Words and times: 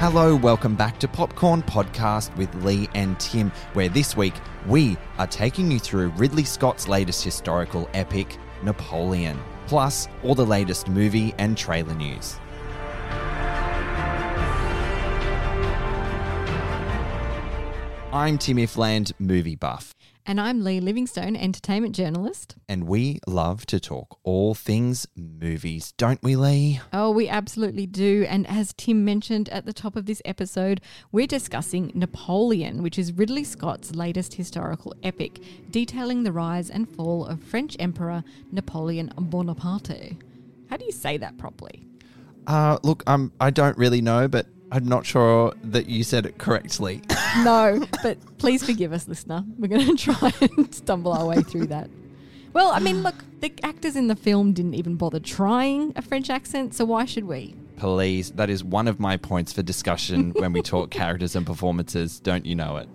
Hello, 0.00 0.36
welcome 0.36 0.76
back 0.76 1.00
to 1.00 1.08
Popcorn 1.08 1.60
Podcast 1.60 2.34
with 2.36 2.54
Leigh 2.62 2.88
and 2.94 3.18
Tim, 3.18 3.50
where 3.72 3.88
this 3.88 4.16
week 4.16 4.34
we 4.68 4.96
are 5.18 5.26
taking 5.26 5.72
you 5.72 5.80
through 5.80 6.10
Ridley 6.10 6.44
Scott's 6.44 6.86
latest 6.86 7.24
historical 7.24 7.90
epic, 7.94 8.38
Napoleon, 8.62 9.36
plus 9.66 10.06
all 10.22 10.36
the 10.36 10.46
latest 10.46 10.86
movie 10.86 11.34
and 11.38 11.58
trailer 11.58 11.96
news. 11.96 12.38
I'm 18.12 18.38
Tim 18.38 18.58
Ifland, 18.58 19.12
movie 19.18 19.56
buff, 19.56 19.96
And 20.28 20.38
I'm 20.38 20.62
Leigh 20.62 20.80
Livingstone, 20.80 21.36
entertainment 21.36 21.96
journalist. 21.96 22.56
and 22.68 22.86
we 22.86 23.18
love 23.26 23.64
to 23.64 23.80
talk 23.80 24.18
all 24.24 24.54
things 24.54 25.06
movies, 25.16 25.92
don't 25.92 26.22
we, 26.22 26.36
Leigh? 26.36 26.82
Oh, 26.92 27.10
we 27.10 27.30
absolutely 27.30 27.86
do. 27.86 28.26
And 28.28 28.46
as 28.46 28.74
Tim 28.76 29.06
mentioned 29.06 29.48
at 29.48 29.64
the 29.64 29.72
top 29.72 29.96
of 29.96 30.04
this 30.04 30.20
episode, 30.26 30.82
we're 31.12 31.26
discussing 31.26 31.92
Napoleon, 31.94 32.82
which 32.82 32.98
is 32.98 33.14
Ridley 33.14 33.42
Scott's 33.42 33.94
latest 33.94 34.34
historical 34.34 34.94
epic, 35.02 35.40
detailing 35.70 36.24
the 36.24 36.32
rise 36.32 36.68
and 36.68 36.86
fall 36.86 37.24
of 37.24 37.42
French 37.42 37.74
Emperor 37.78 38.22
Napoleon 38.52 39.10
Bonaparte. 39.16 40.12
How 40.68 40.76
do 40.76 40.84
you 40.84 40.92
say 40.92 41.16
that 41.16 41.38
properly? 41.38 41.86
Uh, 42.46 42.76
look, 42.82 43.02
I'm, 43.06 43.32
I 43.40 43.48
don't 43.48 43.78
really 43.78 44.02
know, 44.02 44.28
but 44.28 44.44
I'm 44.70 44.86
not 44.86 45.06
sure 45.06 45.54
that 45.64 45.88
you 45.88 46.04
said 46.04 46.26
it 46.26 46.38
correctly. 46.38 47.02
No, 47.40 47.84
but 48.02 48.16
please 48.38 48.64
forgive 48.64 48.90
us, 48.94 49.06
listener. 49.06 49.44
We're 49.58 49.68
going 49.68 49.84
to 49.96 50.12
try 50.12 50.32
and 50.40 50.74
stumble 50.74 51.12
our 51.12 51.26
way 51.26 51.42
through 51.42 51.66
that. 51.66 51.90
Well, 52.54 52.70
I 52.70 52.78
mean, 52.78 53.02
look, 53.02 53.14
the 53.40 53.52
actors 53.62 53.96
in 53.96 54.08
the 54.08 54.16
film 54.16 54.54
didn't 54.54 54.72
even 54.74 54.96
bother 54.96 55.20
trying 55.20 55.92
a 55.94 56.00
French 56.00 56.30
accent, 56.30 56.74
so 56.74 56.86
why 56.86 57.04
should 57.04 57.24
we? 57.24 57.54
Please, 57.78 58.32
that 58.32 58.50
is 58.50 58.64
one 58.64 58.88
of 58.88 58.98
my 58.98 59.16
points 59.16 59.52
for 59.52 59.62
discussion 59.62 60.30
when 60.36 60.52
we 60.52 60.62
talk 60.62 60.90
characters 60.90 61.36
and 61.36 61.46
performances. 61.46 62.18
Don't 62.18 62.44
you 62.44 62.56
know 62.56 62.76
it? 62.76 62.88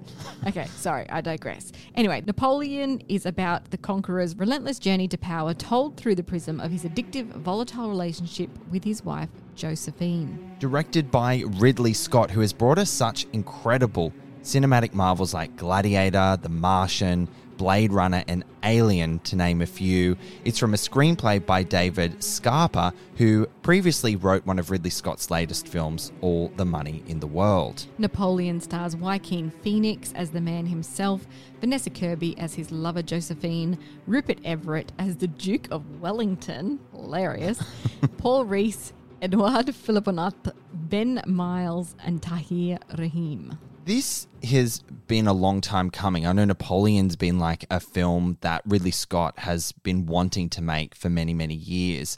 Okay, 0.45 0.65
sorry, 0.75 1.09
I 1.09 1.21
digress. 1.21 1.71
Anyway, 1.95 2.21
Napoleon 2.25 3.01
is 3.07 3.25
about 3.25 3.71
the 3.71 3.77
conqueror's 3.77 4.35
relentless 4.35 4.79
journey 4.79 5.07
to 5.07 5.17
power 5.17 5.53
told 5.53 5.95
through 5.95 6.15
the 6.15 6.23
prism 6.23 6.59
of 6.59 6.71
his 6.71 6.83
addictive, 6.83 7.27
volatile 7.27 7.89
relationship 7.89 8.49
with 8.69 8.83
his 8.83 9.03
wife, 9.05 9.29
Josephine. 9.55 10.55
Directed 10.59 11.09
by 11.09 11.43
Ridley 11.57 11.93
Scott, 11.93 12.29
who 12.29 12.41
has 12.41 12.51
brought 12.51 12.77
us 12.77 12.89
such 12.89 13.25
incredible 13.31 14.13
cinematic 14.41 14.93
marvels 14.93 15.33
like 15.33 15.55
Gladiator, 15.55 16.37
The 16.41 16.49
Martian, 16.49 17.29
Blade 17.57 17.91
Runner, 17.91 18.23
and 18.27 18.43
Alien, 18.63 19.19
to 19.19 19.35
name 19.35 19.61
a 19.61 19.65
few. 19.65 20.17
It's 20.45 20.57
from 20.57 20.73
a 20.73 20.77
screenplay 20.77 21.45
by 21.45 21.63
David 21.63 22.23
Scarpa, 22.23 22.93
who 23.17 23.47
previously 23.61 24.15
wrote 24.15 24.45
one 24.45 24.59
of 24.59 24.71
Ridley 24.71 24.89
Scott's 24.89 25.29
latest 25.29 25.67
films, 25.67 26.11
All 26.21 26.51
the 26.55 26.65
Money 26.65 27.03
in 27.07 27.19
the 27.19 27.27
World. 27.27 27.85
Napoleon 27.97 28.59
stars 28.59 28.95
Joaquin 28.95 29.51
Phoenix 29.61 30.13
as 30.13 30.31
the 30.31 30.41
man 30.41 30.65
himself, 30.65 31.27
Vanessa 31.59 31.89
Kirby 31.89 32.37
as 32.37 32.53
his 32.53 32.71
lover 32.71 33.01
Josephine, 33.01 33.77
Rupert 34.07 34.39
Everett 34.43 34.91
as 34.97 35.17
the 35.17 35.27
Duke 35.27 35.67
of 35.71 36.01
Wellington, 36.01 36.79
hilarious, 36.91 37.61
Paul 38.17 38.45
Rhys, 38.45 38.93
Edouard 39.21 39.67
Philipponnat, 39.67 40.53
Ben 40.73 41.21
Miles, 41.25 41.95
and 42.03 42.21
Tahar 42.21 42.79
Rahim. 42.97 43.57
This 43.85 44.27
has 44.43 44.79
been 45.07 45.27
a 45.27 45.33
long 45.33 45.59
time 45.59 45.89
coming. 45.89 46.25
I 46.25 46.31
know 46.31 46.45
Napoleon's 46.45 47.17
been 47.17 47.37
like 47.37 47.65
a 47.69 47.81
film 47.81 48.37
that 48.39 48.61
Ridley 48.65 48.91
Scott 48.91 49.39
has 49.39 49.73
been 49.83 50.05
wanting 50.05 50.49
to 50.51 50.61
make 50.61 50.95
for 50.95 51.09
many, 51.09 51.33
many 51.33 51.55
years. 51.55 52.17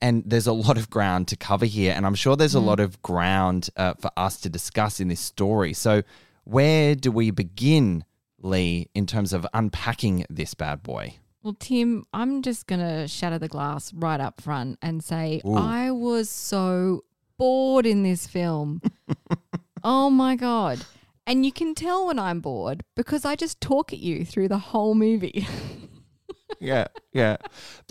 And 0.00 0.22
there's 0.24 0.46
a 0.46 0.52
lot 0.52 0.78
of 0.78 0.90
ground 0.90 1.28
to 1.28 1.36
cover 1.36 1.66
here. 1.66 1.92
And 1.96 2.06
I'm 2.06 2.14
sure 2.14 2.36
there's 2.36 2.54
a 2.54 2.60
lot 2.60 2.78
of 2.78 3.02
ground 3.02 3.70
uh, 3.76 3.94
for 3.94 4.10
us 4.16 4.40
to 4.42 4.48
discuss 4.48 5.00
in 5.00 5.08
this 5.08 5.20
story. 5.20 5.72
So, 5.72 6.02
where 6.44 6.94
do 6.94 7.10
we 7.10 7.30
begin, 7.30 8.04
Leigh, 8.40 8.88
in 8.94 9.06
terms 9.06 9.32
of 9.32 9.46
unpacking 9.54 10.24
this 10.28 10.54
bad 10.54 10.82
boy? 10.82 11.16
Well, 11.42 11.56
Tim, 11.58 12.04
I'm 12.12 12.42
just 12.42 12.68
going 12.68 12.80
to 12.80 13.08
shatter 13.08 13.38
the 13.38 13.48
glass 13.48 13.92
right 13.92 14.20
up 14.20 14.40
front 14.40 14.78
and 14.82 15.02
say 15.02 15.40
Ooh. 15.44 15.54
I 15.54 15.90
was 15.90 16.30
so 16.30 17.04
bored 17.38 17.86
in 17.86 18.04
this 18.04 18.26
film. 18.28 18.82
oh 19.84 20.10
my 20.10 20.36
God. 20.36 20.84
And 21.26 21.46
you 21.46 21.52
can 21.52 21.74
tell 21.74 22.06
when 22.06 22.18
I'm 22.18 22.40
bored 22.40 22.82
because 22.96 23.24
I 23.24 23.36
just 23.36 23.60
talk 23.60 23.92
at 23.92 24.00
you 24.00 24.24
through 24.24 24.48
the 24.48 24.58
whole 24.58 24.94
movie. 24.94 25.46
yeah, 26.60 26.86
yeah. 27.12 27.36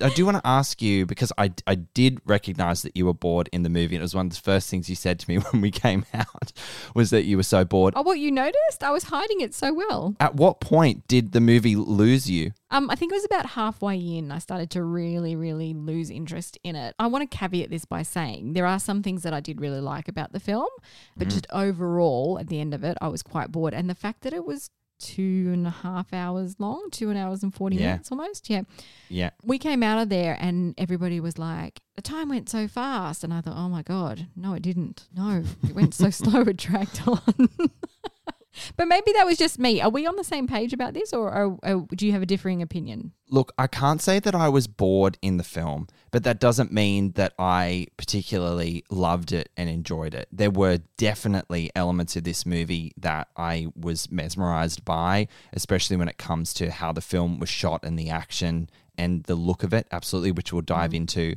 I 0.02 0.10
do 0.10 0.26
want 0.26 0.38
to 0.38 0.48
ask 0.48 0.82
you 0.82 1.06
because 1.06 1.32
I, 1.38 1.52
I 1.68 1.76
did 1.76 2.22
recognize 2.26 2.82
that 2.84 2.96
you 2.96 3.06
were 3.06 3.14
bored 3.14 3.50
in 3.52 3.64
the 3.64 3.70
movie. 3.70 3.96
And 3.96 4.02
it 4.02 4.04
was 4.04 4.16
one 4.16 4.28
of 4.28 4.34
the 4.34 4.40
first 4.40 4.70
things 4.70 4.90
you 4.90 4.96
said 4.96 5.20
to 5.20 5.30
me 5.30 5.38
when 5.52 5.62
we 5.62 5.72
came 5.72 6.06
out 6.14 6.52
was 6.96 7.10
that 7.12 7.24
you 7.24 7.38
were 7.38 7.44
so 7.44 7.64
bored. 7.66 7.94
oh, 7.96 8.02
what 8.02 8.20
you 8.20 8.32
noticed? 8.32 8.84
I 8.84 8.92
was 8.92 9.06
hiding 9.06 9.42
it 9.42 9.54
so 9.54 9.74
well. 9.74 10.16
At 10.20 10.36
what 10.36 10.60
point 10.62 11.08
did 11.08 11.32
the 11.32 11.42
movie 11.42 11.76
lose 11.76 12.30
you? 12.30 12.52
Um, 12.70 12.90
I 12.90 12.96
think 12.96 13.12
it 13.12 13.16
was 13.16 13.26
about 13.26 13.48
halfway 13.48 13.98
in, 13.98 14.32
I 14.32 14.40
started 14.40 14.70
to 14.72 14.84
really, 14.84 15.36
really 15.36 15.74
lose 15.74 16.10
interest 16.10 16.58
in 16.64 16.78
it. 16.78 16.96
I 16.98 17.08
want 17.08 17.30
to 17.30 17.38
caveat 17.38 17.70
this 17.70 17.84
by 17.84 18.02
saying 18.04 18.54
there 18.54 18.66
are 18.66 18.80
some 18.80 19.04
things 19.04 19.24
that 19.24 19.34
I 19.34 19.42
did 19.42 19.60
really 19.60 19.82
like 19.82 20.08
about 20.08 20.32
the 20.32 20.40
film, 20.40 20.70
but 21.18 21.28
Mm-hmm. 21.28 21.36
just 21.36 21.48
overall, 21.52 22.40
at 22.40 22.48
the 22.48 22.60
end 22.62 22.74
of 22.74 22.84
it, 22.84 22.98
I 23.02 23.08
was 23.10 23.22
quite 23.24 23.52
bored. 23.52 23.74
And 23.74 23.90
the 23.90 23.96
fact 23.96 24.22
that 24.22 24.34
it 24.34 24.46
was 24.46 24.70
two 25.02 25.50
and 25.52 25.66
a 25.68 25.72
half 25.72 26.14
hours 26.14 26.56
long, 26.60 26.90
two 26.92 27.10
and 27.10 27.18
hours 27.18 27.44
and 27.44 27.54
40 27.54 27.76
Yeah. 27.76 27.88
minutes 27.88 28.12
almost, 28.12 28.50
yeah. 28.50 28.62
Yeah. 29.10 29.32
We 29.44 29.58
came 29.58 29.82
out 29.84 30.00
of 30.02 30.10
there 30.10 30.38
and 30.40 30.74
everybody 30.78 31.20
was 31.20 31.38
like, 31.38 31.82
the 31.96 32.02
time 32.02 32.30
went 32.30 32.50
so 32.50 32.68
fast. 32.68 33.24
And 33.24 33.34
I 33.34 33.42
thought, 33.42 33.58
oh 33.58 33.68
my 33.70 33.82
God, 33.82 34.28
no, 34.36 34.54
it 34.54 34.62
didn't. 34.62 35.08
No, 35.16 35.44
it 35.68 35.74
went 35.76 35.94
so 35.94 36.10
slow, 36.22 36.42
it 36.42 36.58
dragged 36.58 37.02
on. 37.08 37.50
But 38.76 38.88
maybe 38.88 39.12
that 39.14 39.26
was 39.26 39.38
just 39.38 39.60
me. 39.60 39.82
Are 39.82 39.90
we 39.90 40.06
on 40.06 40.16
the 40.16 40.24
same 40.24 40.48
page 40.48 40.74
about 40.74 40.94
this, 40.94 41.14
or, 41.14 41.32
or, 41.34 41.58
or 41.64 41.88
do 41.96 42.06
you 42.06 42.12
have 42.12 42.22
a 42.22 42.26
differing 42.26 42.62
opinion? 42.62 43.14
Look, 43.30 43.54
I 43.58 43.68
can't 43.68 44.02
say 44.02 44.20
that 44.20 44.36
I 44.36 44.50
was 44.50 44.68
bored 44.68 45.18
in 45.22 45.38
the 45.38 45.44
film, 45.44 45.88
but 46.12 46.24
that 46.24 46.40
doesn't 46.40 46.72
mean 46.72 47.14
that 47.14 47.34
I 47.40 47.88
particularly 47.98 48.84
loved 48.90 49.32
it 49.32 49.50
and 49.56 49.70
enjoyed 49.70 50.14
it. 50.14 50.28
There 50.32 50.52
were 50.52 50.80
definitely 50.98 51.72
elements 51.76 52.16
of 52.16 52.26
this 52.26 52.46
movie 52.46 52.94
that 52.98 53.30
I 53.38 53.68
was 53.76 54.12
mesmerized 54.12 54.84
by, 54.84 55.28
especially 55.54 55.96
when 55.96 56.10
it 56.10 56.18
comes 56.18 56.54
to 56.56 56.72
how 56.72 56.92
the 56.92 57.02
film 57.02 57.40
was 57.40 57.50
shot 57.50 57.84
and 57.84 57.98
the 57.98 58.10
action 58.10 58.70
and 58.98 59.24
the 59.24 59.36
look 59.36 59.64
of 59.64 59.74
it, 59.74 59.88
absolutely, 59.92 60.32
which 60.32 60.52
we'll 60.52 60.62
dive 60.62 60.90
mm-hmm. 60.90 60.98
into. 60.98 61.36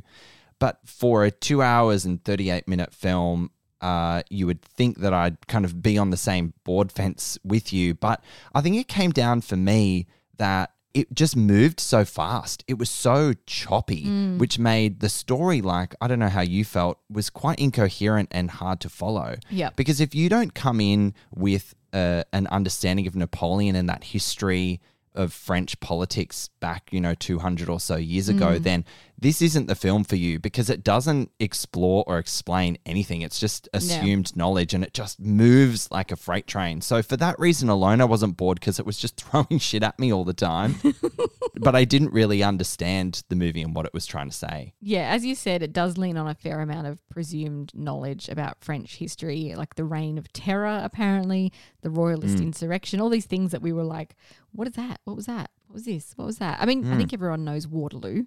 But 0.58 0.80
for 0.84 1.24
a 1.24 1.30
two 1.30 1.62
hours 1.62 2.04
and 2.04 2.22
38 2.24 2.66
minute 2.66 2.92
film, 2.92 3.50
uh, 3.84 4.22
you 4.30 4.46
would 4.46 4.62
think 4.62 5.00
that 5.00 5.12
I'd 5.12 5.46
kind 5.46 5.66
of 5.66 5.82
be 5.82 5.98
on 5.98 6.08
the 6.08 6.16
same 6.16 6.54
board 6.64 6.90
fence 6.90 7.38
with 7.44 7.70
you. 7.70 7.94
But 7.94 8.24
I 8.54 8.62
think 8.62 8.76
it 8.76 8.88
came 8.88 9.10
down 9.10 9.42
for 9.42 9.56
me 9.56 10.06
that 10.38 10.72
it 10.94 11.12
just 11.12 11.36
moved 11.36 11.80
so 11.80 12.04
fast. 12.06 12.64
It 12.66 12.78
was 12.78 12.88
so 12.88 13.34
choppy, 13.46 14.04
which 14.38 14.58
made 14.58 15.00
the 15.00 15.10
story 15.10 15.60
like, 15.60 15.94
I 16.00 16.08
don't 16.08 16.18
know 16.18 16.30
how 16.30 16.40
you 16.40 16.64
felt, 16.64 16.98
was 17.10 17.28
quite 17.28 17.58
incoherent 17.58 18.30
and 18.32 18.50
hard 18.50 18.80
to 18.80 18.88
follow. 18.88 19.36
Yep. 19.50 19.76
Because 19.76 20.00
if 20.00 20.14
you 20.14 20.30
don't 20.30 20.54
come 20.54 20.80
in 20.80 21.12
with 21.34 21.74
uh, 21.92 22.22
an 22.32 22.46
understanding 22.46 23.06
of 23.06 23.14
Napoleon 23.14 23.76
and 23.76 23.88
that 23.90 24.04
history 24.04 24.80
of 25.14 25.32
French 25.32 25.78
politics 25.80 26.48
back, 26.60 26.88
you 26.92 27.00
know, 27.00 27.14
200 27.14 27.68
or 27.68 27.80
so 27.80 27.96
years 27.96 28.28
ago, 28.28 28.58
mm. 28.58 28.62
then 28.62 28.84
this 29.18 29.40
isn't 29.40 29.66
the 29.66 29.74
film 29.74 30.04
for 30.04 30.16
you 30.16 30.38
because 30.38 30.68
it 30.68 30.82
doesn't 30.82 31.30
explore 31.38 32.04
or 32.06 32.18
explain 32.18 32.76
anything. 32.84 33.22
It's 33.22 33.38
just 33.38 33.68
assumed 33.72 34.36
knowledge 34.36 34.74
and 34.74 34.82
it 34.82 34.92
just 34.92 35.20
moves 35.20 35.90
like 35.90 36.10
a 36.10 36.16
freight 36.16 36.46
train. 36.46 36.80
So, 36.80 37.00
for 37.02 37.16
that 37.18 37.38
reason 37.38 37.68
alone, 37.68 38.00
I 38.00 38.04
wasn't 38.04 38.36
bored 38.36 38.60
because 38.60 38.78
it 38.78 38.86
was 38.86 38.98
just 38.98 39.16
throwing 39.20 39.58
shit 39.58 39.82
at 39.82 39.98
me 39.98 40.12
all 40.12 40.24
the 40.24 40.34
time. 40.34 40.76
but 41.54 41.74
I 41.76 41.84
didn't 41.84 42.12
really 42.12 42.42
understand 42.42 43.22
the 43.28 43.36
movie 43.36 43.62
and 43.62 43.74
what 43.74 43.86
it 43.86 43.94
was 43.94 44.04
trying 44.04 44.28
to 44.28 44.36
say. 44.36 44.74
Yeah, 44.80 45.08
as 45.08 45.24
you 45.24 45.34
said, 45.34 45.62
it 45.62 45.72
does 45.72 45.96
lean 45.96 46.16
on 46.16 46.26
a 46.26 46.34
fair 46.34 46.60
amount 46.60 46.88
of 46.88 46.98
presumed 47.08 47.72
knowledge 47.74 48.28
about 48.28 48.62
French 48.62 48.96
history, 48.96 49.54
like 49.56 49.76
the 49.76 49.84
Reign 49.84 50.18
of 50.18 50.32
Terror, 50.32 50.80
apparently, 50.82 51.52
the 51.82 51.90
Royalist 51.90 52.36
mm. 52.36 52.42
insurrection, 52.42 53.00
all 53.00 53.10
these 53.10 53.26
things 53.26 53.52
that 53.52 53.62
we 53.62 53.72
were 53.72 53.84
like, 53.84 54.16
what 54.54 54.68
is 54.68 54.74
that? 54.74 55.00
What 55.04 55.16
was 55.16 55.26
that? 55.26 55.50
What 55.66 55.74
was 55.74 55.84
this? 55.84 56.12
What 56.16 56.26
was 56.26 56.38
that? 56.38 56.60
I 56.60 56.66
mean, 56.66 56.86
I 56.92 56.96
think 56.96 57.10
hmm. 57.10 57.14
everyone 57.14 57.44
knows 57.44 57.66
Waterloo. 57.66 58.24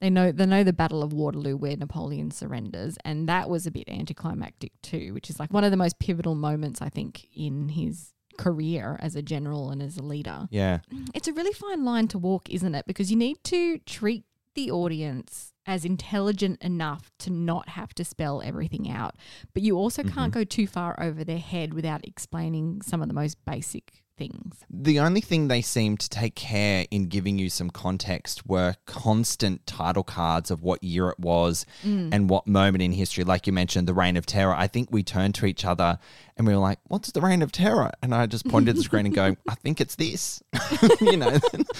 They 0.00 0.10
know 0.10 0.32
they 0.32 0.46
know 0.46 0.64
the 0.64 0.72
Battle 0.72 1.02
of 1.02 1.12
Waterloo 1.12 1.56
where 1.56 1.76
Napoleon 1.76 2.30
surrenders, 2.30 2.96
and 3.04 3.28
that 3.28 3.50
was 3.50 3.66
a 3.66 3.70
bit 3.70 3.88
anticlimactic 3.88 4.72
too, 4.82 5.12
which 5.12 5.28
is 5.28 5.38
like 5.38 5.52
one 5.52 5.62
of 5.62 5.70
the 5.70 5.76
most 5.76 5.98
pivotal 5.98 6.34
moments 6.34 6.80
I 6.80 6.88
think 6.88 7.28
in 7.34 7.68
his 7.68 8.14
career 8.38 8.96
as 9.00 9.14
a 9.14 9.22
general 9.22 9.70
and 9.70 9.82
as 9.82 9.98
a 9.98 10.02
leader. 10.02 10.48
Yeah. 10.50 10.80
It's 11.14 11.28
a 11.28 11.32
really 11.32 11.52
fine 11.52 11.84
line 11.84 12.08
to 12.08 12.18
walk, 12.18 12.48
isn't 12.48 12.74
it? 12.74 12.86
Because 12.86 13.10
you 13.10 13.16
need 13.16 13.44
to 13.44 13.78
treat 13.78 14.24
the 14.54 14.70
audience 14.70 15.52
as 15.66 15.84
intelligent 15.84 16.60
enough 16.62 17.10
to 17.18 17.30
not 17.30 17.70
have 17.70 17.94
to 17.94 18.04
spell 18.04 18.42
everything 18.42 18.90
out, 18.90 19.16
but 19.52 19.62
you 19.62 19.76
also 19.76 20.02
can't 20.02 20.32
mm-hmm. 20.32 20.40
go 20.40 20.44
too 20.44 20.66
far 20.66 21.00
over 21.00 21.22
their 21.22 21.38
head 21.38 21.74
without 21.74 22.04
explaining 22.04 22.80
some 22.82 23.02
of 23.02 23.08
the 23.08 23.14
most 23.14 23.44
basic 23.44 24.02
things. 24.20 24.56
The 24.68 25.00
only 25.00 25.22
thing 25.22 25.48
they 25.48 25.62
seemed 25.62 25.98
to 26.00 26.08
take 26.08 26.34
care 26.34 26.84
in 26.90 27.06
giving 27.06 27.38
you 27.38 27.48
some 27.48 27.70
context 27.70 28.46
were 28.46 28.74
constant 28.84 29.66
title 29.66 30.02
cards 30.02 30.50
of 30.50 30.62
what 30.62 30.84
year 30.84 31.08
it 31.08 31.18
was 31.18 31.64
mm. 31.82 32.10
and 32.12 32.28
what 32.28 32.46
moment 32.46 32.82
in 32.82 32.92
history. 32.92 33.24
Like 33.24 33.46
you 33.46 33.52
mentioned, 33.52 33.88
the 33.88 33.94
Reign 33.94 34.18
of 34.18 34.26
Terror. 34.26 34.54
I 34.54 34.66
think 34.66 34.88
we 34.90 35.02
turned 35.02 35.34
to 35.36 35.46
each 35.46 35.64
other 35.64 35.98
and 36.36 36.46
we 36.46 36.52
were 36.52 36.60
like, 36.60 36.80
What's 36.88 37.10
the 37.12 37.22
Reign 37.22 37.40
of 37.40 37.50
Terror? 37.50 37.92
And 38.02 38.14
I 38.14 38.26
just 38.26 38.46
pointed 38.46 38.70
at 38.70 38.76
the 38.76 38.82
screen 38.82 39.06
and 39.06 39.14
go, 39.14 39.36
I 39.48 39.54
think 39.54 39.80
it's 39.80 39.96
this. 39.96 40.42
you 41.00 41.16
know, 41.16 41.38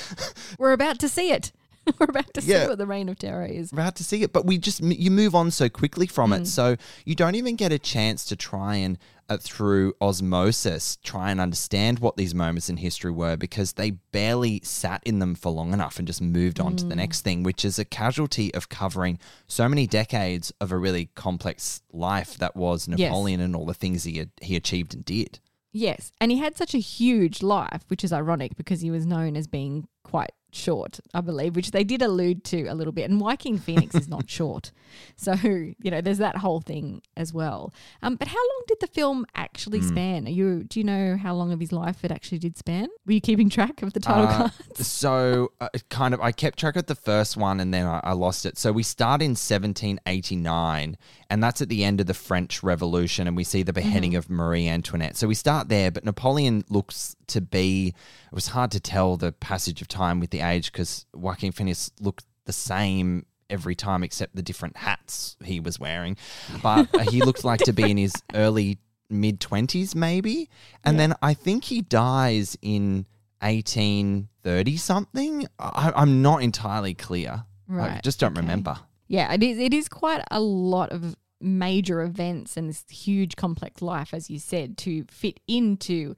We're 0.58 0.72
about 0.72 0.98
to 1.00 1.08
see 1.08 1.30
it. 1.32 1.52
We're 1.98 2.06
about 2.08 2.32
to 2.34 2.40
Yeah. 2.42 2.62
see 2.64 2.68
what 2.68 2.78
the 2.78 2.86
Reign 2.86 3.08
of 3.10 3.18
Terror 3.18 3.44
is. 3.44 3.70
We're 3.72 3.82
about 3.82 3.96
to 3.96 4.04
see 4.04 4.22
it. 4.22 4.32
But 4.32 4.46
we 4.46 4.56
just, 4.56 4.82
you 4.82 5.10
move 5.10 5.34
on 5.34 5.50
so 5.50 5.68
quickly 5.68 6.06
from 6.06 6.32
it. 6.32 6.42
Mm. 6.42 6.46
So 6.46 6.76
you 7.04 7.14
don't 7.14 7.34
even 7.34 7.56
get 7.56 7.72
a 7.72 7.78
chance 7.78 8.24
to 8.26 8.36
try 8.36 8.76
and, 8.76 8.98
Uh, 9.30 9.36
through 9.36 9.94
osmosis, 10.00 10.98
try 11.04 11.30
and 11.30 11.40
understand 11.40 12.00
what 12.00 12.16
these 12.16 12.34
moments 12.34 12.68
in 12.68 12.78
history 12.78 13.12
were 13.12 13.36
because 13.36 13.74
they 13.74 13.92
barely 13.92 14.60
sat 14.64 15.00
in 15.04 15.20
them 15.20 15.36
for 15.36 15.52
long 15.52 15.72
enough 15.72 15.98
and 15.98 16.08
just 16.08 16.20
moved 16.20 16.58
on 16.58 16.74
to 16.74 16.84
the 16.84 16.94
hmm. 16.94 16.98
next 16.98 17.20
thing, 17.20 17.44
which 17.44 17.64
is 17.64 17.78
a 17.78 17.84
casualty 17.84 18.52
of 18.54 18.68
covering 18.68 19.20
so 19.46 19.68
many 19.68 19.86
decades 19.86 20.52
of 20.60 20.72
a 20.72 20.76
really 20.76 21.10
complex 21.14 21.80
life 21.92 22.38
that 22.38 22.56
was 22.56 22.88
Yes. 22.88 22.98
Napoleon 22.98 23.40
and 23.40 23.54
all 23.54 23.66
the 23.66 23.72
things 23.72 24.02
he 24.02 24.18
had, 24.18 24.30
he 24.42 24.56
achieved 24.56 24.94
and 24.94 25.04
did. 25.04 25.38
Yes, 25.72 26.10
and 26.20 26.32
he 26.32 26.38
had 26.38 26.56
such 26.56 26.74
a 26.74 26.78
huge 26.78 27.40
life, 27.40 27.84
which 27.86 28.02
is 28.02 28.12
ironic 28.12 28.56
because 28.56 28.80
he 28.80 28.90
was 28.90 29.06
known 29.06 29.36
as 29.36 29.46
being 29.46 29.86
quite 30.02 30.32
short, 30.52 31.00
I 31.14 31.20
believe, 31.20 31.56
which 31.56 31.70
they 31.70 31.84
did 31.84 32.02
allude 32.02 32.44
to 32.44 32.66
a 32.66 32.74
little 32.74 32.92
bit. 32.92 33.10
And 33.10 33.20
Joaquin 33.20 33.58
Phoenix 33.58 33.94
is 33.94 34.08
not 34.08 34.28
short, 34.38 34.72
so 35.16 35.34
you 35.34 35.90
know 35.90 36.00
there's 36.00 36.18
that 36.18 36.36
whole 36.38 36.60
thing 36.60 37.02
as 37.16 37.32
well. 37.32 37.72
Um, 38.02 38.16
but 38.16 38.28
how 38.28 38.36
long 38.38 38.62
did 38.68 38.78
the 38.80 38.86
film 38.88 39.26
actually 39.34 39.80
span? 39.82 40.26
Are 40.26 40.30
you 40.30 40.64
do 40.64 40.80
you 40.80 40.84
know 40.84 41.16
how 41.16 41.34
long 41.34 41.52
of 41.52 41.60
his 41.60 41.72
life 41.72 42.04
it 42.04 42.10
actually 42.12 42.38
did 42.38 42.56
span? 42.58 42.88
Were 43.06 43.12
you 43.12 43.20
keeping 43.20 43.48
track 43.50 43.82
of 43.82 43.92
the 43.92 44.00
title 44.00 44.24
Uh, 44.26 44.38
cards? 44.48 44.86
so 44.86 45.52
uh, 45.60 45.68
kind 45.88 46.14
of 46.14 46.20
I 46.20 46.32
kept 46.32 46.58
track 46.58 46.76
of 46.76 46.86
the 46.86 46.94
first 46.94 47.36
one 47.36 47.60
and 47.60 47.72
then 47.72 47.86
I, 47.86 48.00
I 48.04 48.12
lost 48.12 48.44
it. 48.46 48.58
So 48.58 48.72
we 48.72 48.82
start 48.82 49.22
in 49.22 49.30
1789 49.36 50.96
and 51.28 51.42
that's 51.42 51.60
at 51.62 51.68
the 51.68 51.84
end 51.84 52.00
of 52.00 52.06
the 52.06 52.14
French 52.14 52.62
Revolution 52.62 53.26
and 53.26 53.36
we 53.36 53.44
see 53.44 53.62
the 53.62 53.72
beheading 53.72 54.14
of 54.16 54.28
Marie 54.30 54.68
Antoinette. 54.68 55.16
So 55.16 55.28
we 55.28 55.34
start 55.34 55.68
there, 55.68 55.90
but 55.90 56.04
Napoleon 56.04 56.64
looks 56.68 57.14
to 57.30 57.40
be 57.40 57.88
it 57.88 58.34
was 58.34 58.48
hard 58.48 58.70
to 58.72 58.80
tell 58.80 59.16
the 59.16 59.32
passage 59.32 59.80
of 59.82 59.88
time 59.88 60.20
with 60.20 60.30
the 60.30 60.40
age 60.40 60.72
because 60.72 61.06
Joaquin 61.14 61.52
Phoenix 61.52 61.90
looked 62.00 62.24
the 62.44 62.52
same 62.52 63.26
every 63.48 63.74
time 63.74 64.02
except 64.02 64.34
the 64.36 64.42
different 64.42 64.76
hats 64.76 65.36
he 65.44 65.60
was 65.60 65.78
wearing. 65.78 66.16
But 66.62 66.88
he 67.10 67.22
looked 67.22 67.44
like 67.44 67.60
to 67.60 67.72
be 67.72 67.90
in 67.90 67.96
his 67.96 68.14
early 68.34 68.78
mid 69.08 69.40
20s 69.40 69.94
maybe. 69.94 70.48
And 70.84 70.98
then 70.98 71.14
I 71.20 71.34
think 71.34 71.64
he 71.64 71.82
dies 71.82 72.56
in 72.62 73.06
1830 73.40 74.76
something. 74.76 75.46
I, 75.58 75.92
I'm 75.94 76.22
not 76.22 76.42
entirely 76.42 76.94
clear. 76.94 77.44
Right. 77.66 77.96
I 77.96 78.00
just 78.02 78.20
don't 78.20 78.32
okay. 78.32 78.40
remember. 78.40 78.78
Yeah, 79.08 79.32
it 79.32 79.42
is. 79.42 79.58
It 79.58 79.74
is 79.74 79.88
quite 79.88 80.22
a 80.30 80.40
lot 80.40 80.92
of 80.92 81.16
major 81.40 82.02
events 82.02 82.56
and 82.56 82.68
this 82.68 82.84
huge 82.88 83.36
complex 83.36 83.80
life, 83.80 84.12
as 84.12 84.30
you 84.30 84.38
said, 84.38 84.76
to 84.78 85.04
fit 85.10 85.40
into 85.48 86.14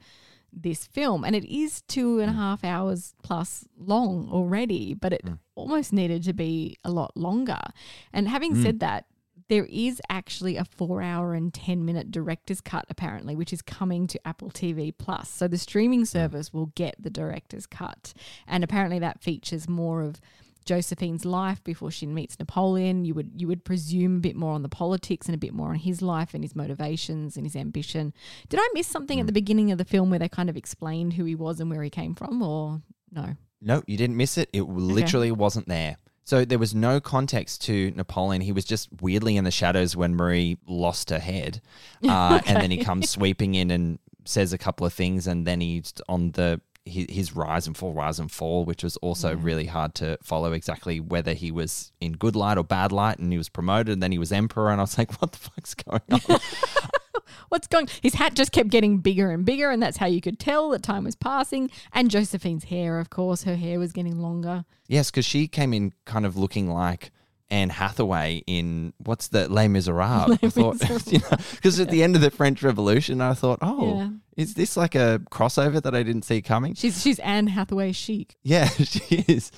this 0.52 0.86
film. 0.86 1.24
And 1.24 1.34
it 1.34 1.44
is 1.44 1.82
two 1.82 2.20
and 2.20 2.30
a 2.30 2.34
mm. 2.34 2.36
half 2.36 2.64
hours 2.64 3.14
plus 3.22 3.66
long 3.78 4.28
already, 4.30 4.94
but 4.94 5.12
it 5.12 5.24
mm. 5.24 5.38
almost 5.54 5.92
needed 5.92 6.22
to 6.24 6.32
be 6.32 6.76
a 6.84 6.90
lot 6.90 7.16
longer. 7.16 7.60
And 8.12 8.28
having 8.28 8.54
mm. 8.54 8.62
said 8.62 8.80
that, 8.80 9.06
there 9.48 9.66
is 9.66 10.00
actually 10.08 10.56
a 10.56 10.64
four 10.64 11.02
hour 11.02 11.34
and 11.34 11.52
10 11.52 11.84
minute 11.84 12.10
director's 12.10 12.60
cut, 12.60 12.86
apparently, 12.88 13.36
which 13.36 13.52
is 13.52 13.60
coming 13.60 14.06
to 14.06 14.26
Apple 14.26 14.50
TV 14.50 14.94
Plus. 14.96 15.28
So 15.28 15.46
the 15.46 15.58
streaming 15.58 16.04
service 16.04 16.52
will 16.52 16.66
get 16.74 16.94
the 16.98 17.10
director's 17.10 17.66
cut. 17.66 18.14
And 18.46 18.64
apparently 18.64 18.98
that 19.00 19.22
features 19.22 19.68
more 19.68 20.00
of 20.02 20.20
Josephine's 20.64 21.24
life 21.24 21.62
before 21.64 21.90
she 21.90 22.06
meets 22.06 22.38
Napoleon. 22.38 23.04
You 23.04 23.14
would 23.14 23.32
you 23.36 23.46
would 23.48 23.64
presume 23.64 24.16
a 24.16 24.20
bit 24.20 24.36
more 24.36 24.52
on 24.52 24.62
the 24.62 24.68
politics 24.68 25.26
and 25.26 25.34
a 25.34 25.38
bit 25.38 25.52
more 25.54 25.68
on 25.70 25.76
his 25.76 26.02
life 26.02 26.34
and 26.34 26.42
his 26.44 26.54
motivations 26.56 27.36
and 27.36 27.44
his 27.46 27.56
ambition. 27.56 28.12
Did 28.48 28.60
I 28.60 28.68
miss 28.74 28.86
something 28.86 29.20
at 29.20 29.26
the 29.26 29.32
beginning 29.32 29.70
of 29.72 29.78
the 29.78 29.84
film 29.84 30.10
where 30.10 30.18
they 30.18 30.28
kind 30.28 30.50
of 30.50 30.56
explained 30.56 31.14
who 31.14 31.24
he 31.24 31.34
was 31.34 31.60
and 31.60 31.70
where 31.70 31.82
he 31.82 31.90
came 31.90 32.14
from, 32.14 32.42
or 32.42 32.82
no? 33.10 33.36
No, 33.60 33.82
you 33.86 33.96
didn't 33.96 34.16
miss 34.16 34.36
it. 34.38 34.48
It 34.52 34.62
literally 34.62 35.30
wasn't 35.30 35.68
there. 35.68 35.96
So 36.24 36.44
there 36.44 36.58
was 36.58 36.74
no 36.74 37.00
context 37.00 37.62
to 37.62 37.90
Napoleon. 37.92 38.42
He 38.42 38.52
was 38.52 38.64
just 38.64 38.88
weirdly 39.00 39.36
in 39.36 39.44
the 39.44 39.50
shadows 39.50 39.96
when 39.96 40.14
Marie 40.14 40.56
lost 40.66 41.10
her 41.10 41.18
head. 41.18 41.60
Uh, 42.08 42.40
And 42.46 42.56
then 42.62 42.70
he 42.70 42.78
comes 42.78 43.10
sweeping 43.10 43.54
in 43.54 43.70
and 43.70 43.98
says 44.24 44.52
a 44.52 44.58
couple 44.58 44.86
of 44.86 44.92
things. 44.92 45.26
And 45.26 45.46
then 45.46 45.60
he's 45.60 45.92
on 46.08 46.30
the 46.32 46.60
his, 46.84 47.06
his 47.08 47.36
rise 47.36 47.66
and 47.66 47.76
fall, 47.76 47.92
rise 47.92 48.18
and 48.18 48.30
fall, 48.30 48.64
which 48.64 48.82
was 48.82 48.96
also 48.98 49.34
mm. 49.34 49.44
really 49.44 49.66
hard 49.66 49.94
to 49.96 50.18
follow 50.22 50.52
exactly 50.52 51.00
whether 51.00 51.32
he 51.32 51.50
was 51.50 51.92
in 52.00 52.12
good 52.12 52.36
light 52.36 52.58
or 52.58 52.64
bad 52.64 52.92
light. 52.92 53.18
And 53.18 53.32
he 53.32 53.38
was 53.38 53.48
promoted 53.48 53.92
and 53.92 54.02
then 54.02 54.12
he 54.12 54.18
was 54.18 54.32
emperor. 54.32 54.70
And 54.70 54.80
I 54.80 54.84
was 54.84 54.98
like, 54.98 55.12
what 55.20 55.32
the 55.32 55.38
fuck's 55.38 55.74
going 55.74 56.02
on? 56.10 56.40
What's 57.48 57.66
going? 57.66 57.88
His 58.02 58.14
hat 58.14 58.34
just 58.34 58.52
kept 58.52 58.70
getting 58.70 58.98
bigger 58.98 59.30
and 59.30 59.44
bigger, 59.44 59.70
and 59.70 59.82
that's 59.82 59.98
how 59.98 60.06
you 60.06 60.22
could 60.22 60.38
tell 60.38 60.70
that 60.70 60.82
time 60.82 61.04
was 61.04 61.14
passing. 61.14 61.70
And 61.92 62.10
Josephine's 62.10 62.64
hair, 62.64 62.98
of 62.98 63.10
course, 63.10 63.42
her 63.44 63.56
hair 63.56 63.78
was 63.78 63.92
getting 63.92 64.18
longer. 64.18 64.64
Yes, 64.88 65.10
because 65.10 65.26
she 65.26 65.48
came 65.48 65.74
in 65.74 65.92
kind 66.06 66.24
of 66.24 66.36
looking 66.36 66.70
like 66.70 67.10
Anne 67.52 67.68
Hathaway 67.68 68.42
in 68.46 68.94
what's 68.98 69.28
the 69.28 69.48
Les 69.48 69.68
Miserables? 69.68 70.38
I 70.42 70.48
thought, 70.48 71.06
you 71.12 71.18
know, 71.18 71.36
because 71.52 71.78
at 71.78 71.90
the 71.90 72.02
end 72.02 72.16
of 72.16 72.22
the 72.22 72.30
French 72.30 72.62
Revolution, 72.62 73.20
I 73.20 73.34
thought, 73.34 73.58
oh, 73.60 73.98
Yeah. 73.98 74.08
is 74.36 74.54
this 74.54 74.76
like 74.76 74.94
a 74.94 75.20
crossover 75.30 75.82
that 75.82 75.94
I 75.94 76.02
didn't 76.02 76.22
see 76.22 76.40
coming? 76.40 76.74
She's 76.74 77.02
she's 77.02 77.18
Anne 77.18 77.48
Hathaway 77.48 77.92
chic. 77.92 78.36
Yeah, 78.42 78.66
she 78.68 79.24
is. 79.28 79.52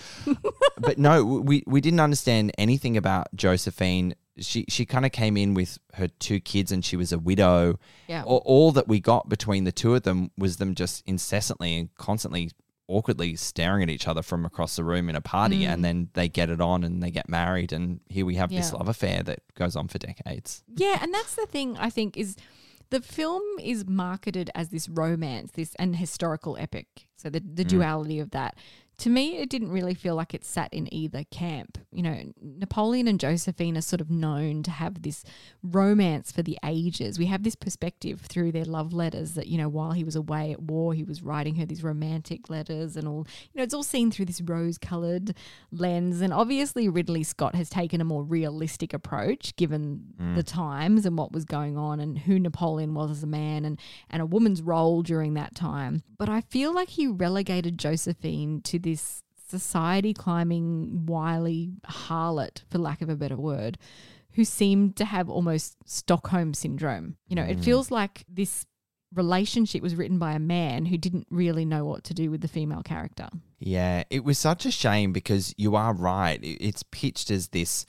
but 0.77 0.99
no, 0.99 1.25
we 1.25 1.63
we 1.67 1.81
didn't 1.81 2.01
understand 2.01 2.53
anything 2.59 2.97
about 2.97 3.29
Josephine 3.35 4.15
she 4.39 4.65
she 4.69 4.85
kind 4.85 5.07
of 5.07 5.13
came 5.13 5.37
in 5.37 5.55
with 5.55 5.79
her 5.93 6.09
two 6.09 6.41
kids 6.41 6.73
and 6.73 6.85
she 6.85 6.97
was 6.97 7.13
a 7.13 7.19
widow. 7.21 7.79
Yeah. 8.09 8.25
All, 8.25 8.43
all 8.45 8.73
that 8.73 8.89
we 8.89 8.99
got 8.99 9.29
between 9.29 9.63
the 9.63 9.71
two 9.71 9.95
of 9.95 10.03
them 10.03 10.33
was 10.37 10.57
them 10.57 10.75
just 10.75 11.05
incessantly 11.07 11.77
and 11.79 11.95
constantly 11.95 12.51
awkwardly 12.89 13.35
staring 13.37 13.83
at 13.83 13.91
each 13.91 14.07
other 14.07 14.23
from 14.23 14.45
across 14.45 14.77
the 14.77 14.85
room 14.85 15.09
in 15.09 15.17
a 15.17 15.21
party 15.21 15.65
and 15.65 15.81
mm. 15.81 15.83
then 15.83 16.09
they 16.13 16.29
get 16.29 16.51
it 16.51 16.61
on 16.61 16.85
and 16.85 17.03
they 17.03 17.11
get 17.11 17.29
married 17.29 17.73
and 17.73 18.01
here 18.09 18.27
we 18.27 18.35
have 18.35 18.51
this 18.51 18.73
love 18.73 18.89
affair 18.89 19.23
that 19.23 19.41
goes 19.55 19.75
on 19.75 19.89
for 19.89 19.99
decades. 19.99 20.63
Yeah, 20.77 20.99
and 21.01 21.13
that's 21.13 21.35
the 21.35 21.47
thing 21.47 21.77
I 21.79 21.91
think 21.91 22.17
is 22.17 22.37
the 22.91 23.01
film 23.01 23.43
is 23.61 23.87
marketed 23.87 24.51
as 24.55 24.69
this 24.69 24.89
romance, 24.89 25.53
this 25.53 25.75
and 25.79 25.97
historical 25.97 26.57
epic. 26.59 27.09
So 27.17 27.31
the 27.31 27.41
the 27.41 27.65
mm. 27.65 27.69
duality 27.69 28.21
of 28.21 28.31
that. 28.31 28.57
To 28.99 29.11
me, 29.11 29.39
it 29.39 29.51
didn't 29.51 29.73
really 29.73 29.95
feel 29.95 30.15
like 30.15 30.35
it 30.35 30.45
sat 30.45 30.73
in 30.73 30.93
either 30.95 31.25
camp. 31.31 31.79
You 31.91 32.03
know, 32.03 32.33
Napoleon 32.41 33.09
and 33.09 33.19
Josephine 33.19 33.77
are 33.77 33.83
sort 33.83 34.01
of 34.01 34.11
known 34.11 34.63
to 34.63 34.71
have 34.71 35.03
this 35.03 35.25
romance 35.63 36.31
for 36.31 36.43
the 36.43 36.59
ages. 36.65 37.19
We 37.19 37.27
have 37.27 37.43
this 37.43 37.57
perspective 37.57 38.21
through 38.21 38.53
their 38.53 38.65
love 38.65 38.93
letters 38.93 39.35
that, 39.35 39.49
you 39.49 39.59
know, 39.59 39.69
while 39.69 39.93
he 39.93 40.05
was 40.05 40.15
away 40.15 40.53
at 40.53 40.63
war, 40.63 40.95
he 40.95 41.03
was 41.03 41.23
writing 41.23 41.57
her 41.57 41.67
these 41.67 41.83
romantic 41.83 42.49
letters 42.49 42.97
and 42.97 43.09
all, 43.09 43.27
you 43.53 43.59
know, 43.59 43.65
it's 43.65 43.75
all 43.75 43.83
seen 43.83 44.11
through 44.11 44.27
this 44.27 44.41
rose 44.41 44.79
colored 44.79 45.35
lens. 45.73 46.21
And 46.21 46.33
obviously, 46.33 46.89
Ridley 46.89 47.25
Scott 47.25 47.57
has 47.57 47.69
taken 47.69 48.01
a 48.01 48.05
more 48.05 48.23
realistic 48.23 48.95
approach 48.95 49.57
given 49.57 50.05
mm. 50.21 50.37
the 50.37 50.43
times 50.45 51.05
and 51.05 51.19
what 51.19 51.33
was 51.33 51.45
going 51.45 51.77
on 51.77 51.99
and 51.99 52.19
who 52.19 52.39
Napoleon 52.39 52.95
was 52.95 53.11
as 53.11 53.23
a 53.25 53.27
man 53.27 53.65
and, 53.65 53.81
and 54.09 54.23
a 54.23 54.27
woman's 54.27 54.63
role 54.63 55.03
during 55.03 55.35
that 55.35 55.55
time. 55.55 56.03
But 56.17 56.29
I 56.29 56.43
feel 56.43 56.73
like 56.73 56.91
he 56.91 57.07
relegated 57.07 57.77
Josephine 57.77 58.61
to 58.63 58.79
this 58.85 59.23
society 59.49 60.15
climbing, 60.15 61.07
wily 61.07 61.73
harlot, 61.87 62.63
for 62.71 62.79
lack 62.79 63.03
of 63.03 63.09
a 63.09 63.17
better 63.17 63.37
word, 63.37 63.77
who 64.33 64.45
seemed 64.45 64.97
to 64.97 65.05
have 65.05 65.29
almost 65.29 65.77
Stockholm 65.85 66.55
syndrome. 66.55 67.17
You 67.27 67.37
know, 67.37 67.43
it 67.43 67.61
feels 67.61 67.91
like 67.91 68.25
this 68.29 68.67
relationship 69.15 69.83
was 69.83 69.95
written 69.95 70.19
by 70.19 70.33
a 70.33 70.41
man 70.41 70.87
who 70.87 70.99
didn't 70.99 71.27
really 71.31 71.65
know 71.65 71.85
what 71.85 72.05
to 72.05 72.15
do 72.15 72.31
with 72.31 72.41
the 72.41 72.49
female 72.49 72.83
character. 72.83 73.29
Yeah, 73.59 74.05
it 74.11 74.25
was 74.25 74.39
such 74.39 74.67
a 74.67 74.71
shame 74.71 75.13
because 75.13 75.55
you 75.57 75.77
are 75.77 75.95
right. 75.95 76.41
It's 76.43 76.83
pitched 76.83 77.31
as 77.31 77.49
this, 77.49 77.87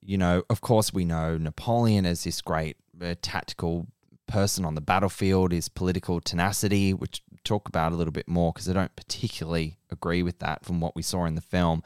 you 0.00 0.18
know, 0.18 0.42
of 0.50 0.60
course, 0.60 0.92
we 0.92 1.04
know 1.04 1.38
Napoleon 1.38 2.04
as 2.04 2.24
this 2.24 2.40
great 2.42 2.76
uh, 3.02 3.14
tactical 3.22 3.86
person 4.26 4.64
on 4.64 4.74
the 4.74 4.80
battlefield, 4.80 5.52
his 5.52 5.68
political 5.68 6.20
tenacity, 6.20 6.92
which 6.92 7.22
talk 7.46 7.68
about 7.68 7.92
a 7.92 7.96
little 7.96 8.12
bit 8.12 8.28
more 8.28 8.52
because 8.52 8.68
I 8.68 8.72
don't 8.72 8.94
particularly 8.96 9.78
agree 9.90 10.22
with 10.22 10.38
that 10.40 10.64
from 10.64 10.80
what 10.80 10.96
we 10.96 11.02
saw 11.02 11.24
in 11.24 11.34
the 11.34 11.40
film. 11.40 11.82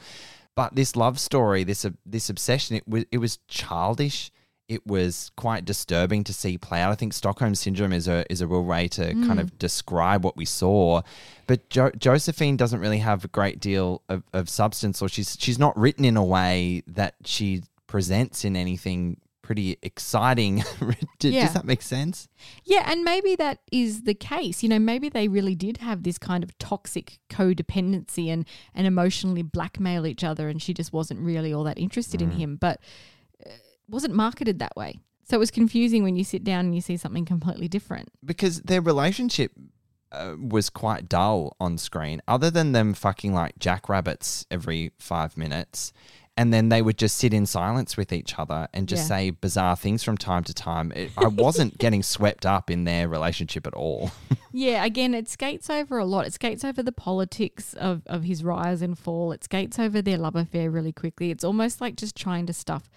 But 0.56 0.74
this 0.74 0.96
love 0.96 1.18
story, 1.18 1.64
this 1.64 1.84
uh, 1.84 1.90
this 2.04 2.28
obsession, 2.28 2.76
it 2.76 2.88
was 2.88 3.04
it 3.12 3.18
was 3.18 3.38
childish. 3.48 4.30
It 4.68 4.86
was 4.86 5.32
quite 5.36 5.64
disturbing 5.64 6.22
to 6.24 6.32
see 6.32 6.56
play 6.56 6.80
out. 6.80 6.92
I 6.92 6.94
think 6.94 7.12
Stockholm 7.12 7.56
syndrome 7.56 7.92
is 7.92 8.06
a 8.06 8.24
is 8.30 8.40
a 8.40 8.46
real 8.46 8.64
way 8.64 8.86
to 8.88 9.14
kind 9.26 9.40
of 9.40 9.58
describe 9.58 10.24
what 10.24 10.36
we 10.36 10.44
saw. 10.44 11.02
But 11.48 11.68
jo- 11.70 11.90
Josephine 11.98 12.56
doesn't 12.56 12.78
really 12.78 12.98
have 12.98 13.24
a 13.24 13.28
great 13.28 13.58
deal 13.58 14.02
of, 14.08 14.22
of 14.32 14.48
substance, 14.48 15.02
or 15.02 15.08
she's 15.08 15.36
she's 15.40 15.58
not 15.58 15.76
written 15.76 16.04
in 16.04 16.16
a 16.16 16.24
way 16.24 16.82
that 16.86 17.14
she 17.24 17.62
presents 17.88 18.44
in 18.44 18.54
anything 18.54 19.20
pretty 19.50 19.76
exciting. 19.82 20.62
Does, 21.18 21.32
Yeah. 21.32 21.44
does 21.46 21.54
that 21.54 21.64
make 21.64 21.82
sense? 21.82 22.28
Yeah, 22.64 22.84
and 22.90 23.02
maybe 23.02 23.34
that 23.34 23.58
is 23.72 24.04
the 24.04 24.14
case. 24.14 24.62
You 24.62 24.68
know, 24.68 24.78
maybe 24.78 25.08
they 25.08 25.26
really 25.26 25.56
did 25.56 25.78
have 25.78 26.04
this 26.04 26.18
kind 26.18 26.44
of 26.44 26.56
toxic 26.58 27.18
codependency 27.28 28.28
and 28.28 28.46
and 28.76 28.86
emotionally 28.86 29.42
blackmail 29.42 30.06
each 30.06 30.22
other, 30.22 30.48
and 30.48 30.62
she 30.62 30.72
just 30.72 30.92
wasn't 30.92 31.20
really 31.20 31.52
all 31.52 31.64
that 31.64 31.78
interested 31.78 32.22
in 32.22 32.30
him. 32.30 32.56
But 32.56 32.80
uh, 33.44 33.50
wasn't 33.88 34.14
marketed 34.14 34.60
that 34.60 34.76
way, 34.76 35.00
so 35.28 35.36
it 35.36 35.40
was 35.40 35.50
confusing 35.50 36.04
when 36.04 36.14
you 36.16 36.22
sit 36.24 36.44
down 36.44 36.66
and 36.66 36.74
you 36.74 36.80
see 36.80 36.96
something 36.96 37.24
completely 37.24 37.66
different. 37.66 38.08
because 38.24 38.62
their 38.62 38.80
relationship 38.80 39.50
uh, 40.12 40.36
was 40.40 40.70
quite 40.70 41.08
dull 41.08 41.56
on 41.60 41.76
screen, 41.76 42.22
other 42.28 42.50
than 42.50 42.72
them 42.72 42.94
fucking 42.94 43.34
like 43.34 43.58
jackrabbits 43.58 44.46
every 44.50 44.92
five 44.98 45.36
minutes. 45.36 45.92
And 46.40 46.54
then 46.54 46.70
they 46.70 46.80
would 46.80 46.96
just 46.96 47.18
sit 47.18 47.34
in 47.34 47.44
silence 47.44 47.96
with 47.98 48.12
each 48.14 48.38
other 48.38 48.66
and 48.72 48.88
just 48.88 49.02
Yeah. 49.02 49.08
say 49.16 49.30
bizarre 49.30 49.76
things 49.76 50.02
from 50.02 50.16
time 50.16 50.42
to 50.44 50.54
time. 50.54 50.90
It, 50.96 51.10
I 51.18 51.26
wasn't 51.26 51.76
getting 51.76 52.02
swept 52.02 52.46
up 52.46 52.70
in 52.70 52.84
their 52.84 53.08
relationship 53.08 53.66
at 53.66 53.74
all. 53.74 54.10
Yeah, 54.52 54.84
again, 54.84 55.14
it 55.14 55.28
skates 55.28 55.70
over 55.70 55.96
a 55.98 56.04
lot. 56.04 56.26
It 56.26 56.32
skates 56.32 56.64
over 56.64 56.82
the 56.82 56.90
politics 56.90 57.72
of, 57.74 58.02
of 58.06 58.24
his 58.24 58.42
rise 58.42 58.82
and 58.82 58.98
fall. 58.98 59.30
It 59.30 59.44
skates 59.44 59.78
over 59.78 60.02
their 60.02 60.18
love 60.18 60.34
affair 60.34 60.72
really 60.72 60.90
quickly. 60.92 61.30
It's 61.30 61.44
almost 61.44 61.80
like 61.80 61.94
just 61.94 62.16
trying 62.16 62.46
to 62.46 62.52
stuff 62.52 62.90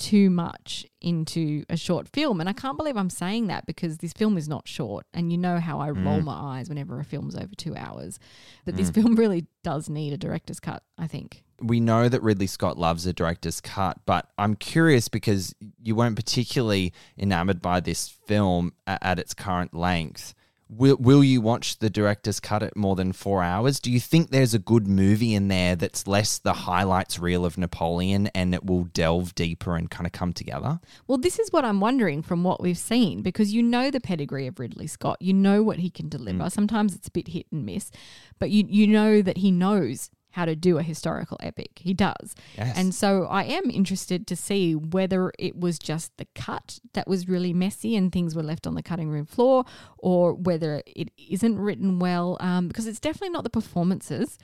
too 0.00 0.30
much 0.30 0.86
into 1.00 1.64
a 1.68 1.76
short 1.76 2.08
film. 2.08 2.40
And 2.40 2.48
I 2.48 2.52
can't 2.52 2.76
believe 2.76 2.96
I'm 2.96 3.10
saying 3.10 3.48
that 3.48 3.66
because 3.66 3.98
this 3.98 4.12
film 4.12 4.36
is 4.36 4.48
not 4.48 4.66
short. 4.66 5.06
And 5.12 5.30
you 5.30 5.38
know 5.38 5.60
how 5.60 5.78
I 5.80 5.90
mm. 5.90 6.04
roll 6.04 6.22
my 6.22 6.32
eyes 6.32 6.68
whenever 6.68 6.98
a 6.98 7.04
film's 7.04 7.36
over 7.36 7.54
two 7.56 7.76
hours. 7.76 8.18
But 8.64 8.76
this 8.76 8.90
mm. 8.90 8.94
film 8.94 9.14
really 9.16 9.46
does 9.62 9.88
need 9.88 10.12
a 10.12 10.16
director's 10.16 10.58
cut, 10.58 10.82
I 10.98 11.06
think. 11.06 11.44
we 11.60 11.78
know 11.78 12.08
that 12.08 12.22
Ridley 12.22 12.46
Scott 12.46 12.78
loves 12.78 13.06
a 13.06 13.12
director's 13.12 13.60
cut, 13.60 13.98
but 14.06 14.28
I'm 14.38 14.56
curious 14.56 15.08
because 15.08 15.54
you 15.82 15.94
weren't 15.94 16.16
particularly 16.16 16.94
enamored 17.18 17.60
by 17.60 17.80
this 17.80 18.08
film 18.08 18.72
at, 18.86 18.98
at 19.02 19.18
its 19.18 19.34
current 19.34 19.74
length. 19.74 20.34
Will, 20.72 20.96
will 20.98 21.24
you 21.24 21.40
watch 21.40 21.78
the 21.78 21.90
director's 21.90 22.38
cut 22.38 22.62
at 22.62 22.76
more 22.76 22.94
than 22.94 23.12
four 23.12 23.42
hours? 23.42 23.80
Do 23.80 23.90
you 23.90 23.98
think 23.98 24.30
there's 24.30 24.54
a 24.54 24.58
good 24.58 24.86
movie 24.86 25.34
in 25.34 25.48
there 25.48 25.74
that's 25.74 26.06
less 26.06 26.38
the 26.38 26.52
highlights 26.52 27.18
reel 27.18 27.44
of 27.44 27.58
Napoleon 27.58 28.28
and 28.36 28.54
it 28.54 28.64
will 28.64 28.84
delve 28.84 29.34
deeper 29.34 29.74
and 29.74 29.90
kind 29.90 30.06
of 30.06 30.12
come 30.12 30.32
together? 30.32 30.78
Well, 31.08 31.18
this 31.18 31.40
is 31.40 31.50
what 31.50 31.64
I'm 31.64 31.80
wondering 31.80 32.22
from 32.22 32.44
what 32.44 32.62
we've 32.62 32.78
seen 32.78 33.20
because 33.22 33.52
you 33.52 33.64
know 33.64 33.90
the 33.90 34.00
pedigree 34.00 34.46
of 34.46 34.60
Ridley 34.60 34.86
Scott. 34.86 35.20
You 35.20 35.32
know 35.32 35.62
what 35.62 35.80
he 35.80 35.90
can 35.90 36.08
deliver. 36.08 36.44
Mm. 36.44 36.52
Sometimes 36.52 36.94
it's 36.94 37.08
a 37.08 37.12
bit 37.12 37.28
hit 37.28 37.46
and 37.50 37.66
miss, 37.66 37.90
but 38.38 38.50
you 38.50 38.64
you 38.68 38.86
know 38.86 39.22
that 39.22 39.38
he 39.38 39.50
knows 39.50 40.10
how 40.32 40.44
to 40.44 40.54
do 40.54 40.78
a 40.78 40.82
historical 40.82 41.36
epic. 41.40 41.70
He 41.76 41.94
does. 41.94 42.34
Yes. 42.56 42.76
And 42.76 42.94
so 42.94 43.24
I 43.24 43.44
am 43.44 43.70
interested 43.70 44.26
to 44.28 44.36
see 44.36 44.74
whether 44.74 45.32
it 45.38 45.58
was 45.58 45.78
just 45.78 46.16
the 46.16 46.26
cut 46.34 46.78
that 46.94 47.08
was 47.08 47.28
really 47.28 47.52
messy 47.52 47.96
and 47.96 48.12
things 48.12 48.34
were 48.34 48.42
left 48.42 48.66
on 48.66 48.74
the 48.74 48.82
cutting 48.82 49.10
room 49.10 49.26
floor 49.26 49.64
or 49.98 50.34
whether 50.34 50.82
it 50.86 51.10
isn't 51.16 51.58
written 51.58 51.98
well 51.98 52.36
um, 52.40 52.68
because 52.68 52.86
it's 52.86 53.00
definitely 53.00 53.30
not 53.30 53.44
the 53.44 53.50
performances. 53.50 54.38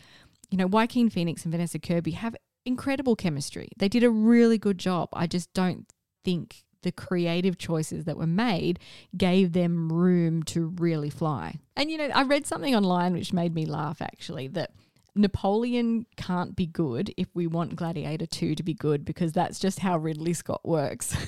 You 0.51 0.59
know, 0.59 0.67
Joaquin 0.67 1.11
Phoenix 1.11 1.45
and 1.45 1.53
Vanessa 1.53 1.79
Kirby 1.79 2.13
have 2.13 2.37
incredible 2.65 3.17
chemistry. 3.17 3.69
They 3.77 3.89
did 3.89 4.05
a 4.05 4.11
really 4.11 4.59
good 4.59 4.79
job. 4.79 5.09
I 5.13 5.27
just 5.27 5.53
don't 5.55 5.87
think 6.25 6.65
the 6.83 6.93
creative 6.93 7.59
choices 7.59 8.05
that 8.05 8.17
were 8.17 8.27
made 8.27 8.79
gave 9.17 9.53
them 9.53 9.93
room 9.93 10.43
to 10.45 10.73
really 10.79 11.11
fly. 11.11 11.59
And 11.77 11.91
you 11.91 11.99
know, 11.99 12.09
I 12.15 12.23
read 12.23 12.47
something 12.47 12.75
online 12.77 13.13
which 13.13 13.33
made 13.33 13.55
me 13.55 13.67
laugh 13.67 14.01
actually 14.01 14.49
that 14.49 14.71
Napoleon 15.17 16.07
can't 16.17 16.55
be 16.55 16.67
good 16.67 17.13
if 17.17 17.29
we 17.35 17.47
want 17.47 17.77
Gladiator 17.77 18.27
2 18.27 18.55
to 18.55 18.63
be 18.63 18.75
good 18.75 19.05
because 19.05 19.33
that's 19.33 19.59
just 19.59 19.81
how 19.81 19.97
Ridley 19.97 20.35
Scott 20.35 20.61
works. 20.65 21.17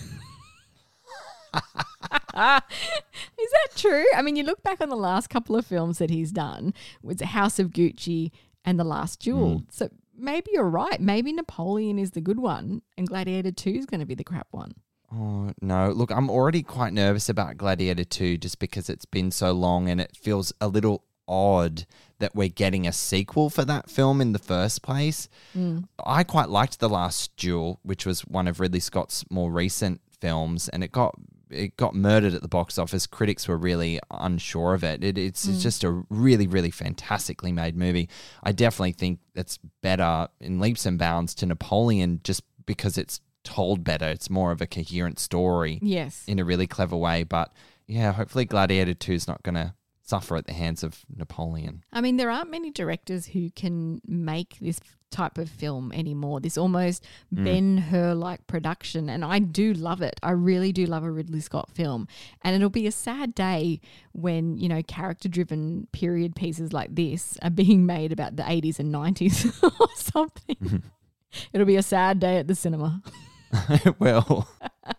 Is 1.54 3.50
that 3.52 3.68
true? 3.74 4.04
I 4.14 4.22
mean, 4.22 4.36
you 4.36 4.44
look 4.44 4.62
back 4.62 4.80
on 4.80 4.90
the 4.90 4.96
last 4.96 5.28
couple 5.28 5.56
of 5.56 5.66
films 5.66 5.98
that 5.98 6.10
he's 6.10 6.30
done 6.30 6.74
with 7.02 7.20
House 7.20 7.58
of 7.58 7.70
Gucci 7.70 8.30
and 8.64 8.78
The 8.78 8.84
Last 8.84 9.20
Duel. 9.20 9.60
Mm. 9.60 9.64
So 9.70 9.88
maybe 10.16 10.50
you're 10.52 10.68
right. 10.68 11.00
Maybe 11.00 11.32
Napoleon 11.32 11.98
is 11.98 12.12
the 12.12 12.20
good 12.20 12.38
one 12.38 12.82
and 12.96 13.08
Gladiator 13.08 13.52
2 13.52 13.70
is 13.70 13.86
going 13.86 14.00
to 14.00 14.06
be 14.06 14.14
the 14.14 14.24
crap 14.24 14.48
one. 14.50 14.72
Oh, 15.12 15.52
no. 15.62 15.90
Look, 15.90 16.10
I'm 16.10 16.28
already 16.28 16.62
quite 16.62 16.92
nervous 16.92 17.28
about 17.28 17.56
Gladiator 17.56 18.04
2 18.04 18.36
just 18.36 18.58
because 18.58 18.90
it's 18.90 19.06
been 19.06 19.30
so 19.30 19.52
long 19.52 19.88
and 19.88 20.00
it 20.00 20.16
feels 20.16 20.52
a 20.60 20.68
little 20.68 21.04
odd 21.26 21.86
that 22.20 22.34
we're 22.34 22.48
getting 22.48 22.86
a 22.86 22.92
sequel 22.92 23.50
for 23.50 23.64
that 23.64 23.90
film 23.90 24.20
in 24.20 24.32
the 24.32 24.38
first 24.38 24.82
place. 24.82 25.28
Mm. 25.56 25.84
I 26.04 26.24
quite 26.24 26.48
liked 26.48 26.80
The 26.80 26.88
Last 26.88 27.36
Duel, 27.36 27.80
which 27.82 28.04
was 28.04 28.22
one 28.22 28.48
of 28.48 28.60
Ridley 28.60 28.80
Scott's 28.80 29.24
more 29.30 29.50
recent 29.50 30.00
films, 30.20 30.68
and 30.68 30.82
it 30.82 30.92
got 30.92 31.14
it 31.50 31.76
got 31.76 31.94
murdered 31.94 32.34
at 32.34 32.42
the 32.42 32.48
box 32.48 32.78
office. 32.78 33.06
Critics 33.06 33.48
were 33.48 33.56
really 33.56 33.98
unsure 34.10 34.74
of 34.74 34.84
it. 34.84 35.02
it 35.02 35.16
it's, 35.16 35.46
it's 35.46 35.58
mm. 35.58 35.62
just 35.62 35.84
a 35.84 36.04
really, 36.10 36.46
really 36.46 36.70
fantastically 36.70 37.52
made 37.52 37.76
movie. 37.76 38.08
I 38.42 38.52
definitely 38.52 38.92
think 38.92 39.20
it's 39.34 39.58
better 39.82 40.28
in 40.40 40.60
leaps 40.60 40.84
and 40.84 40.98
bounds 40.98 41.34
to 41.36 41.46
Napoleon 41.46 42.20
just 42.22 42.42
because 42.66 42.98
it's 42.98 43.20
told 43.44 43.82
better. 43.82 44.06
It's 44.06 44.28
more 44.28 44.52
of 44.52 44.60
a 44.60 44.66
coherent 44.66 45.18
story 45.18 45.78
Yes. 45.80 46.22
in 46.26 46.38
a 46.38 46.44
really 46.44 46.66
clever 46.66 46.96
way. 46.96 47.24
But 47.24 47.52
yeah, 47.86 48.12
hopefully 48.12 48.44
Gladiator 48.44 48.94
2 48.94 49.12
is 49.12 49.26
not 49.26 49.42
going 49.42 49.54
to 49.54 49.74
suffer 50.08 50.36
at 50.36 50.46
the 50.46 50.52
hands 50.52 50.82
of 50.82 51.04
Napoleon. 51.14 51.84
I 51.92 52.00
mean, 52.00 52.16
there 52.16 52.30
aren't 52.30 52.50
many 52.50 52.70
directors 52.70 53.26
who 53.26 53.50
can 53.50 54.00
make 54.06 54.58
this 54.60 54.80
type 55.10 55.38
of 55.38 55.48
film 55.48 55.92
anymore. 55.92 56.40
This 56.40 56.58
almost 56.58 57.04
mm. 57.34 57.44
Ben 57.44 57.78
Hur 57.78 58.14
like 58.14 58.46
production. 58.46 59.08
And 59.08 59.24
I 59.24 59.38
do 59.38 59.72
love 59.72 60.02
it. 60.02 60.18
I 60.22 60.30
really 60.32 60.72
do 60.72 60.86
love 60.86 61.04
a 61.04 61.10
Ridley 61.10 61.40
Scott 61.40 61.70
film. 61.70 62.08
And 62.42 62.54
it'll 62.54 62.70
be 62.70 62.86
a 62.86 62.92
sad 62.92 63.34
day 63.34 63.80
when, 64.12 64.56
you 64.58 64.68
know, 64.68 64.82
character 64.82 65.28
driven 65.28 65.88
period 65.92 66.34
pieces 66.34 66.72
like 66.72 66.94
this 66.94 67.36
are 67.42 67.50
being 67.50 67.86
made 67.86 68.12
about 68.12 68.36
the 68.36 68.42
80s 68.42 68.78
and 68.78 68.94
90s 68.94 69.62
or 69.80 69.88
something. 69.96 70.56
Mm-hmm. 70.56 70.76
It'll 71.52 71.66
be 71.66 71.76
a 71.76 71.82
sad 71.82 72.20
day 72.20 72.38
at 72.38 72.48
the 72.48 72.54
cinema. 72.54 73.02
it 73.52 74.00
will. 74.00 74.48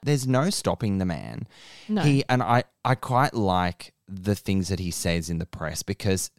There's 0.04 0.28
no 0.28 0.51
stopping 0.51 1.00
the 1.00 1.06
man. 1.06 1.48
No. 1.88 2.01
He 2.04 2.24
and 2.30 2.44
I 2.44 2.66
I 2.86 2.94
quite 2.96 3.34
like 3.34 3.94
the 4.10 4.36
things 4.36 4.68
that 4.70 4.80
he 4.80 4.92
says 4.92 5.30
in 5.30 5.38
the 5.38 5.46
press 5.46 5.84
because 5.84 6.32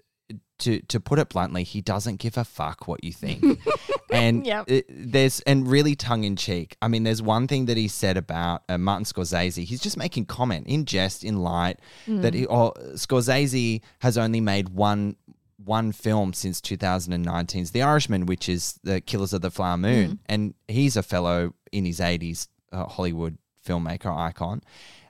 to 0.59 0.81
to 0.83 1.01
put 1.01 1.19
it 1.19 1.29
bluntly, 1.31 1.63
he 1.65 1.81
doesn't 1.81 2.17
give 2.21 2.37
a 2.37 2.45
fuck 2.45 2.87
what 2.87 3.03
you 3.03 3.13
think. 3.13 3.45
and 4.13 4.47
Yep. 4.47 4.65
it- 4.71 4.87
there's 4.89 5.41
and 5.41 5.67
really 5.69 5.95
tongue 5.97 6.25
in 6.25 6.37
cheek. 6.37 6.77
I 6.83 6.89
mean, 6.89 7.03
there's 7.05 7.23
one 7.23 7.49
thing 7.49 7.67
that 7.67 7.77
he 7.77 7.89
said 7.89 8.17
about 8.17 8.63
uh, 8.69 8.77
Martin 8.79 9.05
Scorsese. 9.05 9.65
He's 9.65 9.81
just 9.81 9.97
making 9.97 10.27
comment 10.27 10.67
in 10.67 10.85
jest, 10.85 11.25
in 11.25 11.39
light 11.39 11.79
that 12.07 12.35
he, 12.35 12.47
oh, 12.47 12.73
Scorsese 12.95 13.81
has 14.01 14.19
only 14.19 14.41
made 14.41 14.69
one 14.71 15.17
one 15.65 15.93
film 15.93 16.33
since 16.33 16.61
2019's 16.61 17.73
The 17.73 17.83
Irishman, 17.83 18.27
which 18.27 18.49
is 18.49 18.79
the 18.83 19.01
Killers 19.01 19.33
of 19.33 19.43
the 19.43 19.51
Flower 19.51 19.77
Moon, 19.77 20.19
and 20.27 20.55
he's 20.69 20.97
a 20.97 21.03
fellow 21.03 21.55
in 21.73 21.85
his 21.85 22.01
80s 22.01 22.49
uh, 22.73 22.87
Hollywood 22.87 23.37
filmmaker 23.67 24.15
icon. 24.17 24.63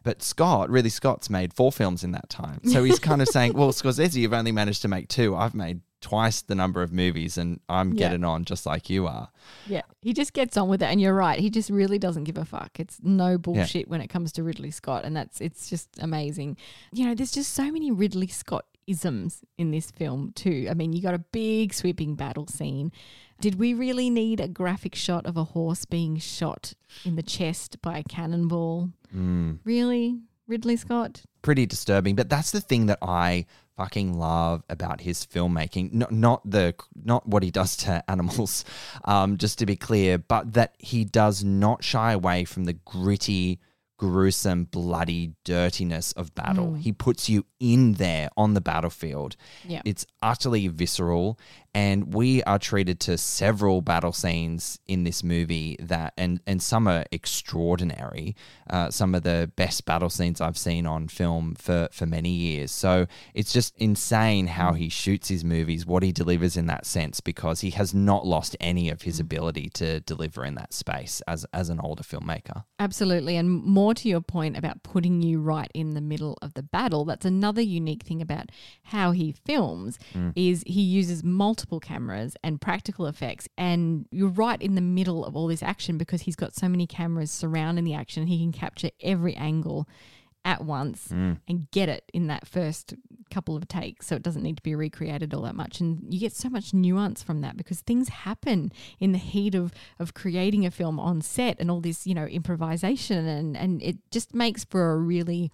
But 0.02 0.22
Scott, 0.22 0.70
really, 0.70 0.88
Scott's 0.88 1.28
made 1.28 1.52
four 1.52 1.70
films 1.70 2.02
in 2.04 2.12
that 2.12 2.30
time. 2.30 2.60
So 2.64 2.82
he's 2.84 2.98
kind 2.98 3.20
of 3.20 3.28
saying, 3.32 3.52
well, 3.52 3.70
Scorsese, 3.72 4.14
you've 4.16 4.32
only 4.32 4.52
managed 4.52 4.80
to 4.82 4.88
make 4.88 5.08
two. 5.08 5.36
I've 5.36 5.54
made 5.54 5.80
twice 6.00 6.40
the 6.40 6.54
number 6.54 6.82
of 6.82 6.90
movies 6.90 7.36
and 7.36 7.60
I'm 7.68 7.92
Yeah. 7.92 8.08
getting 8.08 8.24
on 8.24 8.46
just 8.46 8.64
like 8.64 8.88
you 8.88 9.06
are. 9.06 9.28
Yeah, 9.66 9.82
he 10.00 10.14
just 10.14 10.32
gets 10.32 10.56
on 10.56 10.68
with 10.70 10.80
it, 10.82 10.86
and 10.86 10.98
you're 10.98 11.12
right. 11.14 11.38
He 11.38 11.50
just 11.50 11.68
really 11.68 11.98
doesn't 11.98 12.24
give 12.24 12.38
a 12.38 12.46
fuck. 12.46 12.80
It's 12.80 12.96
no 13.02 13.36
bullshit 13.36 13.88
when 13.88 14.00
it 14.00 14.06
comes 14.08 14.32
to 14.32 14.42
Ridley 14.42 14.70
Scott, 14.70 15.04
and 15.04 15.14
that's 15.14 15.42
it's 15.42 15.68
just 15.68 15.88
amazing. 16.00 16.56
You 16.92 17.04
know, 17.04 17.14
there's 17.14 17.32
just 17.32 17.52
so 17.52 17.70
many 17.70 17.90
Ridley 17.90 18.28
Scott 18.28 18.64
isms 18.86 19.42
in 19.58 19.70
this 19.70 19.90
film 19.90 20.32
too. 20.34 20.66
I 20.70 20.74
mean, 20.74 20.94
you 20.94 21.02
got 21.02 21.12
a 21.14 21.18
big 21.18 21.74
sweeping 21.74 22.14
battle 22.14 22.46
scene. 22.46 22.90
Did 23.40 23.58
we 23.58 23.74
really 23.74 24.10
need 24.10 24.40
a 24.40 24.48
graphic 24.48 24.94
shot 24.94 25.26
of 25.26 25.36
a 25.36 25.44
horse 25.44 25.84
being 25.84 26.18
shot 26.18 26.74
in 27.04 27.16
the 27.16 27.22
chest 27.22 27.80
by 27.82 27.98
a 27.98 28.04
cannonball? 28.04 28.90
Really, 29.64 30.20
Ridley 30.46 30.76
Scott? 30.76 31.22
pretty 31.42 31.66
disturbing. 31.66 32.16
But 32.16 32.28
that's 32.28 32.50
the 32.50 32.60
thing 32.60 32.86
that 32.86 32.98
I 33.02 33.46
fucking 33.76 34.18
love 34.18 34.62
about 34.68 35.00
his 35.00 35.24
filmmaking. 35.26 35.92
Not 35.92 36.12
not 36.12 36.50
the 36.50 36.74
not 36.94 37.26
what 37.26 37.42
he 37.42 37.50
does 37.50 37.76
to 37.78 38.04
animals, 38.10 38.64
um, 39.04 39.38
just 39.38 39.58
to 39.60 39.66
be 39.66 39.76
clear, 39.76 40.18
but 40.18 40.52
that 40.54 40.74
he 40.78 41.04
does 41.04 41.42
not 41.44 41.82
shy 41.82 42.12
away 42.12 42.44
from 42.44 42.64
the 42.64 42.74
gritty, 42.74 43.60
gruesome, 43.98 44.64
bloody 44.64 45.32
dirtiness 45.44 46.12
of 46.12 46.34
battle. 46.34 46.74
He 46.74 46.92
puts 46.92 47.28
you 47.28 47.46
in 47.60 47.92
there 47.94 48.30
on 48.36 48.54
the 48.54 48.60
battlefield. 48.60 49.36
Yeah. 49.66 49.82
It's 49.84 50.06
utterly 50.22 50.66
visceral, 50.68 51.38
and 51.74 52.12
we 52.14 52.42
are 52.44 52.58
treated 52.58 52.98
to 53.00 53.16
several 53.16 53.82
battle 53.82 54.12
scenes 54.12 54.80
in 54.88 55.04
this 55.04 55.22
movie 55.22 55.76
that, 55.78 56.14
and 56.16 56.40
and 56.46 56.60
some 56.60 56.88
are 56.88 57.04
extraordinary. 57.12 58.34
Uh, 58.68 58.90
some 58.90 59.14
of 59.14 59.22
the 59.22 59.52
best 59.56 59.84
battle 59.84 60.10
scenes 60.10 60.40
I've 60.40 60.58
seen 60.58 60.86
on 60.86 61.08
film 61.08 61.54
for 61.54 61.88
for 61.92 62.06
many 62.06 62.30
years. 62.30 62.70
So 62.72 63.06
it's 63.34 63.52
just 63.52 63.76
insane 63.76 64.48
how 64.48 64.72
he 64.72 64.88
shoots 64.88 65.28
his 65.28 65.44
movies, 65.44 65.86
what 65.86 66.02
he 66.02 66.12
delivers 66.12 66.56
in 66.56 66.66
that 66.66 66.86
sense, 66.86 67.20
because 67.20 67.60
he 67.60 67.70
has 67.70 67.94
not 67.94 68.26
lost 68.26 68.56
any 68.58 68.88
of 68.90 69.02
his 69.02 69.20
ability 69.20 69.68
to 69.74 70.00
deliver 70.00 70.44
in 70.44 70.54
that 70.54 70.72
space 70.72 71.20
as 71.28 71.46
as 71.52 71.68
an 71.68 71.78
older 71.80 72.02
filmmaker. 72.02 72.64
Absolutely. 72.78 73.36
And 73.36 73.62
more 73.62 73.94
to 73.94 74.08
your 74.08 74.22
point 74.22 74.56
about 74.56 74.82
putting 74.82 75.22
you 75.22 75.40
right 75.40 75.70
in 75.74 75.90
the 75.90 76.00
middle 76.00 76.38
of 76.40 76.54
the 76.54 76.62
battle, 76.62 77.04
that's 77.04 77.26
another 77.26 77.49
unique 77.58 78.02
thing 78.02 78.22
about 78.22 78.50
how 78.84 79.12
he 79.12 79.32
films 79.32 79.98
mm. 80.14 80.32
is 80.36 80.62
he 80.66 80.82
uses 80.82 81.24
multiple 81.24 81.80
cameras 81.80 82.36
and 82.42 82.60
practical 82.60 83.06
effects 83.06 83.48
and 83.56 84.06
you're 84.10 84.28
right 84.28 84.60
in 84.60 84.74
the 84.74 84.80
middle 84.80 85.24
of 85.24 85.36
all 85.36 85.46
this 85.46 85.62
action 85.62 85.98
because 85.98 86.22
he's 86.22 86.36
got 86.36 86.54
so 86.54 86.68
many 86.68 86.86
cameras 86.86 87.30
surrounding 87.30 87.84
the 87.84 87.94
action. 87.94 88.26
He 88.26 88.38
can 88.38 88.52
capture 88.52 88.90
every 89.00 89.34
angle 89.34 89.88
at 90.44 90.64
once 90.64 91.08
mm. 91.08 91.38
and 91.48 91.70
get 91.70 91.88
it 91.88 92.10
in 92.14 92.26
that 92.28 92.46
first 92.48 92.94
couple 93.30 93.56
of 93.56 93.68
takes 93.68 94.06
so 94.06 94.16
it 94.16 94.22
doesn't 94.22 94.42
need 94.42 94.56
to 94.56 94.62
be 94.62 94.74
recreated 94.74 95.34
all 95.34 95.42
that 95.42 95.54
much 95.54 95.80
and 95.80 96.02
you 96.12 96.18
get 96.18 96.32
so 96.32 96.48
much 96.48 96.72
nuance 96.72 97.22
from 97.22 97.42
that 97.42 97.56
because 97.56 97.80
things 97.82 98.08
happen 98.08 98.72
in 98.98 99.12
the 99.12 99.18
heat 99.18 99.54
of 99.54 99.72
of 99.98 100.14
creating 100.14 100.64
a 100.64 100.70
film 100.70 100.98
on 100.98 101.20
set 101.20 101.60
and 101.60 101.70
all 101.70 101.80
this 101.80 102.06
you 102.06 102.14
know 102.14 102.24
improvisation 102.24 103.26
and 103.26 103.56
and 103.56 103.82
it 103.82 103.98
just 104.10 104.34
makes 104.34 104.64
for 104.64 104.92
a 104.92 104.96
really 104.96 105.52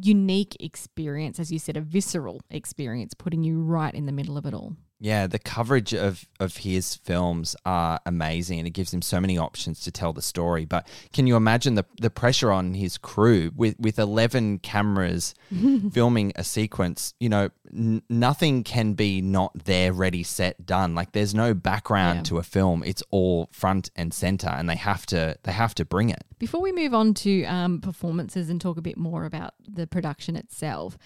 unique 0.00 0.56
experience 0.60 1.38
as 1.38 1.52
you 1.52 1.58
said 1.58 1.76
a 1.76 1.80
visceral 1.80 2.40
experience 2.50 3.14
putting 3.14 3.42
you 3.42 3.60
right 3.60 3.94
in 3.94 4.06
the 4.06 4.12
middle 4.12 4.36
of 4.38 4.46
it 4.46 4.54
all 4.54 4.76
Yeah, 5.04 5.26
the 5.26 5.40
coverage 5.40 5.92
of 5.92 6.28
of 6.38 6.58
his 6.58 6.94
films 6.94 7.56
are 7.66 7.98
amazing, 8.06 8.60
and 8.60 8.68
it 8.68 8.70
gives 8.70 8.94
him 8.94 9.02
so 9.02 9.20
many 9.20 9.36
options 9.36 9.80
to 9.80 9.90
tell 9.90 10.12
the 10.12 10.22
story. 10.22 10.64
But 10.64 10.86
can 11.12 11.26
you 11.26 11.34
imagine 11.34 11.74
the 11.74 11.84
the 12.00 12.08
pressure 12.08 12.52
on 12.52 12.74
his 12.74 12.98
crew 12.98 13.50
with 13.56 13.74
with 13.80 13.98
eleven 13.98 14.60
cameras 14.60 15.34
filming 15.92 16.30
a 16.36 16.44
sequence? 16.44 17.14
You 17.18 17.30
know, 17.30 17.48
n- 17.76 18.02
nothing 18.08 18.62
can 18.62 18.92
be 18.92 19.20
not 19.20 19.64
there, 19.64 19.92
ready, 19.92 20.22
set, 20.22 20.64
done. 20.64 20.94
Like 20.94 21.10
there's 21.10 21.34
no 21.34 21.52
background 21.52 22.18
Yeah. 22.18 22.22
to 22.24 22.38
a 22.38 22.44
film; 22.44 22.84
it's 22.86 23.02
all 23.10 23.48
front 23.50 23.90
and 23.96 24.14
center, 24.14 24.50
and 24.50 24.70
they 24.70 24.76
have 24.76 25.04
to 25.06 25.36
they 25.42 25.52
have 25.52 25.74
to 25.74 25.84
bring 25.84 26.10
it. 26.10 26.22
Before 26.38 26.60
we 26.60 26.70
move 26.70 26.94
on 26.94 27.12
to 27.14 27.42
um, 27.46 27.80
performances 27.80 28.48
and 28.48 28.60
talk 28.60 28.76
a 28.78 28.82
bit 28.82 28.96
more 28.96 29.24
about 29.24 29.54
the 29.68 29.88
production 29.88 30.36
itself, 30.36 30.96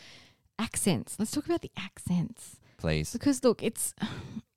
accents. 0.59 1.17
Let's 1.19 1.31
talk 1.31 1.47
about 1.47 1.63
the 1.63 1.73
accents 1.79 2.59
Please, 2.87 3.13
because 3.13 3.43
look, 3.43 3.65
it's 3.65 3.95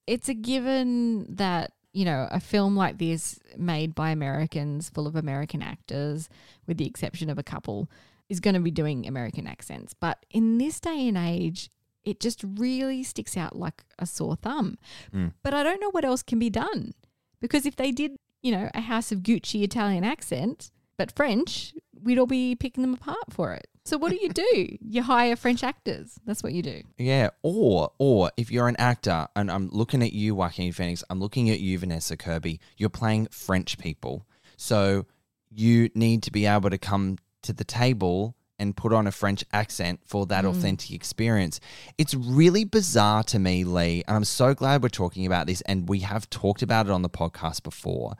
it's 0.05 0.29
a 0.29 0.35
given 0.35 1.35
that 1.37 1.73
you 1.93 2.05
know 2.05 2.27
a 2.29 2.39
film 2.39 2.75
like 2.75 2.99
this, 2.99 3.39
made 3.57 3.95
by 3.95 4.11
Americans, 4.11 4.87
full 4.87 5.07
of 5.07 5.15
American 5.15 5.63
actors, 5.63 6.29
with 6.67 6.77
the 6.77 6.85
exception 6.85 7.31
of 7.31 7.39
a 7.39 7.43
couple, 7.43 7.89
is 8.29 8.39
going 8.39 8.53
to 8.53 8.59
be 8.59 8.69
doing 8.69 9.07
American 9.07 9.47
accents. 9.47 9.95
But 9.95 10.27
in 10.29 10.59
this 10.59 10.79
day 10.79 11.07
and 11.07 11.17
age, 11.17 11.71
it 12.03 12.19
just 12.19 12.43
really 12.43 13.01
sticks 13.01 13.35
out 13.35 13.55
like 13.55 13.83
a 13.97 14.05
sore 14.05 14.35
thumb. 14.35 14.77
Hmm. 15.11 15.29
But 15.41 15.55
I 15.55 15.63
don't 15.63 15.81
know 15.81 15.89
what 15.89 16.05
else 16.05 16.21
can 16.21 16.37
be 16.37 16.51
done 16.51 16.93
because 17.41 17.65
if 17.65 17.77
they 17.77 17.91
did, 17.91 18.15
you 18.43 18.51
know, 18.51 18.69
a 18.75 18.81
House 18.81 19.11
of 19.11 19.19
Gucci 19.19 19.63
Italian 19.63 20.03
accent, 20.03 20.69
but 20.97 21.11
French, 21.15 21.73
we'd 21.99 22.19
all 22.19 22.27
be 22.27 22.55
picking 22.55 22.83
them 22.83 22.93
apart 22.93 23.31
for 23.31 23.53
it. 23.53 23.67
So 23.89 23.97
what 23.97 24.11
do 24.11 24.19
you 24.21 24.29
do? 24.29 24.77
you 24.81 25.01
hire 25.01 25.35
French 25.35 25.63
actors. 25.63 26.19
That's 26.23 26.43
what 26.43 26.53
you 26.53 26.61
do. 26.61 26.83
Yeah, 26.99 27.29
or 27.41 27.91
or 27.97 28.29
if 28.37 28.51
you're 28.51 28.67
an 28.67 28.75
actor 28.77 29.27
and 29.35 29.49
I'm 29.49 29.69
looking 29.71 30.03
at 30.03 30.13
you, 30.13 30.35
Joaquin 30.35 30.71
Phoenix, 30.71 31.03
I'm 31.09 31.19
looking 31.19 31.49
at 31.49 31.59
you, 31.59 31.79
Vanessa 31.79 32.15
Kirby. 32.15 32.59
You're 32.77 32.89
playing 32.89 33.29
French 33.31 33.79
people, 33.79 34.27
so 34.57 35.07
you 35.49 35.89
need 35.95 36.21
to 36.23 36.31
be 36.31 36.45
able 36.45 36.69
to 36.69 36.77
come 36.77 37.17
to 37.41 37.51
the 37.51 37.63
table 37.63 38.35
and 38.59 38.77
put 38.77 38.93
on 38.93 39.07
a 39.07 39.11
French 39.11 39.43
accent 39.53 40.01
for 40.05 40.27
that 40.27 40.45
mm. 40.45 40.49
authentic 40.49 40.91
experience. 40.91 41.59
It's 41.97 42.13
really 42.13 42.65
bizarre 42.65 43.23
to 43.23 43.39
me, 43.39 43.63
Leigh, 43.63 44.03
and 44.07 44.17
I'm 44.17 44.23
so 44.23 44.53
glad 44.53 44.83
we're 44.83 44.89
talking 44.89 45.25
about 45.25 45.47
this 45.47 45.61
and 45.61 45.89
we 45.89 46.01
have 46.01 46.29
talked 46.29 46.61
about 46.61 46.85
it 46.85 46.91
on 46.91 47.01
the 47.01 47.09
podcast 47.09 47.63
before. 47.63 48.13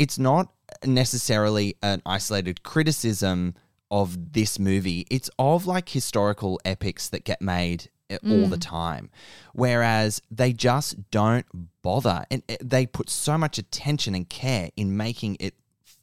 It's 0.00 0.18
not 0.18 0.50
necessarily 0.84 1.76
an 1.80 2.02
isolated 2.04 2.64
criticism 2.64 3.54
of 3.92 4.32
this 4.32 4.58
movie. 4.58 5.06
It's 5.10 5.30
of 5.38 5.66
like 5.66 5.90
historical 5.90 6.58
epics 6.64 7.08
that 7.10 7.24
get 7.24 7.40
made 7.42 7.90
uh, 8.10 8.16
all 8.28 8.48
the 8.48 8.56
time. 8.56 9.10
Whereas 9.52 10.20
they 10.30 10.52
just 10.54 11.10
don't 11.10 11.46
bother 11.82 12.24
and 12.30 12.42
uh, 12.48 12.56
they 12.60 12.86
put 12.86 13.10
so 13.10 13.36
much 13.36 13.58
attention 13.58 14.14
and 14.14 14.28
care 14.28 14.70
in 14.76 14.96
making 14.96 15.36
it 15.38 15.54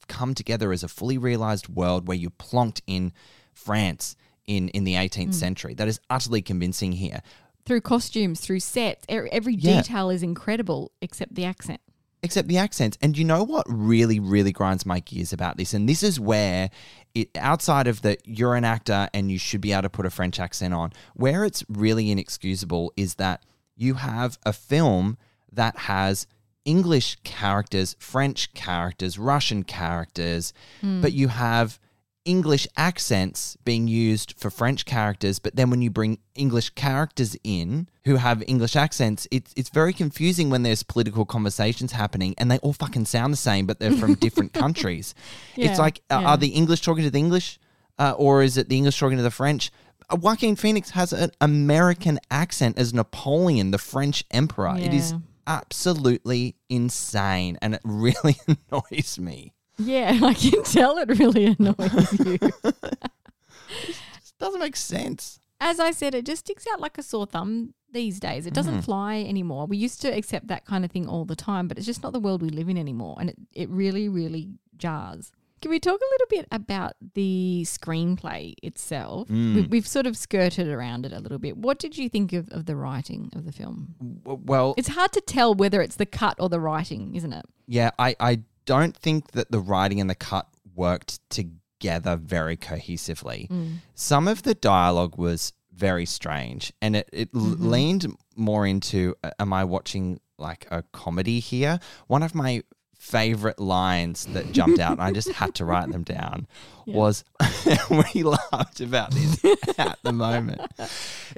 come 0.07 0.33
together 0.35 0.71
as 0.71 0.83
a 0.83 0.87
fully 0.87 1.17
realized 1.17 1.67
world 1.67 2.07
where 2.07 2.17
you're 2.17 2.31
plonked 2.31 2.81
in 2.87 3.11
France 3.53 4.15
in, 4.45 4.69
in 4.69 4.83
the 4.83 4.93
18th 4.93 5.33
century. 5.33 5.73
That 5.73 5.87
is 5.87 5.99
utterly 6.09 6.41
convincing 6.43 6.93
here. 6.93 7.21
Through 7.65 7.81
costumes, 7.81 8.39
through 8.39 8.61
sets, 8.61 9.05
every 9.09 9.55
Yeah. 9.55 9.81
detail 9.81 10.09
is 10.09 10.23
incredible 10.23 10.91
except 11.01 11.35
the 11.35 11.45
accent. 11.45 11.81
Except 12.23 12.47
the 12.47 12.57
accents. 12.57 12.97
And 13.01 13.17
you 13.17 13.25
know 13.25 13.43
what 13.43 13.65
really, 13.69 14.19
really 14.19 14.51
grinds 14.51 14.85
my 14.85 14.99
gears 14.99 15.33
about 15.33 15.57
this? 15.57 15.73
And 15.73 15.87
this 15.87 16.03
is 16.03 16.19
where 16.19 16.69
it 17.15 17.29
outside 17.37 17.87
of 17.87 18.01
that 18.03 18.21
you're 18.25 18.55
an 18.55 18.65
actor 18.65 19.09
and 19.13 19.31
you 19.31 19.37
should 19.37 19.61
be 19.61 19.71
able 19.71 19.83
to 19.83 19.89
put 19.89 20.05
a 20.05 20.09
French 20.09 20.39
accent 20.39 20.73
on, 20.73 20.91
where 21.15 21.45
it's 21.45 21.63
really 21.69 22.11
inexcusable 22.11 22.93
is 22.95 23.15
that 23.15 23.43
you 23.75 23.95
have 23.95 24.37
a 24.45 24.53
film 24.53 25.17
that 25.51 25.77
has 25.77 26.27
English 26.65 27.17
characters, 27.23 27.95
French 27.99 28.53
characters, 28.53 29.17
Russian 29.17 29.63
characters, 29.63 30.53
hmm. 30.81 31.01
but 31.01 31.13
you 31.13 31.29
have 31.29 31.79
English 32.25 32.67
accents 32.75 33.57
being 33.63 33.87
used 33.87 34.33
for 34.37 34.49
French 34.49 34.85
characters, 34.85 35.39
but 35.39 35.55
then 35.55 35.69
when 35.69 35.81
you 35.81 35.89
bring 35.89 36.19
English 36.35 36.71
characters 36.71 37.35
in 37.43 37.87
who 38.05 38.17
have 38.17 38.43
English 38.47 38.75
accents, 38.75 39.27
it's 39.31 39.53
it's 39.55 39.69
very 39.69 39.93
confusing 39.93 40.49
when 40.49 40.63
there's 40.63 40.83
political 40.83 41.25
conversations 41.25 41.93
happening 41.93 42.35
and 42.37 42.51
they 42.51 42.57
all 42.59 42.73
fucking 42.73 43.05
sound 43.05 43.33
the 43.33 43.37
same, 43.37 43.65
but 43.65 43.79
they're 43.79 43.91
from 43.91 44.13
different 44.25 44.53
countries. 44.53 45.15
Yeah, 45.55 45.69
it's 45.69 45.79
like, 45.79 46.01
uh, 46.11 46.19
yeah. 46.21 46.29
are 46.29 46.37
the 46.37 46.49
English 46.49 46.81
talking 46.81 47.03
to 47.03 47.11
the 47.11 47.19
English, 47.19 47.59
uh, 47.97 48.13
or 48.17 48.43
is 48.43 48.57
it 48.57 48.69
the 48.69 48.77
English 48.77 48.99
talking 48.99 49.17
to 49.17 49.23
the 49.23 49.31
French? 49.31 49.71
Uh, 50.09 50.17
Joaquin 50.17 50.55
Phoenix 50.55 50.91
has 50.91 51.13
an 51.13 51.31
American 51.39 52.19
accent 52.29 52.77
as 52.77 52.93
Napoleon, 52.93 53.71
the 53.71 53.77
French 53.77 54.23
emperor. 54.31 54.75
It 54.77 54.93
is 54.93 55.13
absolutely 55.47 56.55
insane, 56.69 57.57
and 57.61 57.73
it 57.73 57.81
really 57.83 58.35
annoys 58.71 59.17
me. 59.19 59.53
Yeah, 59.79 60.19
I 60.23 60.33
can 60.33 60.63
tell 60.63 60.97
it 60.97 61.17
really 61.17 61.45
annoys 61.59 62.19
you. 62.19 62.37
It 62.41 64.33
doesn't 64.39 64.59
make 64.59 64.75
sense. 64.75 65.39
As 65.61 65.79
I 65.79 65.91
said, 65.91 66.15
it 66.15 66.25
just 66.25 66.45
sticks 66.45 66.65
out 66.71 66.79
like 66.79 66.97
a 66.97 67.03
sore 67.03 67.25
thumb 67.25 67.73
these 67.91 68.19
days. 68.19 68.45
It 68.45 68.53
doesn't 68.53 68.75
mm-hmm. 68.75 68.81
fly 68.83 69.21
anymore. 69.21 69.65
We 69.65 69.77
used 69.77 70.01
to 70.01 70.07
accept 70.07 70.47
that 70.47 70.65
kind 70.65 70.85
of 70.85 70.91
thing 70.91 71.07
all 71.07 71.25
the 71.25 71.35
time, 71.35 71.67
but 71.67 71.77
it's 71.77 71.85
just 71.85 72.03
not 72.03 72.13
the 72.13 72.19
world 72.19 72.41
we 72.41 72.49
live 72.49 72.69
in 72.69 72.77
anymore. 72.77 73.17
And 73.19 73.29
it, 73.29 73.37
it 73.53 73.69
really, 73.69 74.07
really 74.07 74.49
jars. 74.77 75.31
Can 75.61 75.71
we 75.71 75.79
talk 75.79 75.99
a 75.99 76.11
little 76.13 76.27
bit 76.29 76.47
about 76.51 76.93
the 77.15 77.63
screenplay 77.65 78.53
itself? 78.63 79.29
We, 79.29 79.35
mm. 79.35 79.69
we've 79.69 79.87
sort 79.87 80.07
of 80.07 80.15
skirted 80.15 80.69
around 80.69 81.05
it 81.05 81.11
a 81.11 81.19
little 81.19 81.37
bit. 81.37 81.57
What 81.57 81.79
did 81.79 81.97
you 81.97 82.07
think 82.07 82.31
of, 82.31 82.47
of 82.49 82.65
the 82.65 82.77
writing 82.77 83.29
of 83.35 83.45
the 83.45 83.51
film? 83.51 83.95
Well, 84.23 84.73
It's 84.77 84.89
hard 84.89 85.11
to 85.13 85.21
tell 85.21 85.53
whether 85.53 85.81
it's 85.81 85.97
the 85.97 86.05
cut 86.05 86.37
or 86.39 86.47
the 86.47 86.61
writing, 86.61 87.15
isn't 87.15 87.33
it? 87.33 87.45
Yeah, 87.67 87.91
I, 87.99 88.15
I 88.21 88.39
don't 88.73 88.95
think 89.05 89.31
that 89.31 89.47
the 89.51 89.59
writing 89.69 89.99
and 90.01 90.09
the 90.09 90.15
cut 90.31 90.47
worked 90.75 91.19
together 91.29 92.15
very 92.35 92.57
cohesively. 92.57 93.49
Some 93.95 94.27
of 94.27 94.43
the 94.43 94.53
dialogue 94.55 95.15
was 95.17 95.53
very 95.87 96.05
strange 96.05 96.63
and 96.81 96.95
it, 96.95 97.07
it 97.13 97.29
l- 97.33 97.41
leaned 97.73 98.05
more 98.35 98.65
into 98.73 99.15
uh, 99.23 99.31
am 99.39 99.51
I 99.53 99.63
watching 99.63 100.19
like 100.37 100.67
a 100.71 100.83
comedy 101.01 101.39
here? 101.39 101.79
One 102.07 102.23
of 102.27 102.33
my 102.35 102.51
favorite 102.99 103.59
lines 103.59 104.25
that 104.27 104.51
jumped 104.51 104.77
out 104.77 104.91
and 104.91 105.01
I 105.01 105.11
just 105.11 105.31
had 105.31 105.55
to 105.55 105.65
write 105.65 105.89
them 105.89 106.03
down 106.03 106.47
was 106.85 107.23
we 107.89 108.23
laughed 108.23 108.81
about 108.81 109.11
this 109.11 109.43
at 109.77 109.99
the 110.03 110.11
moment. 110.11 110.61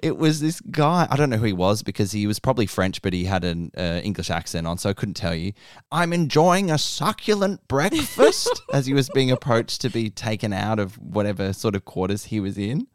It 0.01 0.17
was 0.17 0.39
this 0.39 0.59
guy, 0.59 1.07
I 1.09 1.15
don't 1.15 1.29
know 1.29 1.37
who 1.37 1.45
he 1.45 1.53
was 1.53 1.83
because 1.83 2.11
he 2.11 2.25
was 2.25 2.39
probably 2.39 2.65
French, 2.65 3.01
but 3.01 3.13
he 3.13 3.25
had 3.25 3.43
an 3.43 3.71
uh, 3.77 4.01
English 4.03 4.29
accent 4.29 4.65
on, 4.65 4.77
so 4.77 4.89
I 4.89 4.93
couldn't 4.93 5.15
tell 5.15 5.35
you. 5.35 5.53
I'm 5.91 6.13
enjoying 6.13 6.71
a 6.71 6.77
succulent 6.77 7.67
breakfast 7.67 8.61
as 8.73 8.85
he 8.85 8.93
was 8.93 9.09
being 9.09 9.31
approached 9.31 9.81
to 9.81 9.89
be 9.89 10.09
taken 10.09 10.53
out 10.53 10.79
of 10.79 10.97
whatever 10.97 11.53
sort 11.53 11.75
of 11.75 11.85
quarters 11.85 12.25
he 12.25 12.39
was 12.39 12.57
in. 12.57 12.87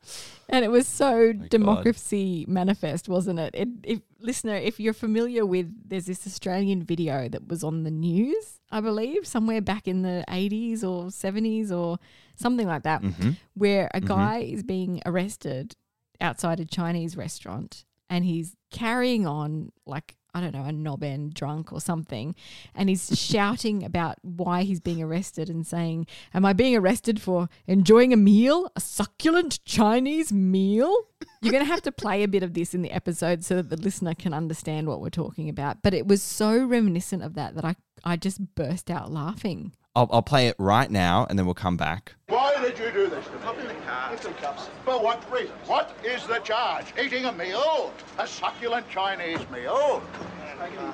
And 0.48 0.64
it 0.64 0.70
was 0.70 0.86
so 0.86 1.32
God. 1.32 1.48
democracy 1.48 2.44
manifest, 2.48 3.08
wasn't 3.08 3.38
it? 3.38 3.54
it? 3.54 3.68
If 3.82 4.00
listener, 4.20 4.54
if 4.54 4.78
you're 4.78 4.92
familiar 4.92 5.44
with, 5.44 5.72
there's 5.88 6.06
this 6.06 6.26
Australian 6.26 6.82
video 6.82 7.28
that 7.28 7.48
was 7.48 7.64
on 7.64 7.82
the 7.82 7.90
news, 7.90 8.60
I 8.70 8.80
believe, 8.80 9.26
somewhere 9.26 9.60
back 9.60 9.88
in 9.88 10.02
the 10.02 10.24
80s 10.28 10.82
or 10.82 11.06
70s 11.06 11.70
or 11.72 11.98
something 12.36 12.66
like 12.66 12.84
that, 12.84 13.02
mm-hmm. 13.02 13.30
where 13.54 13.90
a 13.92 13.98
mm-hmm. 13.98 14.06
guy 14.06 14.38
is 14.38 14.62
being 14.62 15.02
arrested 15.04 15.74
outside 16.20 16.60
a 16.60 16.64
Chinese 16.64 17.16
restaurant 17.16 17.84
and 18.08 18.24
he's 18.24 18.56
carrying 18.70 19.26
on 19.26 19.72
like 19.84 20.16
I 20.36 20.40
don't 20.42 20.52
know, 20.52 20.64
a 20.64 20.72
knob 20.72 21.02
end 21.02 21.32
drunk 21.32 21.72
or 21.72 21.80
something. 21.80 22.34
And 22.74 22.90
he's 22.90 23.18
shouting 23.18 23.82
about 23.82 24.18
why 24.20 24.64
he's 24.64 24.80
being 24.80 25.02
arrested 25.02 25.48
and 25.48 25.66
saying, 25.66 26.06
Am 26.34 26.44
I 26.44 26.52
being 26.52 26.76
arrested 26.76 27.22
for 27.22 27.48
enjoying 27.66 28.12
a 28.12 28.18
meal? 28.18 28.70
A 28.76 28.80
succulent 28.80 29.64
Chinese 29.64 30.34
meal? 30.34 30.94
You're 31.40 31.52
going 31.52 31.64
to 31.64 31.72
have 31.72 31.82
to 31.82 31.92
play 31.92 32.22
a 32.22 32.28
bit 32.28 32.42
of 32.42 32.52
this 32.52 32.74
in 32.74 32.82
the 32.82 32.92
episode 32.92 33.44
so 33.46 33.56
that 33.56 33.70
the 33.70 33.80
listener 33.80 34.14
can 34.14 34.34
understand 34.34 34.88
what 34.88 35.00
we're 35.00 35.08
talking 35.08 35.48
about. 35.48 35.82
But 35.82 35.94
it 35.94 36.06
was 36.06 36.22
so 36.22 36.62
reminiscent 36.62 37.22
of 37.22 37.32
that 37.34 37.54
that 37.54 37.64
I, 37.64 37.76
I 38.04 38.16
just 38.16 38.54
burst 38.54 38.90
out 38.90 39.10
laughing. 39.10 39.72
I'll, 39.96 40.08
I'll 40.12 40.22
play 40.22 40.46
it 40.48 40.56
right 40.58 40.90
now 40.90 41.26
and 41.30 41.38
then 41.38 41.46
we'll 41.46 41.54
come 41.54 41.78
back. 41.78 42.14
Why 42.28 42.54
did 42.60 42.78
you 42.78 42.90
do 42.92 43.08
this 43.08 43.24
to 43.24 43.32
me? 43.32 43.38
Pop 43.42 43.58
in 43.58 43.66
the 43.66 43.74
car. 43.86 44.10
Get 44.10 44.22
some 44.22 44.34
cups. 44.34 44.68
For 44.84 45.02
what 45.02 45.24
reason? 45.32 45.54
What 45.64 45.96
is 46.04 46.26
the 46.26 46.38
charge? 46.40 46.92
Eating 47.02 47.24
a 47.24 47.32
meal? 47.32 47.94
A 48.18 48.26
succulent 48.26 48.86
Chinese 48.90 49.40
meal? 49.50 50.02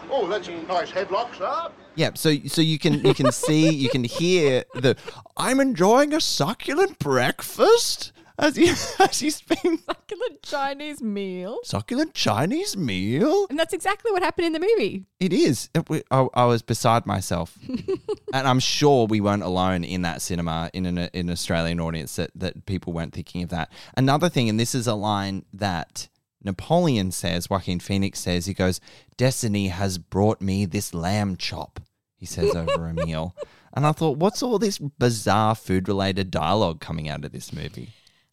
Oh, 0.08 0.28
that's 0.30 0.46
a 0.46 0.62
nice 0.62 0.92
headlock, 0.92 1.36
sir. 1.36 1.72
Yeah, 1.96 2.10
so 2.14 2.34
so 2.46 2.62
you 2.62 2.78
can 2.78 3.04
you 3.04 3.12
can 3.12 3.32
see 3.32 3.74
you 3.74 3.88
can 3.88 4.04
hear 4.04 4.64
the 4.74 4.96
I'm 5.36 5.58
enjoying 5.58 6.14
a 6.14 6.20
succulent 6.20 6.98
breakfast 7.00 8.12
as 8.42 8.56
he 8.56 8.68
as 8.98 9.18
he's 9.20 9.40
been 9.40 9.78
Succulent 9.78 10.42
Chinese 10.42 11.00
meal. 11.00 11.58
succulent 11.64 12.12
Chinese 12.14 12.76
meal. 12.76 13.46
And 13.48 13.58
that's 13.58 13.72
exactly 13.72 14.10
what 14.12 14.22
happened 14.22 14.46
in 14.46 14.52
the 14.52 14.60
movie. 14.60 15.06
It 15.20 15.32
is. 15.32 15.70
It, 15.74 15.88
we- 15.88 16.02
I, 16.10 16.26
I 16.34 16.44
was 16.44 16.60
beside 16.62 17.06
myself, 17.06 17.56
and 17.68 18.46
I'm 18.48 18.58
sure 18.60 19.06
we 19.06 19.20
weren't 19.20 19.42
alone 19.42 19.84
in 19.84 20.02
that 20.02 20.20
cinema 20.20 20.70
in 20.74 20.84
an, 20.86 20.98
in 20.98 21.28
an 21.28 21.30
Australian 21.30 21.80
audience 21.80 22.16
that 22.16 22.30
that 22.34 22.66
people 22.66 22.92
weren't 22.92 23.14
thinking 23.14 23.42
of 23.42 23.48
that. 23.50 23.70
Another 23.96 24.28
thing, 24.28 24.48
and 24.48 24.60
this 24.60 24.74
is 24.74 24.86
a 24.86 24.94
line 24.94 25.44
that 25.52 26.08
Napoleon 26.44 27.12
says, 27.12 27.48
Joaquin 27.48 27.78
Phoenix 27.80 28.18
says, 28.18 28.46
he 28.46 28.54
goes, 28.54 28.80
"Destiny 29.16 29.68
has 29.68 29.98
brought 29.98 30.40
me 30.40 30.64
this 30.66 30.92
lamb 30.92 31.36
chop." 31.36 31.80
He 32.16 32.26
says 32.26 32.54
over 32.54 32.86
a 32.86 32.94
meal, 32.94 33.34
and 33.74 33.84
I 33.84 33.90
thought, 33.92 34.16
what's 34.18 34.42
all 34.44 34.58
this 34.60 34.78
bizarre 34.78 35.54
food 35.56 35.88
related 35.88 36.30
dialogue 36.30 36.80
coming 36.80 37.08
out 37.08 37.24
of 37.24 37.32
this 37.32 37.52
movie? 37.52 37.90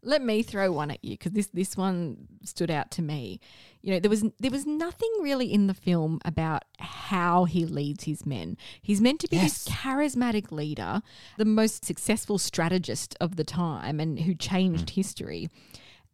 Let 0.09 0.23
me 0.23 0.41
throw 0.41 0.71
one 0.71 0.89
at 0.89 1.05
you 1.05 1.11
because 1.11 1.33
this 1.33 1.47
this 1.53 1.77
one 1.77 2.27
stood 2.43 2.71
out 2.71 2.89
to 2.91 3.03
me. 3.03 3.39
You 3.83 3.93
know, 3.93 3.99
there 3.99 4.09
was 4.09 4.25
there 4.39 4.49
was 4.49 4.65
nothing 4.65 5.11
really 5.21 5.53
in 5.53 5.67
the 5.67 5.75
film 5.75 6.19
about 6.25 6.63
how 6.79 7.45
he 7.45 7.63
leads 7.63 8.05
his 8.05 8.25
men. 8.25 8.57
He's 8.81 9.01
meant 9.01 9.19
to 9.19 9.27
be 9.27 9.37
this 9.37 9.67
charismatic 9.67 10.51
leader, 10.51 11.03
the 11.37 11.45
most 11.45 11.85
successful 11.85 12.39
strategist 12.39 13.15
of 13.21 13.35
the 13.35 13.43
time, 13.43 13.99
and 13.99 14.21
who 14.21 14.33
changed 14.33 14.87
mm. 14.87 14.95
history. 14.95 15.47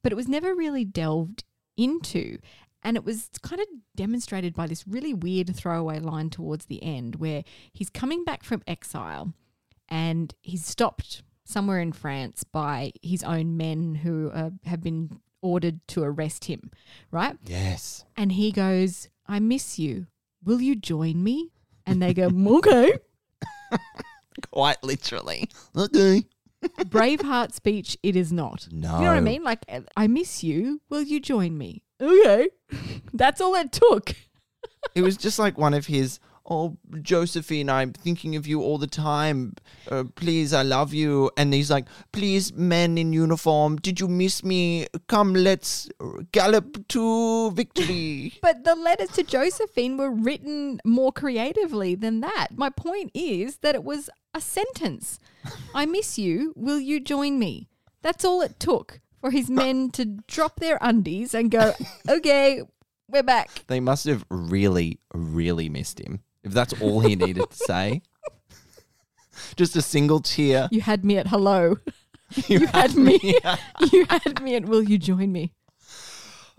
But 0.04 0.12
it 0.12 0.16
was 0.16 0.28
never 0.28 0.54
really 0.54 0.84
delved 0.84 1.46
into. 1.78 2.40
And 2.84 2.98
it 2.98 3.06
was 3.06 3.30
kind 3.42 3.62
of 3.62 3.68
demonstrated 3.96 4.54
by 4.54 4.68
this 4.68 4.86
really 4.86 5.14
weird 5.14 5.56
throwaway 5.56 6.00
line 6.00 6.30
towards 6.30 6.66
the 6.66 6.84
end 6.84 7.16
where 7.16 7.46
he's 7.72 7.90
coming 7.90 8.26
back 8.26 8.44
from 8.44 8.62
exile 8.68 9.34
and 9.88 10.36
he's 10.42 10.66
stopped 10.66 11.24
somewhere 11.46 11.80
in 11.80 11.94
France 11.94 12.44
by 12.44 12.92
his 13.02 13.24
own 13.24 13.56
men 13.56 13.96
who 13.96 14.30
uh, 14.32 14.50
have 14.66 14.82
been 14.82 15.20
ordered 15.42 15.80
to 15.88 16.04
arrest 16.04 16.46
him, 16.46 16.72
right? 17.12 17.38
Yes. 17.46 18.04
And 18.18 18.32
he 18.34 18.52
goes, 18.52 19.10
I 19.28 19.40
miss 19.40 19.80
you. 19.80 20.08
Will 20.44 20.60
you 20.60 20.76
join 20.76 21.24
me? 21.24 21.52
And 21.86 22.02
they 22.02 22.14
go, 22.14 22.30
okay. 22.58 22.94
Quite 24.52 24.84
literally. 24.84 25.48
Okay. 25.76 26.24
Braveheart 26.64 27.54
speech, 27.54 27.96
it 28.02 28.16
is 28.16 28.34
not. 28.34 28.68
No. 28.72 28.96
You 28.98 29.04
know 29.04 29.10
what 29.10 29.18
I 29.18 29.22
mean? 29.22 29.44
Like, 29.44 29.64
I 29.96 30.08
miss 30.08 30.44
you. 30.44 30.82
Will 30.90 31.04
you 31.04 31.20
join 31.20 31.58
me? 31.58 31.84
Okay. 32.02 32.50
That's 33.14 33.40
all 33.40 33.54
it 33.56 33.72
took. 33.72 34.16
It 34.96 35.02
was 35.02 35.16
just 35.16 35.38
like 35.38 35.58
one 35.58 35.74
of 35.74 35.86
his, 35.86 36.20
oh, 36.50 36.78
Josephine, 37.02 37.70
I'm 37.70 37.94
thinking 37.94 38.36
of 38.36 38.48
you 38.48 38.62
all 38.62 38.78
the 38.78 38.88
time. 38.88 39.56
Uh, 39.90 40.04
please, 40.16 40.54
I 40.54 40.62
love 40.62 40.94
you. 40.94 41.32
And 41.38 41.54
he's 41.54 41.72
like, 41.72 41.86
please, 42.12 42.54
men 42.54 42.98
in 42.98 43.14
uniform, 43.14 43.78
did 43.78 44.00
you 44.00 44.08
miss 44.08 44.44
me? 44.44 44.88
Come, 45.08 45.34
let's 45.34 45.90
gallop 46.32 46.88
to 46.90 47.52
victory. 47.52 48.34
But 48.42 48.64
the 48.64 48.76
letters 48.76 49.10
to 49.12 49.24
Josephine 49.24 49.98
were 49.98 50.12
written 50.12 50.80
more 50.86 51.12
creatively 51.12 51.96
than 51.96 52.22
that. 52.22 52.50
My 52.56 52.70
point 52.70 53.12
is 53.14 53.58
that 53.58 53.76
it 53.76 53.84
was 53.84 54.10
a 54.34 54.42
sentence. 54.42 55.20
I 55.74 55.86
miss 55.86 56.18
you. 56.20 56.54
Will 56.56 56.80
you 56.80 57.00
join 57.00 57.40
me? 57.40 57.70
That's 58.02 58.24
all 58.24 58.42
it 58.42 58.60
took 58.60 59.00
for 59.20 59.32
his 59.32 59.50
men 59.62 59.90
to 59.92 60.06
drop 60.28 60.60
their 60.60 60.78
undies 60.82 61.34
and 61.34 61.50
go, 61.50 61.74
okay, 62.08 62.62
we're 63.08 63.24
back. 63.24 63.50
they 63.68 63.80
must 63.80 64.06
have 64.06 64.26
really, 64.30 65.00
really 65.14 65.70
missed 65.70 66.00
him. 66.00 66.22
If 66.46 66.54
that's 66.54 66.80
all 66.82 67.02
he 67.02 67.16
needed 67.16 67.50
to 67.50 67.56
say. 67.58 68.02
Just 69.58 69.76
a 69.76 69.82
single 69.82 70.22
tear. 70.22 70.70
You 70.72 70.80
had 70.82 71.04
me 71.04 71.18
at 71.18 71.28
hello. 71.28 71.78
You 72.48 72.66
had 72.68 72.96
me. 72.96 73.20
You 73.92 74.06
had 74.10 74.42
me 74.42 74.56
at 74.56 74.66
will 74.66 74.82
you 74.84 74.98
join 74.98 75.32
me? 75.32 75.54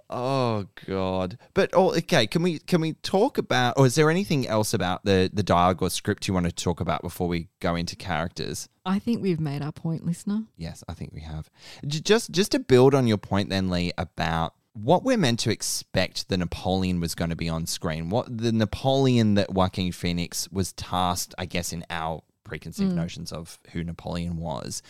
Oh 0.08 0.66
God! 0.86 1.36
But 1.52 1.70
oh, 1.72 1.90
okay. 1.96 2.28
Can 2.28 2.42
we 2.44 2.60
can 2.60 2.80
we 2.80 2.92
talk 2.92 3.38
about, 3.38 3.74
or 3.76 3.86
is 3.86 3.96
there 3.96 4.08
anything 4.08 4.46
else 4.46 4.72
about 4.72 5.04
the 5.04 5.28
the 5.32 5.42
dialogue 5.42 5.82
or 5.82 5.90
script 5.90 6.28
you 6.28 6.34
want 6.34 6.46
to 6.46 6.52
talk 6.52 6.78
about 6.80 7.02
before 7.02 7.26
we 7.26 7.48
go 7.58 7.74
into 7.74 7.96
characters? 7.96 8.68
I 8.84 9.00
think 9.00 9.20
we've 9.20 9.40
made 9.40 9.62
our 9.62 9.72
point, 9.72 10.06
listener. 10.06 10.44
Yes, 10.56 10.84
I 10.88 10.94
think 10.94 11.12
we 11.12 11.22
have. 11.22 11.50
J- 11.84 11.98
Just 12.00 12.30
just 12.30 12.52
to 12.52 12.60
build 12.60 12.94
on 12.94 13.08
your 13.08 13.18
point, 13.18 13.50
then 13.50 13.68
Leigh, 13.68 13.90
about 13.98 14.54
what 14.76 15.04
we're 15.04 15.16
meant 15.16 15.38
to 15.40 15.50
expect 15.50 16.28
the 16.28 16.36
Napoleon 16.36 17.00
was 17.00 17.14
going 17.14 17.30
to 17.30 17.36
be 17.36 17.48
on 17.48 17.66
screen. 17.66 18.10
What 18.10 18.36
the 18.36 18.52
Napoleon 18.52 19.34
that 19.34 19.52
Joaquin 19.52 19.90
Phoenix 19.90 20.50
was 20.52 20.72
tasked, 20.72 21.34
I 21.38 21.46
guess, 21.46 21.72
in 21.72 21.84
our 21.88 22.22
preconceived 22.44 22.92
mm. 22.92 22.96
notions 22.96 23.32
of 23.32 23.58
who 23.72 23.82
Napoleon 23.82 24.36
was, 24.36 24.82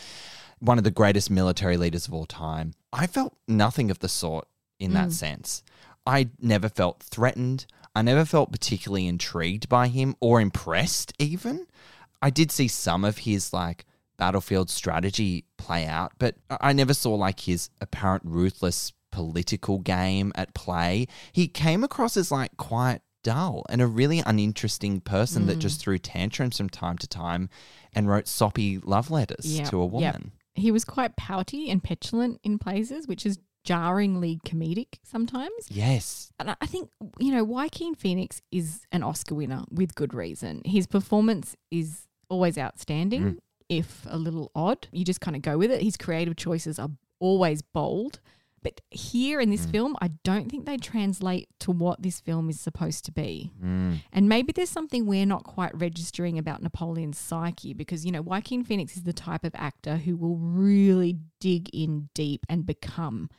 one 0.59 0.79
of 0.79 0.85
the 0.85 0.90
greatest 0.90 1.31
military 1.31 1.77
leaders 1.77 2.09
of 2.09 2.14
all 2.14 2.27
time. 2.27 2.75
I 2.92 3.07
felt 3.07 3.37
nothing 3.46 3.90
of 3.90 4.01
the 4.01 4.09
sort 4.09 4.49
in 4.81 4.92
that 4.94 5.09
mm. 5.09 5.12
sense. 5.12 5.62
I 6.05 6.31
never 6.40 6.68
felt 6.68 7.03
threatened. 7.03 7.66
I 7.94 8.03
never 8.03 8.25
felt 8.25 8.53
particularly 8.53 9.07
intrigued 9.07 9.68
by 9.68 9.88
him 9.88 10.16
or 10.20 10.40
impressed, 10.40 11.12
even. 11.18 11.66
I 12.20 12.31
did 12.31 12.51
see 12.51 12.68
some 12.68 13.05
of 13.05 13.18
his 13.18 13.53
like 13.53 13.85
battlefield 14.16 14.68
strategy 14.68 15.44
play 15.59 15.87
out, 15.87 16.12
but 16.18 16.35
I 16.49 16.72
never 16.72 16.94
saw 16.94 17.14
like 17.14 17.40
his 17.40 17.70
apparent 17.81 18.22
ruthless 18.25 18.92
political 19.16 19.79
game 19.79 20.31
at 20.35 20.52
play. 20.52 21.07
He 21.33 21.48
came 21.48 21.83
across 21.83 22.18
as 22.18 22.31
like 22.31 22.55
quite 22.59 23.00
dull 23.22 23.64
and 23.70 23.81
a 23.81 23.87
really 23.87 24.22
uninteresting 24.26 25.00
person 25.00 25.46
that 25.46 25.57
mm. 25.57 25.61
just 25.61 25.81
threw 25.81 25.98
tantrums 25.98 26.59
from 26.59 26.68
time 26.68 26.98
to 26.98 27.09
time 27.09 27.48
and 27.94 28.11
wrote 28.11 28.29
soppy 28.29 28.79
love 28.79 29.11
letters 29.11 29.59
Yeah, 29.59 29.64
to 29.64 29.81
a 29.81 29.85
yep. 29.85 29.92
woman. 29.92 30.33
He 30.55 30.70
was 30.70 30.85
quite 30.85 31.16
pouty 31.16 31.70
and 31.70 31.83
petulant 31.83 32.40
in 32.44 32.59
places, 32.59 33.09
which 33.09 33.24
is 33.24 33.38
jarringly 33.64 34.38
comedic 34.46 34.98
sometimes. 35.02 35.66
Yes. 35.70 36.31
And 36.38 36.55
I- 36.61 36.66
think, 36.66 36.90
you 37.18 37.33
know, 37.33 37.42
Joaquin 37.42 37.94
Phoenix 37.94 38.42
is 38.52 38.83
an 38.92 39.02
Oscar 39.02 39.35
winner 39.35 39.64
with 39.70 39.94
good 39.94 40.12
reason. 40.12 40.61
His 40.66 40.87
performance 40.87 41.57
is 41.70 42.07
always 42.29 42.59
outstanding, 42.59 43.22
mm. 43.22 43.38
if 43.70 44.07
a 44.11 44.18
little 44.18 44.50
odd. 44.55 44.88
You 44.92 45.07
just 45.07 45.22
kind 45.22 45.37
of 45.37 45.42
go 45.42 45.57
with 45.57 45.70
it. 45.70 45.83
His 45.83 45.96
creative 45.96 46.37
choices 46.37 46.79
are 46.79 46.90
always 47.18 47.62
bold. 47.62 48.20
But 48.66 48.81
here 48.90 49.38
in 49.38 49.50
this 49.50 49.64
mm. 49.64 49.70
film, 49.70 49.96
I 50.02 50.09
don't 50.24 50.50
think 50.50 50.66
they 50.66 50.76
translate 50.76 51.48
to 51.61 51.70
what 51.70 52.02
this 52.02 52.18
film 52.18 52.50
is 52.50 52.59
supposed 52.59 53.05
to 53.05 53.12
be. 53.12 53.52
Mm. 53.62 54.00
And 54.12 54.29
maybe 54.29 54.50
there's 54.50 54.70
something 54.70 55.07
we're 55.07 55.24
not 55.24 55.44
quite 55.44 55.70
registering 55.72 56.37
about 56.37 56.64
Napoleon's 56.64 57.16
psyche 57.16 57.74
because, 57.74 58.05
you 58.05 58.11
know, 58.11 58.22
Joaquin 58.22 58.64
Phoenix 58.64 58.96
is 58.96 59.05
the 59.05 59.12
type 59.12 59.44
of 59.44 59.52
actor 59.55 59.98
who 59.98 60.16
will 60.16 60.37
really 60.37 61.16
dig 61.38 61.70
in 61.72 62.09
deep 62.12 62.44
and 62.48 62.66
become 62.66 63.31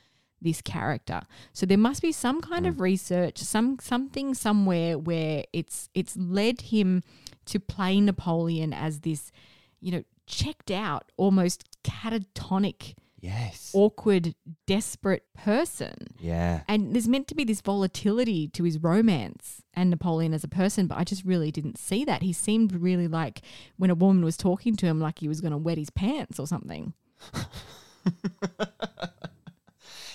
this 0.41 0.61
character. 0.61 1.19
So 1.51 1.65
there 1.65 1.77
must 1.77 2.01
be 2.01 2.13
some 2.13 2.39
kind 2.39 2.65
of 2.65 2.75
mm. 2.75 2.81
research, 2.83 3.39
some 3.39 3.79
something 3.81 4.33
somewhere 4.33 4.97
where 4.97 5.43
it's 5.51 5.89
it's 5.93 6.15
led 6.15 6.61
him 6.61 7.03
to 7.47 7.59
play 7.59 7.99
Napoleon 7.99 8.71
as 8.71 9.01
this, 9.01 9.33
you 9.81 9.91
know, 9.91 10.03
checked 10.25 10.71
out, 10.71 11.11
almost 11.17 11.65
catatonic, 11.83 12.93
Yes. 13.19 13.71
awkward, 13.73 14.35
desperate 14.65 15.23
person. 15.33 15.95
yeah. 16.19 16.61
And 16.67 16.93
there's 16.93 17.07
meant 17.07 17.27
to 17.29 17.35
be 17.35 17.43
this 17.43 17.61
volatility 17.61 18.47
to 18.49 18.63
his 18.63 18.77
romance 18.79 19.63
and 19.73 19.89
Napoleon 19.89 20.33
as 20.33 20.43
a 20.43 20.47
person, 20.47 20.87
but 20.87 20.97
I 20.97 21.03
just 21.03 21.25
really 21.25 21.51
didn't 21.51 21.77
see 21.77 22.05
that. 22.05 22.21
He 22.21 22.31
seemed 22.33 22.73
really 22.73 23.07
like 23.07 23.41
when 23.77 23.89
a 23.89 23.95
woman 23.95 24.23
was 24.23 24.37
talking 24.37 24.75
to 24.75 24.85
him, 24.85 24.99
like 24.99 25.19
he 25.19 25.27
was 25.27 25.41
going 25.41 25.51
to 25.51 25.57
wet 25.57 25.77
his 25.77 25.89
pants 25.89 26.39
or 26.39 26.47
something. 26.47 26.93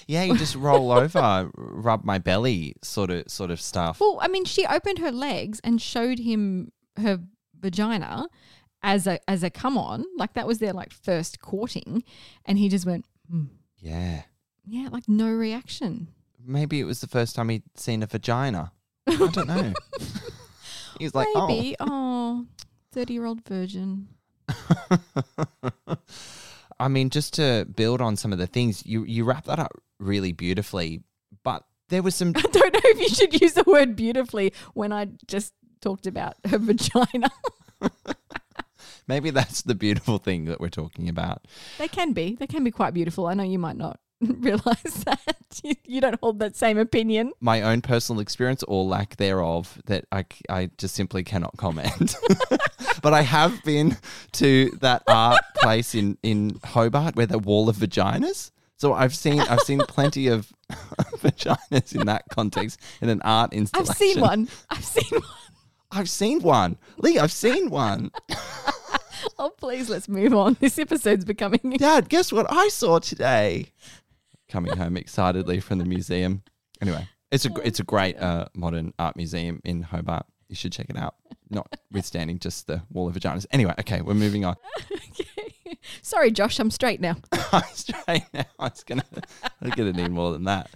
Yeah, 0.08 0.24
you 0.24 0.36
just 0.36 0.56
roll 0.56 0.90
over, 0.98 1.50
rub 1.54 2.04
my 2.04 2.18
belly, 2.18 2.74
sort 2.82 3.10
of, 3.10 3.30
sort 3.30 3.50
of 3.50 3.60
stuff. 3.60 4.00
Well, 4.00 4.18
I 4.20 4.28
mean, 4.28 4.44
she 4.44 4.66
opened 4.66 4.98
her 4.98 5.12
legs 5.12 5.60
and 5.64 5.80
showed 5.80 6.18
him 6.18 6.72
her 6.96 7.20
vagina 7.58 8.26
as 8.82 9.06
a 9.06 9.18
as 9.30 9.42
a 9.42 9.50
come 9.50 9.78
on, 9.78 10.04
like 10.16 10.34
that 10.34 10.46
was 10.46 10.58
their 10.58 10.72
like 10.72 10.92
first 10.92 11.40
courting, 11.40 12.02
and 12.44 12.58
he 12.58 12.68
just 12.68 12.86
went, 12.86 13.04
"Hmm." 13.30 13.44
Yeah, 13.78 14.22
yeah, 14.66 14.88
like 14.90 15.08
no 15.08 15.30
reaction. 15.30 16.08
maybe 16.44 16.80
it 16.80 16.84
was 16.84 17.00
the 17.00 17.06
first 17.08 17.34
time 17.36 17.48
he'd 17.48 17.62
seen 17.76 18.02
a 18.02 18.06
vagina. 18.06 18.72
I 19.06 19.16
don't 19.32 19.48
know. 19.48 19.72
He's 20.98 21.14
like, 21.14 21.26
Maybe, 21.34 21.74
oh, 21.80 22.46
30 22.92 23.12
year 23.14 23.24
old 23.24 23.44
virgin. 23.48 24.08
oh. 24.48 24.98
I 26.80 26.88
mean, 26.88 27.10
just 27.10 27.34
to 27.34 27.66
build 27.76 28.00
on 28.00 28.16
some 28.16 28.32
of 28.32 28.38
the 28.38 28.46
things 28.46 28.84
you 28.86 29.04
you 29.04 29.24
wrap 29.24 29.44
that 29.46 29.58
up 29.58 29.72
really 29.98 30.32
beautifully, 30.32 31.02
but 31.44 31.64
there 31.88 32.02
was 32.02 32.14
some. 32.14 32.32
I 32.36 32.42
don't 32.42 32.74
know 32.74 32.80
if 32.84 32.98
you 33.00 33.08
should 33.08 33.40
use 33.40 33.54
the 33.54 33.64
word 33.66 33.94
beautifully 33.96 34.52
when 34.74 34.92
I 34.92 35.08
just 35.26 35.54
talked 35.80 36.06
about 36.06 36.36
her 36.48 36.58
vagina. 36.58 37.30
Maybe 39.12 39.28
that's 39.28 39.60
the 39.60 39.74
beautiful 39.74 40.16
thing 40.16 40.46
that 40.46 40.58
we're 40.58 40.70
talking 40.70 41.06
about. 41.06 41.46
they 41.76 41.86
can 41.86 42.14
be. 42.14 42.34
They 42.34 42.46
can 42.46 42.64
be 42.64 42.70
quite 42.70 42.94
beautiful. 42.94 43.26
I 43.26 43.34
know 43.34 43.42
you 43.42 43.58
might 43.58 43.76
not 43.76 44.00
realize 44.20 45.04
that. 45.04 45.20
You, 45.62 45.74
you 45.84 46.00
don't 46.00 46.18
hold 46.22 46.38
that 46.38 46.56
same 46.56 46.78
opinion. 46.78 47.32
My 47.38 47.60
own 47.60 47.82
personal 47.82 48.20
experience 48.20 48.62
or 48.62 48.84
lack 48.84 49.16
thereof 49.16 49.78
that 49.84 50.06
I, 50.10 50.24
I 50.48 50.70
just 50.78 50.94
simply 50.94 51.24
cannot 51.24 51.58
comment. 51.58 52.16
but 53.02 53.12
I 53.12 53.20
have 53.20 53.62
been 53.62 53.98
to 54.32 54.70
that 54.80 55.02
art 55.06 55.42
place 55.56 55.94
in, 55.94 56.16
in 56.22 56.58
Hobart 56.64 57.16
where 57.16 57.26
the 57.26 57.38
wall 57.38 57.68
of 57.68 57.76
vaginas. 57.76 58.50
So 58.78 58.94
I've 58.94 59.14
seen 59.14 59.40
I've 59.40 59.60
seen 59.60 59.80
plenty 59.80 60.28
of 60.28 60.50
vaginas 61.18 61.94
in 61.94 62.06
that 62.06 62.24
context 62.30 62.80
in 63.02 63.10
an 63.10 63.20
art 63.22 63.52
installation. 63.52 63.90
I've 63.90 63.96
seen 63.98 64.20
one. 64.20 64.48
I've 64.70 64.84
seen 64.86 65.20
one. 65.20 65.30
I've 65.92 66.08
seen 66.08 66.40
one. 66.40 66.78
Leigh, 66.96 67.18
I've 67.18 67.30
seen 67.30 67.68
one. 67.68 68.10
Oh, 69.38 69.50
please, 69.50 69.88
let's 69.88 70.08
move 70.08 70.34
on. 70.34 70.54
This 70.60 70.78
episode's 70.78 71.24
becoming. 71.24 71.60
Dad, 71.78 72.08
guess 72.08 72.32
what 72.32 72.46
I 72.50 72.68
saw 72.68 72.98
today? 72.98 73.72
Coming 74.48 74.76
home 74.76 74.96
excitedly 74.96 75.60
from 75.60 75.78
the 75.78 75.84
museum. 75.84 76.42
Anyway, 76.80 77.08
it's 77.30 77.44
a 77.46 77.50
it's 77.64 77.80
a 77.80 77.84
great 77.84 78.18
uh, 78.18 78.46
modern 78.54 78.92
art 78.98 79.16
museum 79.16 79.60
in 79.64 79.82
Hobart. 79.82 80.26
You 80.48 80.56
should 80.56 80.72
check 80.72 80.90
it 80.90 80.96
out. 80.96 81.14
Notwithstanding 81.50 82.38
just 82.38 82.66
the 82.66 82.82
wall 82.90 83.08
of 83.08 83.14
vaginas. 83.14 83.46
Anyway, 83.50 83.74
okay, 83.80 84.02
we're 84.02 84.14
moving 84.14 84.44
on. 84.44 84.56
Okay. 84.92 85.78
Sorry, 86.02 86.30
Josh, 86.30 86.58
I'm 86.58 86.70
straight 86.70 87.00
now. 87.00 87.16
I'm 87.52 87.62
straight 87.72 88.24
now. 88.32 88.44
I 88.58 88.64
was 88.64 88.84
gonna, 88.84 89.04
I'm 89.60 89.70
gonna 89.70 89.92
need 89.92 90.10
more 90.10 90.32
than 90.32 90.44
that. 90.44 90.70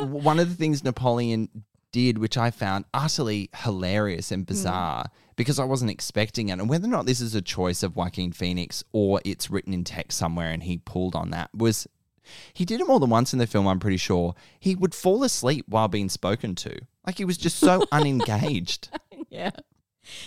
One 0.00 0.38
of 0.38 0.48
the 0.48 0.54
things 0.54 0.82
Napoleon 0.84 1.48
did, 1.92 2.18
which 2.18 2.38
I 2.38 2.50
found 2.50 2.84
utterly 2.94 3.50
hilarious 3.54 4.30
and 4.30 4.46
bizarre, 4.46 5.10
because 5.40 5.58
I 5.58 5.64
wasn't 5.64 5.90
expecting 5.90 6.50
it, 6.50 6.58
and 6.58 6.68
whether 6.68 6.84
or 6.84 6.90
not 6.90 7.06
this 7.06 7.22
is 7.22 7.34
a 7.34 7.40
choice 7.40 7.82
of 7.82 7.96
Joaquin 7.96 8.30
Phoenix 8.30 8.84
or 8.92 9.22
it's 9.24 9.50
written 9.50 9.72
in 9.72 9.84
text 9.84 10.18
somewhere 10.18 10.50
and 10.50 10.62
he 10.62 10.76
pulled 10.76 11.14
on 11.14 11.30
that, 11.30 11.48
was 11.54 11.88
he 12.52 12.66
did 12.66 12.78
it 12.78 12.86
more 12.86 13.00
than 13.00 13.08
once 13.08 13.32
in 13.32 13.38
the 13.38 13.46
film. 13.46 13.66
I'm 13.66 13.80
pretty 13.80 13.96
sure 13.96 14.34
he 14.58 14.74
would 14.74 14.94
fall 14.94 15.24
asleep 15.24 15.64
while 15.66 15.88
being 15.88 16.10
spoken 16.10 16.54
to, 16.56 16.78
like 17.06 17.16
he 17.16 17.24
was 17.24 17.38
just 17.38 17.58
so 17.58 17.86
unengaged. 17.92 18.90
yeah. 19.30 19.52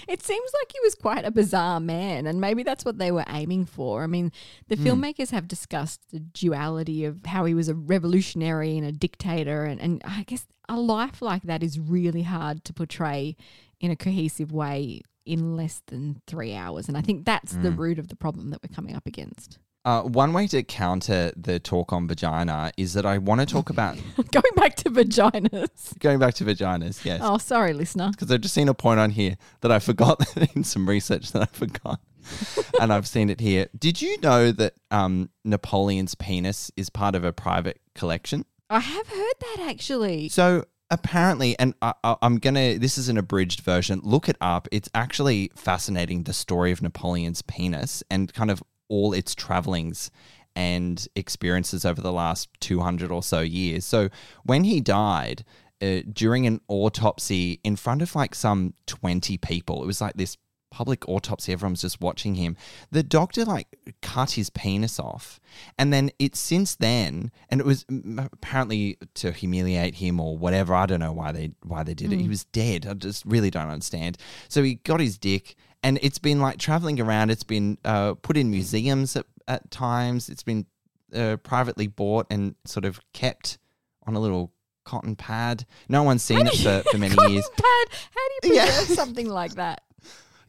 It 0.08 0.24
seems 0.24 0.52
like 0.60 0.72
he 0.72 0.80
was 0.82 0.96
quite 0.96 1.26
a 1.26 1.32
bizarre 1.32 1.80
man, 1.80 2.26
and 2.26 2.42
maybe 2.42 2.64
that's 2.64 2.84
what 2.84 2.98
they 2.98 3.12
were 3.12 3.26
aiming 3.28 3.66
for. 3.66 4.04
I 4.04 4.08
mean, 4.08 4.32
the 4.68 4.76
hmm. 4.76 4.88
filmmakers 4.88 5.30
have 5.30 5.48
discussed 5.48 6.10
the 6.12 6.22
duality 6.22 7.06
of 7.06 7.24
how 7.28 7.46
he 7.46 7.54
was 7.54 7.70
a 7.70 7.76
revolutionary 7.76 8.78
and 8.80 8.88
a 8.88 8.92
dictator, 8.92 9.66
and, 9.66 9.80
and 9.80 10.02
I 10.06 10.24
guess 10.24 10.48
a 10.68 10.80
life 10.80 11.22
like 11.22 11.44
that 11.44 11.62
is 11.62 11.78
really 11.78 12.24
hard 12.24 12.64
to 12.66 12.74
portray 12.74 13.36
in 13.84 13.92
a 13.92 13.96
cohesive 13.96 14.52
way 14.52 15.02
in 15.26 15.56
less 15.56 15.82
than 15.88 16.22
three 16.26 16.54
hours. 16.56 16.88
And 16.88 16.98
I 16.98 17.02
think 17.02 17.26
that's 17.26 17.54
the 17.54 17.72
root 17.72 18.00
of 18.00 18.08
the 18.08 18.16
problem 18.16 18.50
that 18.50 18.60
we're 18.64 18.74
coming 18.76 18.96
up 18.96 19.06
against. 19.06 19.60
Uh, 19.86 20.02
one 20.04 20.32
way 20.32 20.48
to 20.48 20.64
counter 20.64 21.34
the 21.36 21.60
talk 21.60 21.92
on 21.92 22.08
vagina 22.08 22.72
is 22.78 22.94
that 22.94 23.06
I 23.06 23.18
want 23.18 23.42
to 23.42 23.46
talk 23.46 23.70
about 23.76 23.98
Going 24.32 24.54
back 24.56 24.76
to 24.78 24.90
vaginas. 24.90 26.00
going 26.00 26.20
back 26.20 26.34
to 26.36 26.46
vaginas. 26.46 27.04
Yes. 27.04 27.20
Oh, 27.22 27.38
sorry, 27.38 27.74
listener. 27.74 28.10
because 28.12 28.32
I've 28.32 28.40
just 28.40 28.54
seen 28.54 28.70
a 28.70 28.74
point 28.74 29.02
on 29.02 29.10
here 29.12 29.36
that 29.60 29.72
I 29.72 29.80
forgot 29.80 30.26
in 30.56 30.64
some 30.64 30.88
research 30.88 31.34
that 31.34 31.42
I 31.42 31.46
forgot, 31.48 32.00
and 32.82 32.94
I've 32.94 33.08
seen 33.08 33.30
it 33.30 33.42
here. 33.42 33.68
Did 33.78 34.02
you 34.02 34.18
know 34.22 34.54
that 34.54 34.76
um, 34.90 35.30
Napoleon's 35.44 36.16
penis 36.16 36.72
is 36.78 36.90
part 36.90 37.14
of 37.16 37.26
a 37.26 37.34
private 37.34 37.82
collection? 37.94 38.46
I 38.70 38.80
have 38.80 39.08
heard 39.10 39.34
that 39.42 39.58
actually. 39.70 40.30
So 40.30 40.64
apparently, 40.94 41.58
and 41.60 41.74
I, 41.82 41.94
I'm 42.22 42.38
gonna. 42.38 42.78
This 42.78 42.98
is 42.98 43.10
an 43.10 43.18
abridged 43.18 43.62
version. 43.62 44.00
Look 44.04 44.30
it 44.30 44.38
up. 44.40 44.68
It's 44.72 44.90
actually 44.94 45.52
fascinating. 45.56 46.24
The 46.24 46.34
story 46.34 46.72
of 46.72 46.82
Napoleon's 46.82 47.42
penis 47.42 48.04
and 48.10 48.34
kind 48.34 48.52
of 48.52 48.64
all 48.88 49.14
its 49.14 49.34
travelings 49.34 50.12
and 50.56 51.08
experiences 51.16 51.84
over 51.84 52.00
the 52.00 52.14
last 52.14 52.48
200 52.60 53.12
or 53.12 53.24
so 53.24 53.42
years. 53.42 53.86
So 53.86 54.10
when 54.44 54.64
he 54.64 54.80
died. 54.80 55.44
Uh, 55.82 56.02
during 56.14 56.48
an 56.48 56.62
autopsy 56.70 57.60
in 57.66 57.76
front 57.76 58.02
of 58.02 58.16
like 58.16 58.34
some 58.34 58.74
20 58.86 59.38
people, 59.40 59.84
it 59.84 59.86
was 59.86 60.00
like 60.00 60.14
this 60.14 60.38
public 60.74 61.08
autopsy. 61.08 61.54
Everyone's 61.54 61.82
just 61.82 62.02
watching 62.02 62.36
him. 62.36 62.58
The 62.92 63.04
doctor 63.04 63.46
like 63.46 63.68
cut 64.02 64.32
his 64.32 64.50
penis 64.50 65.00
off, 65.00 65.40
and 65.78 65.94
then 65.94 66.10
it's 66.20 66.40
since 66.40 66.76
then, 66.76 67.32
and 67.50 67.62
it 67.62 67.66
was 67.66 67.84
mm, 67.86 68.28
apparently 68.34 68.98
to 69.16 69.32
humiliate 69.32 69.96
him 69.96 70.20
or 70.20 70.38
whatever. 70.38 70.74
I 70.74 70.86
don't 70.88 71.00
know 71.00 71.14
why 71.14 71.32
they 71.32 71.52
why 71.64 71.84
they 71.84 71.94
did 71.94 72.12
it. 72.12 72.20
He 72.20 72.28
was 72.28 72.44
dead. 72.46 72.86
I 72.90 72.94
just 72.96 73.24
really 73.26 73.50
don't 73.52 73.70
understand. 73.70 74.18
So 74.50 74.64
he 74.64 74.76
got 74.76 75.00
his 75.00 75.18
dick, 75.18 75.56
and 75.84 76.00
it's 76.02 76.20
been 76.20 76.42
like 76.42 76.58
traveling 76.58 77.00
around. 77.00 77.30
It's 77.30 77.44
been 77.44 77.78
uh, 77.86 78.16
put 78.16 78.36
in 78.36 78.50
museums 78.52 79.16
at, 79.16 79.26
at 79.48 79.70
times. 79.72 80.28
It's 80.30 80.44
been 80.44 80.66
uh, 81.14 81.38
privately 81.38 81.86
bought 81.88 82.26
and 82.32 82.56
sort 82.66 82.86
of 82.86 83.00
kept 83.14 83.60
on 84.08 84.16
a 84.16 84.20
little 84.20 84.52
cotton 84.86 85.16
pad. 85.16 85.66
No 85.88 86.04
one's 86.04 86.24
seen 86.24 86.46
it 86.46 86.56
for, 86.58 86.84
for 86.92 86.98
many 86.98 87.16
Cotton 87.16 87.32
years. 87.34 87.48
pad. 87.56 87.88
How 87.90 88.22
do 88.42 88.48
you 88.50 88.56
Yeah. 88.56 88.66
preserve 88.66 88.88
something 88.98 89.30
like 89.30 89.54
that? 89.56 89.82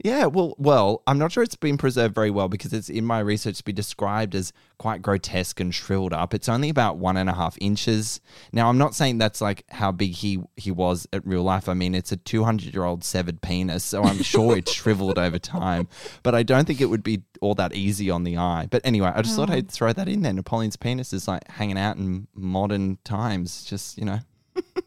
Yeah, 0.05 0.27
well, 0.27 0.55
well, 0.59 1.03
I'm 1.07 1.17
not 1.17 1.33
sure 1.33 1.43
it's 1.43 1.57
been 1.57 1.79
preserved 1.79 2.15
very 2.15 2.31
well 2.31 2.51
because 2.51 2.75
it's 2.75 2.91
in 2.91 3.07
my 3.07 3.21
research 3.21 3.57
to 3.57 3.65
be 3.65 3.73
described 3.73 4.35
as 4.35 4.53
quite 4.77 5.01
grotesque 5.01 5.61
and 5.61 5.75
shriveled 5.75 6.13
up. 6.13 6.35
It's 6.35 6.47
only 6.47 6.69
about 6.69 6.99
one 6.99 7.17
and 7.17 7.31
a 7.31 7.33
half 7.33 7.57
inches. 7.59 8.21
Now, 8.53 8.69
I'm 8.69 8.77
not 8.77 8.95
saying 8.95 9.17
that's 9.17 9.41
like 9.41 9.65
how 9.71 9.93
big 9.93 10.11
he 10.11 10.41
he 10.57 10.71
was 10.71 11.09
at 11.15 11.27
real 11.27 11.43
life. 11.43 11.71
I 11.71 11.73
mean, 11.73 11.95
it's 11.95 12.13
a 12.13 12.19
200 12.19 12.75
year 12.75 12.85
old 12.85 13.03
severed 13.03 13.41
penis, 13.41 13.83
so 13.83 14.03
I'm 14.03 14.23
sure 14.23 14.59
it's 14.59 14.73
shriveled 14.75 15.19
over 15.19 15.39
time. 15.39 15.89
But 16.23 16.35
I 16.35 16.43
don't 16.43 16.67
think 16.67 16.83
it 16.83 16.91
would 16.91 17.03
be 17.03 17.23
all 17.41 17.55
that 17.55 17.75
easy 17.75 18.11
on 18.11 18.25
the 18.25 18.37
eye. 18.37 18.69
But 18.71 18.83
anyway, 18.85 19.11
I 19.15 19.23
just 19.23 19.35
thought 19.37 19.49
mm. 19.49 19.55
I'd 19.55 19.71
throw 19.71 19.95
that 19.95 20.07
in 20.07 20.21
there. 20.21 20.35
Napoleon's 20.35 20.77
penis 20.77 21.15
is 21.15 21.27
like 21.27 21.49
hanging 21.49 21.79
out 21.79 21.97
in 21.97 22.29
modern 22.35 22.99
times. 23.05 23.65
Just 23.65 23.97
you 23.97 24.05
know, 24.05 24.19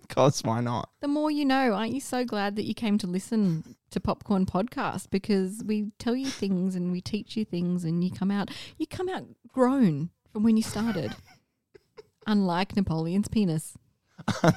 because 0.15 0.43
why 0.43 0.61
not? 0.61 0.89
The 1.01 1.07
more 1.07 1.29
you 1.31 1.45
know, 1.45 1.73
aren't 1.73 1.93
you 1.93 1.99
so 2.01 2.23
glad 2.25 2.55
that 2.55 2.65
you 2.65 2.73
came 2.73 2.97
to 2.99 3.07
listen 3.07 3.75
to 3.91 3.99
Popcorn 3.99 4.45
Podcast? 4.45 5.09
Because 5.09 5.63
we 5.65 5.91
tell 5.99 6.15
you 6.15 6.27
things 6.27 6.75
and 6.75 6.91
we 6.91 7.01
teach 7.01 7.35
you 7.37 7.45
things, 7.45 7.83
and 7.83 8.03
you 8.03 8.11
come 8.11 8.31
out 8.31 8.49
you 8.77 8.87
come 8.87 9.09
out 9.09 9.25
grown 9.51 10.09
from 10.31 10.43
when 10.43 10.57
you 10.57 10.63
started. 10.63 11.15
Unlike 12.27 12.75
Napoleon's 12.75 13.27
penis. 13.27 13.77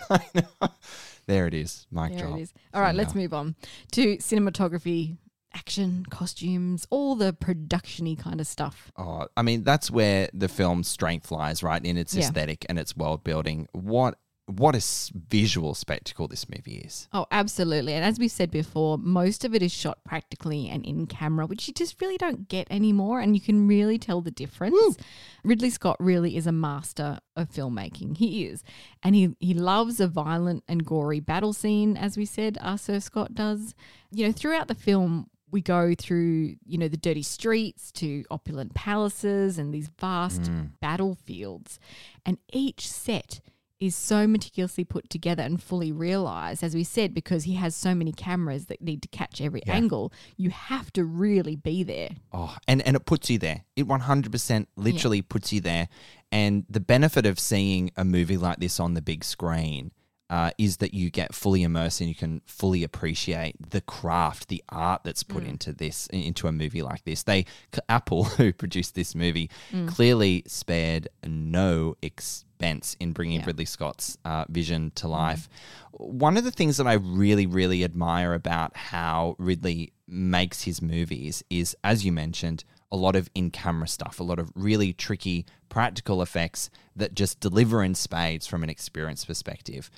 There 1.26 1.46
it 1.46 1.54
is. 1.54 1.86
Mic 1.92 2.10
There 2.16 2.26
drop. 2.26 2.38
it 2.38 2.42
is. 2.42 2.52
All 2.74 2.82
right, 2.82 2.94
let's 2.94 3.14
move 3.14 3.32
on 3.32 3.54
to 3.92 4.16
cinematography, 4.16 5.16
action, 5.54 6.04
costumes, 6.10 6.88
all 6.90 7.14
the 7.14 7.32
production-y 7.32 8.16
kind 8.20 8.40
of 8.40 8.48
stuff. 8.48 8.90
Oh, 8.96 9.28
I 9.36 9.42
mean, 9.42 9.62
that's 9.62 9.92
where 9.92 10.28
the 10.34 10.48
film's 10.48 10.88
strength 10.88 11.30
lies, 11.30 11.62
right? 11.62 11.84
In 11.84 11.96
its 11.96 12.14
Yeah. 12.14 12.22
aesthetic 12.22 12.66
and 12.68 12.80
its 12.80 12.96
world 12.96 13.22
building. 13.22 13.68
What 13.72 14.18
what 14.56 14.74
a 14.74 15.12
visual 15.28 15.74
spectacle 15.74 16.28
this 16.28 16.48
movie 16.48 16.82
is. 16.84 17.08
Oh, 17.12 17.26
absolutely. 17.30 17.94
And 17.94 18.04
as 18.04 18.18
we 18.18 18.28
said 18.28 18.50
before, 18.50 18.98
most 18.98 19.44
of 19.44 19.54
it 19.54 19.62
is 19.62 19.72
shot 19.72 20.02
practically 20.04 20.68
and 20.68 20.84
in 20.84 21.06
camera, 21.06 21.46
which 21.46 21.68
you 21.68 21.74
just 21.74 22.00
really 22.00 22.16
don't 22.16 22.48
get 22.48 22.66
anymore. 22.70 23.20
And 23.20 23.34
you 23.34 23.40
can 23.40 23.68
really 23.68 23.98
tell 23.98 24.20
the 24.20 24.30
difference. 24.30 24.96
Ridley 25.44 25.70
Scott 25.70 25.96
really 26.00 26.36
is 26.36 26.46
a 26.46 26.52
master 26.52 27.20
of 27.36 27.50
filmmaking. 27.50 28.16
He 28.16 28.46
is. 28.46 28.62
And 29.02 29.14
he, 29.14 29.34
he 29.38 29.54
loves 29.54 30.00
a 30.00 30.08
violent 30.08 30.64
and 30.68 30.84
gory 30.84 31.20
battle 31.20 31.52
scene, 31.52 31.96
as 31.96 32.16
we 32.16 32.24
said, 32.24 32.58
Sir 32.76 33.00
Scott 33.00 33.34
does. 33.34 33.74
You 34.10 34.26
know, 34.26 34.32
throughout 34.32 34.68
the 34.68 34.74
film, 34.74 35.30
we 35.50 35.60
go 35.60 35.94
through, 35.98 36.56
you 36.64 36.78
know, 36.78 36.88
the 36.88 36.96
dirty 36.96 37.22
streets 37.22 37.90
to 37.92 38.24
opulent 38.30 38.74
palaces 38.74 39.58
and 39.58 39.74
these 39.74 39.90
vast 39.98 40.42
mm. 40.42 40.70
battlefields. 40.80 41.78
And 42.24 42.38
each 42.52 42.88
set 42.88 43.40
is 43.80 43.96
so 43.96 44.26
meticulously 44.26 44.84
put 44.84 45.08
together 45.08 45.42
and 45.42 45.60
fully 45.60 45.90
realized, 45.90 46.62
as 46.62 46.74
we 46.74 46.84
said, 46.84 47.14
because 47.14 47.44
he 47.44 47.54
has 47.54 47.74
so 47.74 47.94
many 47.94 48.12
cameras 48.12 48.66
that 48.66 48.82
need 48.82 49.00
to 49.02 49.08
catch 49.08 49.40
every 49.40 49.66
angle, 49.66 50.12
you 50.36 50.50
have 50.50 50.92
to 50.92 51.02
really 51.02 51.56
be 51.56 51.82
there. 51.82 52.10
Oh, 52.32 52.56
and, 52.68 52.82
and 52.82 52.94
it 52.94 53.06
puts 53.06 53.30
you 53.30 53.38
there. 53.38 53.64
It 53.76 53.88
100% 53.88 54.66
literally 54.76 55.22
puts 55.22 55.52
you 55.52 55.62
there. 55.62 55.88
And 56.30 56.66
the 56.68 56.80
benefit 56.80 57.24
of 57.24 57.40
seeing 57.40 57.90
a 57.96 58.04
movie 58.04 58.36
like 58.36 58.58
this 58.58 58.78
on 58.78 58.92
the 58.92 59.02
big 59.02 59.24
screen 59.24 59.92
uh, 60.28 60.50
is 60.58 60.76
that 60.76 60.94
you 60.94 61.10
get 61.10 61.34
fully 61.34 61.62
immersed 61.62 62.00
and 62.00 62.08
you 62.08 62.14
can 62.14 62.42
fully 62.46 62.84
appreciate 62.84 63.56
the 63.70 63.80
craft, 63.80 64.48
the 64.48 64.62
art 64.68 65.02
that's 65.04 65.24
put 65.24 65.42
into 65.42 65.72
this, 65.72 66.06
into 66.08 66.46
a 66.46 66.52
movie 66.52 66.82
like 66.82 67.02
this. 67.04 67.24
They, 67.24 67.46
Apple, 67.88 68.24
who 68.36 68.52
produced 68.52 68.94
this 68.94 69.14
movie, 69.14 69.50
clearly 69.88 70.44
spared 70.46 71.08
no 71.24 71.96
expense 72.02 72.44
in 72.62 73.12
bringing 73.12 73.42
Ridley 73.42 73.64
Scott's 73.64 74.18
uh, 74.24 74.44
vision 74.48 74.92
to 74.96 75.08
life. 75.08 75.48
One 75.92 76.36
of 76.36 76.44
the 76.44 76.50
things 76.50 76.76
that 76.76 76.86
I 76.86 76.94
really, 76.94 77.46
really 77.46 77.84
admire 77.84 78.34
about 78.34 78.76
how 78.76 79.36
Ridley 79.38 79.92
makes 80.06 80.62
his 80.62 80.82
movies 80.82 81.42
is, 81.50 81.76
as 81.84 82.04
you 82.04 82.12
mentioned, 82.12 82.64
a 82.92 82.96
lot 82.96 83.16
of 83.16 83.30
in 83.34 83.50
camera 83.50 83.88
stuff, 83.88 84.20
a 84.20 84.24
lot 84.24 84.38
of 84.38 84.52
really 84.54 84.92
tricky 84.92 85.46
practical 85.68 86.22
effects 86.22 86.70
that 86.96 87.14
just 87.14 87.40
deliver 87.40 87.82
in 87.82 87.94
spades 87.94 88.46
from 88.46 88.62
an 88.62 88.70
experience 88.70 89.24
perspective. 89.24 89.90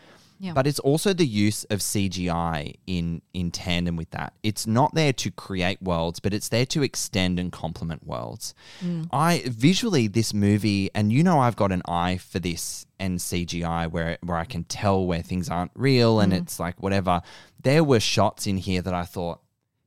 Yeah. 0.42 0.54
But 0.54 0.66
it's 0.66 0.80
also 0.80 1.12
the 1.12 1.24
use 1.24 1.62
of 1.70 1.78
CGI 1.78 2.74
in 2.84 3.22
in 3.32 3.52
tandem 3.52 3.94
with 3.94 4.10
that. 4.10 4.32
It's 4.42 4.66
not 4.66 4.92
there 4.92 5.12
to 5.12 5.30
create 5.30 5.80
worlds, 5.80 6.18
but 6.18 6.34
it's 6.34 6.48
there 6.48 6.66
to 6.66 6.82
extend 6.82 7.38
and 7.38 7.52
complement 7.52 8.04
worlds. 8.04 8.52
Mm. 8.84 9.06
I 9.12 9.44
visually 9.46 10.08
this 10.08 10.34
movie, 10.34 10.90
and 10.96 11.12
you 11.12 11.22
know 11.22 11.38
I've 11.38 11.54
got 11.54 11.70
an 11.70 11.82
eye 11.86 12.16
for 12.16 12.40
this 12.40 12.86
and 12.98 13.20
CGI 13.20 13.88
where 13.88 14.18
where 14.20 14.36
I 14.36 14.44
can 14.44 14.64
tell 14.64 15.06
where 15.06 15.22
things 15.22 15.48
aren't 15.48 15.70
real 15.76 16.18
and 16.18 16.32
mm. 16.32 16.38
it's 16.38 16.58
like 16.58 16.82
whatever. 16.82 17.22
There 17.62 17.84
were 17.84 18.00
shots 18.00 18.48
in 18.48 18.56
here 18.56 18.82
that 18.82 18.94
I 18.94 19.04
thought 19.04 19.40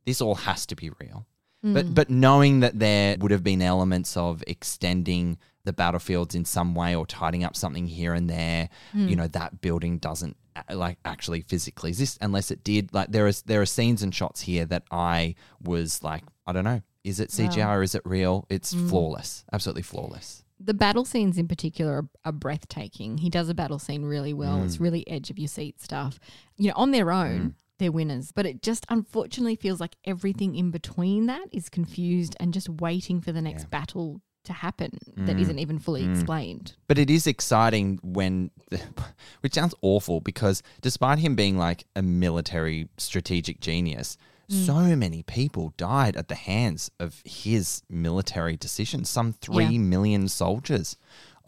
this 0.06 0.22
all 0.22 0.36
has 0.36 0.66
to 0.68 0.76
be 0.76 0.90
real. 1.02 1.28
But 1.74 1.94
but 1.94 2.10
knowing 2.10 2.60
that 2.60 2.78
there 2.80 3.18
would 3.20 3.32
have 3.32 3.44
been 3.44 3.62
elements 3.62 4.16
of 4.16 4.44
extending 4.48 5.38
the 5.64 5.74
battlefields 5.74 6.36
in 6.36 6.46
some 6.46 6.76
way 6.76 6.96
or 6.96 7.06
tidying 7.06 7.44
up 7.44 7.56
something 7.56 7.88
here 7.88 8.14
and 8.14 8.30
there, 8.30 8.70
you 8.94 9.16
know, 9.16 9.28
that 9.30 9.62
building 9.62 9.98
doesn't 9.98 10.38
uh, 10.56 10.76
like 10.76 10.98
actually 11.04 11.42
physically 11.42 11.90
exist 11.90 12.18
unless 12.22 12.52
it 12.52 12.64
did. 12.64 12.94
Like 12.94 13.12
there 13.12 13.28
is 13.28 13.42
there 13.44 13.62
are 13.62 13.66
scenes 13.66 14.04
and 14.04 14.14
shots 14.14 14.42
here 14.42 14.66
that 14.66 14.84
I 14.92 15.36
was 15.62 16.04
like, 16.04 16.24
I 16.46 16.54
don't 16.54 16.64
know, 16.64 16.82
is 17.04 17.20
it 17.20 17.30
CGI 17.30 17.76
or 17.76 17.84
is 17.84 17.96
it 17.96 18.02
real? 18.06 18.46
It's 18.50 18.74
flawless, 18.74 19.44
absolutely 19.52 19.84
flawless. 19.84 20.44
The 20.60 20.74
battle 20.74 21.04
scenes 21.04 21.38
in 21.38 21.48
particular 21.48 21.98
are, 21.98 22.10
are 22.26 22.32
breathtaking. 22.32 23.18
He 23.18 23.30
does 23.30 23.50
a 23.50 23.54
battle 23.54 23.78
scene 23.78 24.06
really 24.06 24.34
well. 24.34 24.60
Mm. 24.60 24.66
It's 24.66 24.80
really 24.80 25.08
edge 25.08 25.30
of 25.30 25.38
your 25.38 25.50
seat 25.50 25.82
stuff. 25.82 26.20
You 26.58 26.70
know, 26.70 26.76
on 26.78 26.92
their 26.92 27.12
own, 27.12 27.56
they're 27.80 27.92
winners. 27.92 28.32
But 28.32 28.46
it 28.46 28.62
just 28.62 28.86
unfortunately 28.90 29.56
feels 29.56 29.80
like 29.80 29.96
everything 30.06 30.56
in 30.56 30.72
between 30.72 31.26
that 31.28 31.48
is 31.52 31.70
confused 31.70 32.36
and 32.40 32.54
just 32.54 32.70
waiting 32.70 33.22
for 33.22 33.32
the 33.32 33.42
next 33.42 33.70
battle 33.70 34.22
to 34.46 34.54
happen 34.54 34.92
Mm. 35.18 35.26
that 35.26 35.40
isn't 35.40 35.58
even 35.60 35.80
fully 35.80 36.08
explained. 36.08 36.76
But 36.88 37.00
it 37.00 37.10
is 37.10 37.26
exciting 37.26 38.00
when, 38.04 38.52
which 39.42 39.56
sounds 39.56 39.74
awful 39.82 40.22
because 40.22 40.62
despite 40.82 41.18
him 41.20 41.36
being 41.36 41.58
like 41.58 41.86
a 41.96 42.02
military 42.04 42.88
strategic 42.98 43.60
genius, 43.60 44.18
so 44.48 44.96
many 44.96 45.24
people 45.24 45.74
died 45.76 46.16
at 46.16 46.28
the 46.28 46.36
hands 46.36 46.92
of 47.00 47.24
his 47.26 47.82
military 47.90 48.56
decisions. 48.56 49.10
Some 49.10 49.34
three 49.34 49.66
Yeah. 49.66 49.80
million 49.80 50.28
soldiers 50.28 50.96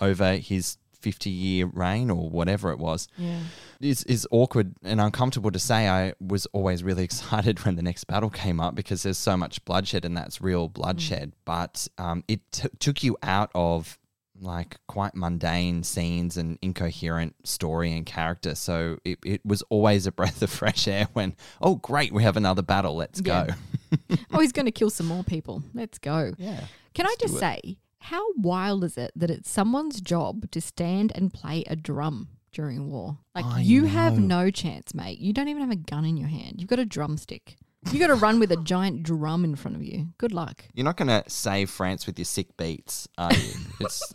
over 0.01 0.37
his 0.37 0.77
50 1.07 1.29
year 1.29 1.67
reign 1.67 2.11
or 2.11 2.29
whatever 2.29 2.69
it 2.71 2.79
was. 2.79 3.07
Yeah. 3.17 3.39
It's, 3.79 4.03
it's 4.03 4.27
awkward 4.29 4.73
and 4.83 4.99
uncomfortable 4.99 5.51
to 5.51 5.59
say. 5.59 5.87
I 5.87 6.11
was 6.19 6.45
always 6.47 6.83
really 6.83 7.03
excited 7.09 7.63
when 7.63 7.77
the 7.77 7.81
next 7.81 8.03
battle 8.07 8.29
came 8.29 8.59
up 8.59 8.75
because 8.75 9.03
there's 9.03 9.17
so 9.17 9.37
much 9.37 9.63
bloodshed 9.63 10.03
and 10.03 10.17
that's 10.17 10.41
real 10.41 10.67
bloodshed. 10.67 11.31
But 11.45 11.87
um, 11.97 12.25
it 12.27 12.41
t- 12.51 12.67
took 12.79 13.03
you 13.03 13.15
out 13.23 13.51
of 13.55 13.97
like 14.41 14.75
quite 14.89 15.15
mundane 15.15 15.81
scenes 15.83 16.35
and 16.35 16.59
incoherent 16.61 17.35
story 17.47 17.93
and 17.93 18.05
character. 18.05 18.53
So 18.53 18.97
it, 19.05 19.17
it 19.25 19.45
was 19.45 19.61
always 19.69 20.05
a 20.07 20.11
breath 20.19 20.41
of 20.41 20.49
fresh 20.49 20.89
air 20.89 21.07
when, 21.13 21.35
oh, 21.61 21.75
great, 21.75 22.11
we 22.11 22.23
have 22.23 22.35
another 22.35 22.61
battle. 22.63 22.97
Let's 22.97 23.21
Yeah. 23.23 23.47
go. 23.47 24.15
oh, 24.33 24.39
he's 24.41 24.51
going 24.51 24.65
to 24.65 24.71
kill 24.73 24.89
some 24.89 25.05
more 25.07 25.23
people. 25.23 25.63
Let's 25.73 25.99
go. 25.99 26.33
Yeah. 26.37 26.65
Can 26.93 27.05
I 27.05 27.09
let's 27.11 27.21
do 27.21 27.27
just 27.29 27.39
say, 27.39 27.77
how 27.99 28.25
wild 28.35 28.83
is 28.83 28.97
it 28.97 29.11
that 29.15 29.29
it's 29.29 29.49
someone's 29.49 30.01
job 30.01 30.49
to 30.51 30.61
stand 30.61 31.11
and 31.15 31.33
play 31.33 31.63
a 31.67 31.75
drum 31.75 32.29
during 32.51 32.89
war? 32.89 33.17
Like, 33.35 33.45
I 33.45 33.61
you 33.61 33.85
have 33.85 34.19
no 34.19 34.49
chance, 34.51 34.93
mate. 34.93 35.19
You 35.19 35.33
don't 35.33 35.47
even 35.47 35.61
have 35.61 35.71
a 35.71 35.75
gun 35.75 36.05
in 36.05 36.17
your 36.17 36.29
hand. 36.29 36.55
You've 36.57 36.69
got 36.69 36.79
a 36.79 36.85
drumstick. 36.85 37.57
You 37.91 37.99
got 37.99 38.07
to 38.07 38.15
run 38.15 38.39
with 38.39 38.51
a 38.51 38.57
giant 38.57 39.03
drum 39.03 39.45
in 39.45 39.55
front 39.55 39.77
of 39.77 39.83
you. 39.83 40.07
Good 40.17 40.33
luck. 40.33 40.65
You're 40.73 40.83
not 40.83 40.97
going 40.97 41.07
to 41.07 41.23
save 41.29 41.69
France 41.69 42.05
with 42.05 42.19
your 42.19 42.25
sick 42.25 42.57
beats, 42.57 43.07
are 43.17 43.33
you? 43.33 43.53
it's, 43.79 44.13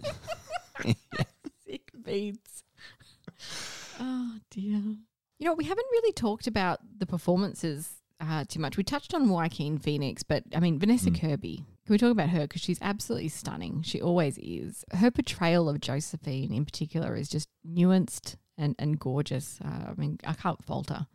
Sick 1.65 1.91
beats. 2.05 2.65
Oh, 3.99 4.37
dear. 4.51 4.83
You 5.39 5.47
know, 5.47 5.55
we 5.55 5.65
haven't 5.65 5.87
really 5.91 6.13
talked 6.13 6.47
about 6.47 6.81
the 6.99 7.07
performances 7.07 8.02
uh, 8.23 8.45
too 8.47 8.61
much. 8.61 8.77
We 8.77 8.85
touched 8.85 9.15
on 9.15 9.29
Joaquin 9.29 9.79
Phoenix, 9.79 10.23
but 10.23 10.45
I 10.55 10.61
mean, 10.61 10.79
Vanessa 10.79 11.11
Kirby. 11.11 11.65
Can 11.85 11.93
we 11.93 11.99
talk 11.99 12.13
about 12.13 12.29
her? 12.29 12.43
Because 12.43 12.63
she's 12.63 12.79
absolutely 12.81 13.29
stunning. 13.29 13.83
She 13.83 14.01
always 14.01 14.39
is. 14.39 14.85
Her 14.93 15.11
portrayal 15.11 15.69
of 15.69 15.81
Josephine 15.81 16.53
in 16.53 16.65
particular 16.65 17.17
is 17.17 17.29
just 17.29 17.49
nuanced 17.69 18.37
and, 18.57 18.77
and 18.79 18.99
gorgeous. 18.99 19.59
Uh, 19.65 19.91
I 19.91 19.95
mean, 19.97 20.19
I 20.25 20.35
can't 20.35 20.63
fault 20.65 20.91
her. 20.91 21.09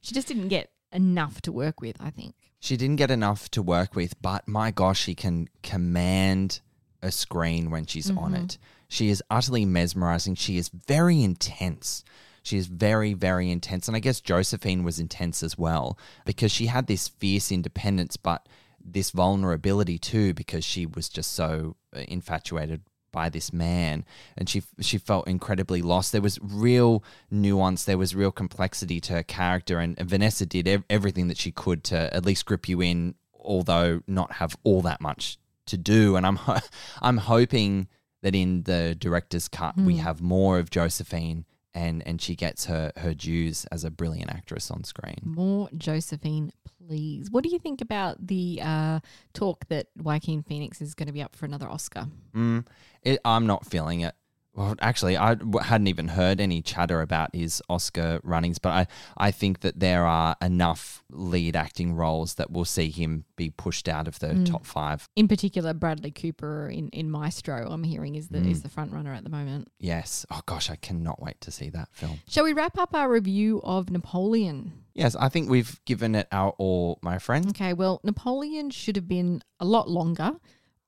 She 0.00 0.14
just 0.14 0.26
didn't 0.26 0.48
get 0.48 0.70
enough 0.92 1.40
to 1.42 1.52
work 1.52 1.80
with, 1.80 1.96
I 2.00 2.10
think. 2.10 2.34
She 2.58 2.76
didn't 2.76 2.96
get 2.96 3.10
enough 3.10 3.48
to 3.50 3.62
work 3.62 3.94
with, 3.94 4.20
but 4.20 4.48
my 4.48 4.70
gosh, 4.70 5.00
she 5.00 5.14
can 5.14 5.48
command 5.62 6.60
a 7.02 7.12
screen 7.12 7.70
when 7.70 7.86
she's 7.86 8.10
on 8.10 8.34
it. 8.34 8.58
She 8.88 9.10
is 9.10 9.22
utterly 9.30 9.64
mesmerizing. 9.64 10.34
She 10.34 10.56
is 10.56 10.70
very 10.70 11.22
intense. 11.22 12.04
She 12.44 12.58
is 12.58 12.66
very, 12.66 13.14
very 13.14 13.50
intense. 13.50 13.88
And 13.88 13.96
I 13.96 14.00
guess 14.00 14.20
Josephine 14.20 14.84
was 14.84 15.00
intense 15.00 15.42
as 15.42 15.56
well 15.58 15.98
because 16.26 16.52
she 16.52 16.66
had 16.66 16.86
this 16.86 17.08
fierce 17.08 17.50
independence, 17.50 18.18
but 18.18 18.48
this 18.84 19.10
vulnerability 19.10 19.98
too 19.98 20.34
because 20.34 20.62
she 20.62 20.84
was 20.84 21.08
just 21.08 21.32
so 21.32 21.76
uh, 21.96 22.00
infatuated 22.06 22.82
by 23.10 23.30
this 23.30 23.50
man. 23.50 24.04
And 24.36 24.46
she 24.46 24.62
she 24.80 24.98
felt 24.98 25.26
incredibly 25.26 25.80
lost. 25.80 26.12
There 26.12 26.20
was 26.20 26.38
real 26.42 27.02
nuance. 27.30 27.84
There 27.84 27.96
was 27.96 28.14
real 28.14 28.30
complexity 28.30 29.00
to 29.00 29.14
her 29.14 29.22
character. 29.22 29.78
And, 29.78 29.98
and 29.98 30.08
Vanessa 30.08 30.44
did 30.44 30.68
ev- 30.68 30.84
everything 30.90 31.28
that 31.28 31.38
she 31.38 31.50
could 31.50 31.82
to 31.84 32.14
at 32.14 32.26
least 32.26 32.44
grip 32.44 32.68
you 32.68 32.82
in 32.82 33.14
although 33.38 34.00
not 34.06 34.32
have 34.32 34.56
all 34.64 34.82
that 34.82 35.00
much 35.00 35.38
to 35.66 35.78
do. 35.78 36.16
And 36.16 36.26
I'm 36.26 36.36
ho- 36.36 36.58
I'm 37.02 37.18
hoping 37.18 37.88
that 38.20 38.34
in 38.34 38.62
the 38.64 38.94
director's 38.98 39.48
cut 39.48 39.76
we 39.76 39.96
have 39.98 40.20
more 40.20 40.58
of 40.58 40.70
Josephine 40.70 41.44
and 41.74 42.06
and 42.06 42.20
she 42.22 42.34
gets 42.34 42.66
her 42.66 42.92
her 42.96 43.14
dues 43.14 43.64
as 43.66 43.84
a 43.84 43.90
brilliant 43.90 44.30
actress 44.30 44.70
on 44.70 44.84
screen 44.84 45.18
More 45.24 45.68
Josephine, 45.76 46.52
please. 46.86 47.30
What 47.30 47.44
do 47.44 47.50
you 47.50 47.58
think 47.58 47.80
about 47.80 48.26
the 48.26 48.60
uh, 48.62 49.00
talk 49.32 49.66
that 49.68 49.86
Joaquin 49.96 50.42
Phoenix 50.42 50.80
is 50.80 50.94
going 50.94 51.06
to 51.06 51.12
be 51.12 51.22
up 51.22 51.34
for 51.34 51.46
another 51.46 51.68
Oscar? 51.68 52.06
Mm, 52.34 52.66
it, 53.02 53.20
I'm 53.24 53.46
not 53.46 53.66
feeling 53.66 54.00
it. 54.00 54.14
Well, 54.56 54.76
actually, 54.80 55.16
I 55.16 55.36
hadn't 55.62 55.88
even 55.88 56.06
heard 56.08 56.40
any 56.40 56.62
chatter 56.62 57.00
about 57.00 57.34
his 57.34 57.60
Oscar 57.68 58.20
runnings, 58.22 58.58
but 58.60 58.68
I, 58.70 58.86
I 59.16 59.30
think 59.32 59.60
that 59.60 59.80
there 59.80 60.06
are 60.06 60.36
enough 60.40 61.02
lead 61.10 61.56
acting 61.56 61.94
roles 61.94 62.34
that 62.34 62.52
will 62.52 62.64
see 62.64 62.88
him 62.90 63.24
be 63.34 63.50
pushed 63.50 63.88
out 63.88 64.06
of 64.06 64.20
the 64.20 64.28
Mm. 64.28 64.46
top 64.48 64.64
five. 64.64 65.08
In 65.16 65.26
particular, 65.26 65.74
Bradley 65.74 66.12
Cooper 66.12 66.68
in, 66.68 66.88
in 66.90 67.10
Maestro, 67.10 67.68
I'm 67.68 67.82
hearing 67.82 68.14
is 68.14 68.28
the 68.28 68.38
Mm. 68.38 68.50
is 68.50 68.62
the 68.62 68.68
front 68.68 68.92
runner 68.92 69.12
at 69.12 69.24
the 69.24 69.30
moment. 69.30 69.68
Yes. 69.80 70.24
Oh 70.30 70.40
gosh, 70.46 70.70
I 70.70 70.76
cannot 70.76 71.20
wait 71.20 71.40
to 71.40 71.50
see 71.50 71.68
that 71.70 71.88
film. 71.92 72.20
Shall 72.28 72.44
we 72.44 72.52
wrap 72.52 72.78
up 72.78 72.94
our 72.94 73.10
review 73.10 73.60
of 73.64 73.90
Napoleon? 73.90 74.72
Yes, 74.94 75.16
I 75.16 75.28
think 75.28 75.50
we've 75.50 75.80
given 75.84 76.14
it 76.14 76.28
our 76.30 76.50
all, 76.58 77.00
my 77.02 77.18
friend. 77.18 77.48
Okay, 77.48 77.72
well, 77.72 78.00
Napoleon 78.04 78.70
should 78.70 78.94
have 78.94 79.08
been 79.08 79.42
a 79.58 79.64
lot 79.64 79.90
longer 79.90 80.36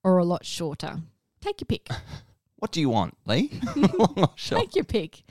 or 0.05 0.19
a 0.19 0.25
lot 0.25 0.45
shorter. 0.47 1.03
Take 1.41 1.61
your 1.61 1.67
pick. 1.67 1.89
What 2.59 2.73
do 2.73 2.81
you 2.81 2.89
want, 2.89 3.17
Leigh? 3.27 3.51
Long 3.77 4.15
or 4.17 4.33
short? 4.35 4.63
Take 4.63 4.75
your 4.77 4.85
pick. 4.85 5.23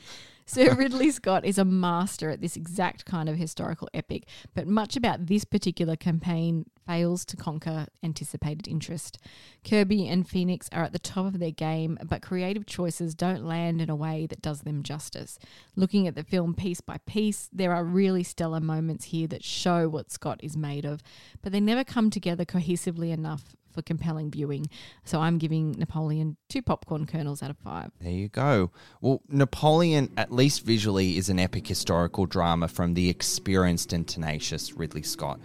Sir 0.45 0.75
Ridley 0.77 1.09
Scott 1.11 1.43
is 1.43 1.57
a 1.57 1.65
master 1.65 2.29
at 2.29 2.41
this 2.41 2.55
exact 2.55 3.05
kind 3.05 3.27
of 3.27 3.37
historical 3.37 3.89
epic, 3.93 4.27
but 4.53 4.67
much 4.67 4.95
about 4.95 5.25
this 5.25 5.43
particular 5.43 5.95
campaign 5.95 6.69
fails 6.85 7.25
to 7.25 7.37
conquer 7.37 7.87
anticipated 8.03 8.67
interest. 8.67 9.17
Kirby 9.63 10.07
and 10.07 10.27
Phoenix 10.27 10.69
are 10.71 10.83
at 10.83 10.93
the 10.93 10.99
top 10.99 11.25
of 11.25 11.39
their 11.39 11.51
game, 11.51 11.97
but 12.05 12.21
creative 12.21 12.65
choices 12.65 13.15
don't 13.15 13.45
land 13.45 13.81
in 13.81 13.89
a 13.89 13.95
way 13.95 14.25
that 14.27 14.41
does 14.41 14.61
them 14.61 14.83
justice. 14.83 15.39
Looking 15.75 16.07
at 16.07 16.15
the 16.15 16.23
film 16.23 16.53
piece 16.53 16.81
by 16.81 16.97
piece, 17.05 17.49
there 17.51 17.73
are 17.73 17.83
really 17.83 18.23
stellar 18.23 18.59
moments 18.59 19.05
here 19.05 19.27
that 19.27 19.43
show 19.43 19.89
what 19.89 20.11
Scott 20.11 20.39
is 20.43 20.55
made 20.55 20.85
of, 20.85 21.01
but 21.41 21.51
they 21.51 21.59
never 21.59 21.83
come 21.83 22.09
together 22.09 22.45
cohesively 22.45 23.11
enough 23.11 23.55
for 23.75 23.81
compelling 23.81 24.31
viewing. 24.31 24.67
So 25.03 25.19
I'm 25.19 25.37
giving 25.37 25.73
Napoleon 25.73 26.37
two 26.49 26.61
popcorn 26.61 27.05
kernels 27.05 27.43
out 27.43 27.51
of 27.51 27.57
five. 27.57 27.91
There 27.99 28.11
you 28.11 28.29
go. 28.29 28.71
Well, 29.01 29.21
Napoleon, 29.27 30.11
at 30.17 30.31
least 30.31 30.65
visually, 30.65 31.17
is 31.17 31.29
an 31.29 31.37
epic 31.37 31.67
historical 31.67 32.25
drama 32.25 32.69
from 32.69 32.93
the 32.93 33.09
experienced 33.09 33.93
and 33.93 34.07
tenacious 34.07 34.73
Ridley 34.73 35.03
Scott. 35.03 35.39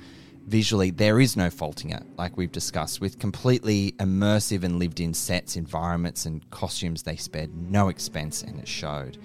Visually, 0.51 0.90
there 0.90 1.20
is 1.20 1.36
no 1.36 1.48
faulting 1.48 1.90
it, 1.90 2.03
like 2.18 2.36
we've 2.36 2.51
discussed, 2.51 3.01
with 3.01 3.20
completely 3.20 3.92
immersive 4.01 4.64
and 4.64 4.80
lived 4.80 4.98
in 4.98 5.14
sets, 5.14 5.55
environments, 5.55 6.26
and 6.26 6.51
costumes. 6.51 7.05
They 7.05 7.14
spared 7.14 7.55
no 7.55 7.88
expense 7.88 8.42
and 8.42 8.59
it 8.59 8.66
showed. 8.66 9.16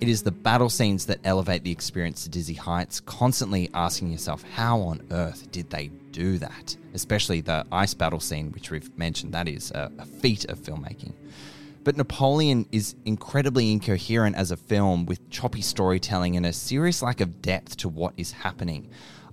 It 0.00 0.08
is 0.08 0.22
the 0.22 0.30
battle 0.30 0.68
scenes 0.68 1.04
that 1.06 1.18
elevate 1.24 1.64
the 1.64 1.72
experience 1.72 2.22
to 2.22 2.28
dizzy 2.28 2.54
heights, 2.54 3.00
constantly 3.00 3.68
asking 3.74 4.12
yourself, 4.12 4.44
how 4.54 4.78
on 4.82 5.04
earth 5.10 5.50
did 5.50 5.68
they 5.68 5.88
do 6.12 6.38
that? 6.38 6.76
Especially 6.94 7.40
the 7.40 7.66
ice 7.72 7.94
battle 7.94 8.20
scene, 8.20 8.52
which 8.52 8.70
we've 8.70 8.96
mentioned, 8.96 9.34
that 9.34 9.48
is 9.48 9.72
a, 9.72 9.90
a 9.98 10.06
feat 10.06 10.44
of 10.44 10.60
filmmaking. 10.60 11.12
But 11.82 11.96
Napoleon 11.96 12.66
is 12.70 12.94
incredibly 13.04 13.72
incoherent 13.72 14.36
as 14.36 14.52
a 14.52 14.56
film 14.56 15.06
with 15.06 15.28
choppy 15.28 15.62
storytelling 15.62 16.36
and 16.36 16.46
a 16.46 16.52
serious 16.52 17.02
lack 17.02 17.20
of 17.20 17.42
depth 17.42 17.78
to 17.78 17.88
what 17.88 18.14
is 18.16 18.30
happening. 18.30 18.88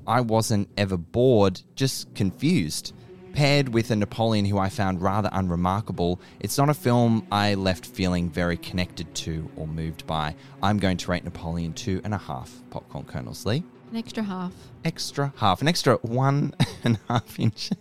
I 0.08 0.22
wasn't 0.22 0.70
ever 0.78 0.97
bored, 0.97 1.62
just 1.76 2.14
confused. 2.16 2.93
Paired 3.34 3.70
with 3.70 3.91
a 3.91 3.95
Napoleon 3.95 4.45
who 4.45 4.58
I 4.58 4.70
found 4.70 5.01
rather 5.01 5.30
unremarkable, 5.34 6.22
it's 6.39 6.58
not 6.58 6.70
a 6.70 6.74
film 6.74 7.28
I 7.32 7.56
left 7.56 7.86
feeling 7.86 8.30
very 8.30 8.56
connected 8.56 9.14
to 9.16 9.49
or 9.58 9.68
moved 9.68 10.08
by. 10.08 10.36
I'm 10.64 10.78
going 10.78 10.97
to 10.97 11.12
rate 11.12 11.26
Napoleon 11.26 11.74
two 11.74 11.99
and 12.06 12.14
a 12.14 12.18
half 12.18 12.51
popcorn 12.70 13.03
kernels, 13.03 13.45
Leigh. 13.45 13.64
An 13.91 13.97
extra 13.97 14.24
half. 14.24 14.53
Extra 14.86 15.34
half, 15.36 15.62
an 15.62 15.68
extra 15.68 15.95
one 15.97 16.53
and 16.84 16.97
a 17.10 17.14
half 17.14 17.39
inch. 17.39 17.72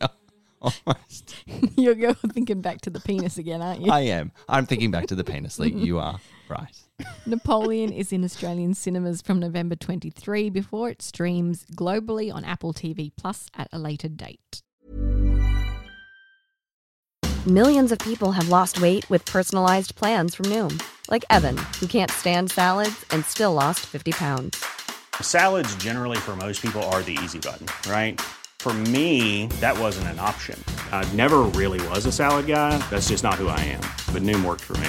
Oh 0.00 0.08
Almost. 0.86 1.34
You're 1.76 1.94
you're 1.94 2.14
thinking 2.14 2.62
back 2.62 2.80
to 2.82 2.90
the 2.90 3.00
penis 3.00 3.36
again, 3.36 3.60
aren't 3.60 3.82
you? 3.82 3.92
I 3.92 4.00
am. 4.00 4.32
I'm 4.48 4.64
thinking 4.64 4.90
back 4.90 5.06
to 5.08 5.14
the 5.14 5.24
penis, 5.24 5.58
Leigh. 5.58 5.72
You 5.72 5.98
are 5.98 6.18
right. 6.48 6.76
Napoleon 7.26 7.92
is 7.92 8.12
in 8.12 8.24
Australian 8.24 8.74
cinemas 8.74 9.22
from 9.22 9.40
November 9.40 9.76
23 9.76 10.50
before 10.50 10.90
it 10.90 11.02
streams 11.02 11.64
globally 11.74 12.32
on 12.32 12.44
Apple 12.44 12.72
TV 12.72 13.10
Plus 13.16 13.48
at 13.54 13.68
a 13.72 13.78
later 13.78 14.08
date. 14.08 14.62
Millions 17.46 17.92
of 17.92 17.98
people 17.98 18.32
have 18.32 18.48
lost 18.48 18.80
weight 18.80 19.08
with 19.10 19.22
personalized 19.26 19.94
plans 19.96 20.34
from 20.34 20.46
Noom, 20.46 20.82
like 21.10 21.26
Evan, 21.28 21.58
who 21.78 21.86
can't 21.86 22.10
stand 22.10 22.50
salads 22.50 23.04
and 23.10 23.22
still 23.22 23.52
lost 23.52 23.80
50 23.80 24.12
pounds. 24.12 24.64
Salads, 25.20 25.74
generally, 25.76 26.16
for 26.16 26.36
most 26.36 26.62
people, 26.62 26.82
are 26.84 27.02
the 27.02 27.18
easy 27.22 27.38
button, 27.38 27.66
right? 27.90 28.18
For 28.60 28.72
me, 28.72 29.48
that 29.60 29.78
wasn't 29.78 30.08
an 30.08 30.18
option. 30.18 30.58
I 30.90 31.04
never 31.12 31.40
really 31.42 31.86
was 31.88 32.06
a 32.06 32.12
salad 32.12 32.46
guy. 32.46 32.78
That's 32.88 33.08
just 33.08 33.22
not 33.22 33.34
who 33.34 33.48
I 33.48 33.60
am. 33.60 33.82
But 34.10 34.22
Noom 34.22 34.42
worked 34.42 34.62
for 34.62 34.78
me. 34.78 34.88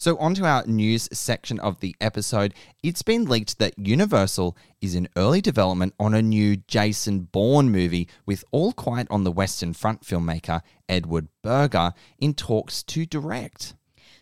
So, 0.00 0.16
on 0.16 0.32
to 0.36 0.46
our 0.46 0.64
news 0.66 1.10
section 1.12 1.60
of 1.60 1.80
the 1.80 1.94
episode. 2.00 2.54
It's 2.82 3.02
been 3.02 3.26
leaked 3.26 3.58
that 3.58 3.78
Universal 3.78 4.56
is 4.80 4.94
in 4.94 5.10
early 5.14 5.42
development 5.42 5.92
on 6.00 6.14
a 6.14 6.22
new 6.22 6.56
Jason 6.56 7.24
Bourne 7.30 7.68
movie 7.68 8.08
with 8.24 8.42
All 8.50 8.72
Quiet 8.72 9.08
on 9.10 9.24
the 9.24 9.30
Western 9.30 9.74
Front 9.74 10.00
filmmaker 10.00 10.62
Edward 10.88 11.28
Berger 11.42 11.92
in 12.18 12.32
talks 12.32 12.82
to 12.84 13.04
direct. 13.04 13.74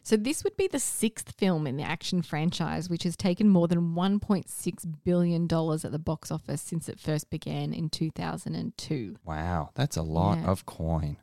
So, 0.03 0.17
this 0.17 0.43
would 0.43 0.57
be 0.57 0.67
the 0.67 0.81
sixth 0.81 1.35
film 1.39 1.65
in 1.65 1.77
the 1.77 1.85
action 1.85 2.23
franchise, 2.23 2.91
which 2.91 3.05
has 3.05 3.17
taken 3.17 3.49
more 3.49 3.69
than 3.69 3.95
$1.6 3.95 4.95
billion 5.05 5.45
at 5.45 5.93
the 5.93 6.01
box 6.01 6.33
office 6.33 6.61
since 6.61 6.89
it 6.89 6.99
first 6.99 7.31
began 7.31 7.73
in 7.73 7.89
2002. 7.89 9.15
Wow, 9.25 9.71
that's 9.77 9.97
a 9.97 10.03
lot 10.03 10.39
Yeah. 10.39 10.47
of 10.47 10.67
coin. 10.67 11.19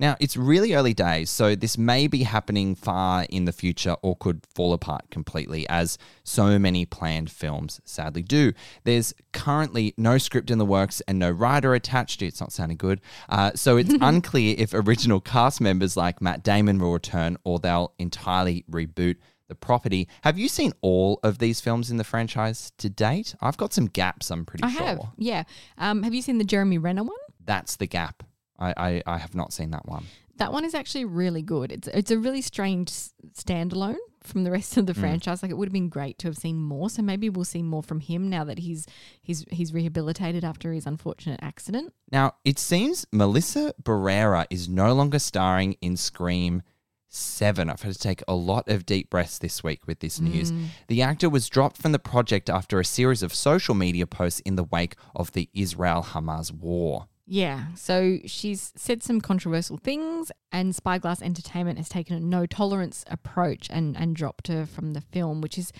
Now, 0.00 0.16
it's 0.18 0.34
really 0.34 0.72
early 0.72 0.94
days, 0.94 1.28
so 1.28 1.54
this 1.54 1.76
may 1.76 2.06
be 2.06 2.22
happening 2.22 2.74
far 2.74 3.26
in 3.28 3.44
the 3.44 3.52
future 3.52 3.96
or 4.00 4.16
could 4.16 4.46
fall 4.54 4.72
apart 4.72 5.10
completely, 5.10 5.68
as 5.68 5.98
so 6.24 6.58
many 6.58 6.86
planned 6.86 7.30
films 7.30 7.82
sadly 7.84 8.22
do. 8.22 8.54
There's 8.84 9.12
currently 9.34 9.92
no 9.98 10.16
script 10.16 10.50
in 10.50 10.56
the 10.56 10.64
works 10.64 11.02
and 11.02 11.18
no 11.18 11.30
writer 11.30 11.74
attached. 11.74 12.22
It's 12.22 12.40
not 12.40 12.50
sounding 12.50 12.78
good. 12.78 13.02
Uh, 13.28 13.50
so 13.54 13.76
it's 13.76 13.94
unclear 14.00 14.54
if 14.56 14.72
original 14.72 15.20
cast 15.20 15.60
members 15.60 15.98
like 15.98 16.22
Matt 16.22 16.42
Damon 16.42 16.78
will 16.78 16.94
return 16.94 17.36
or 17.44 17.58
they'll 17.58 17.92
entirely 17.98 18.64
reboot 18.70 19.16
the 19.48 19.54
property. 19.54 20.08
Have 20.22 20.38
you 20.38 20.48
seen 20.48 20.72
all 20.80 21.20
of 21.22 21.38
these 21.38 21.60
films 21.60 21.90
in 21.90 21.98
the 21.98 22.04
franchise 22.04 22.72
to 22.78 22.88
date? 22.88 23.34
I've 23.42 23.58
got 23.58 23.74
some 23.74 23.84
gaps, 23.84 24.30
I'm 24.30 24.46
pretty 24.46 24.64
I 24.64 24.70
sure. 24.70 24.86
have, 24.86 25.00
yeah. 25.18 25.42
Um, 25.76 26.04
have 26.04 26.14
you 26.14 26.22
seen 26.22 26.38
the 26.38 26.44
Jeremy 26.44 26.78
Renner 26.78 27.02
one? 27.02 27.18
That's 27.44 27.76
the 27.76 27.86
gap. 27.86 28.22
I, 28.60 28.74
I, 28.76 29.02
I 29.06 29.18
have 29.18 29.34
not 29.34 29.52
seen 29.52 29.70
that 29.70 29.86
one. 29.86 30.04
That 30.36 30.52
one 30.52 30.64
is 30.64 30.74
actually 30.74 31.04
really 31.04 31.42
good. 31.42 31.70
It's 31.70 31.88
it's 31.88 32.10
a 32.10 32.18
really 32.18 32.40
strange 32.40 32.90
standalone 32.90 33.98
from 34.22 34.44
the 34.44 34.50
rest 34.50 34.76
of 34.76 34.86
the 34.86 34.94
mm. 34.94 35.00
franchise. 35.00 35.42
Like 35.42 35.50
it 35.50 35.56
would 35.56 35.68
have 35.68 35.72
been 35.72 35.88
great 35.88 36.18
to 36.18 36.28
have 36.28 36.36
seen 36.36 36.56
more. 36.56 36.88
So 36.88 37.02
maybe 37.02 37.28
we'll 37.28 37.44
see 37.44 37.62
more 37.62 37.82
from 37.82 38.00
him 38.00 38.30
now 38.30 38.44
that 38.44 38.60
he's 38.60 38.86
he's 39.22 39.44
he's 39.50 39.74
rehabilitated 39.74 40.44
after 40.44 40.72
his 40.72 40.86
unfortunate 40.86 41.40
accident. 41.42 41.92
Now, 42.10 42.34
it 42.44 42.58
seems 42.58 43.06
Melissa 43.12 43.74
Barrera 43.82 44.46
is 44.50 44.68
no 44.68 44.94
longer 44.94 45.18
starring 45.18 45.76
in 45.82 45.96
Scream 45.96 46.62
7. 47.10 47.68
I've 47.68 47.82
had 47.82 47.92
to 47.92 47.98
take 47.98 48.22
a 48.28 48.34
lot 48.34 48.68
of 48.68 48.86
deep 48.86 49.10
breaths 49.10 49.38
this 49.38 49.62
week 49.64 49.86
with 49.86 49.98
this 50.00 50.20
news. 50.20 50.52
Mm. 50.52 50.66
The 50.86 51.02
actor 51.02 51.28
was 51.28 51.48
dropped 51.48 51.76
from 51.76 51.92
the 51.92 51.98
project 51.98 52.48
after 52.48 52.78
a 52.78 52.84
series 52.84 53.22
of 53.22 53.34
social 53.34 53.74
media 53.74 54.06
posts 54.06 54.40
in 54.40 54.56
the 54.56 54.64
wake 54.64 54.94
of 55.14 55.32
the 55.32 55.48
Israel 55.52 56.06
Hamas 56.10 56.52
war. 56.52 57.08
Yeah. 57.32 57.66
So 57.76 58.18
she's 58.26 58.72
said 58.74 59.04
some 59.04 59.20
controversial 59.20 59.76
things, 59.76 60.32
and 60.50 60.74
Spyglass 60.74 61.22
Entertainment 61.22 61.78
has 61.78 61.88
taken 61.88 62.16
a 62.16 62.20
no 62.20 62.44
tolerance 62.44 63.04
approach 63.06 63.68
and 63.70 63.96
and 63.96 64.16
dropped 64.16 64.48
her 64.48 64.66
from 64.66 64.94
the 64.94 65.00
film, 65.00 65.40
which 65.40 65.56
is 65.56 65.72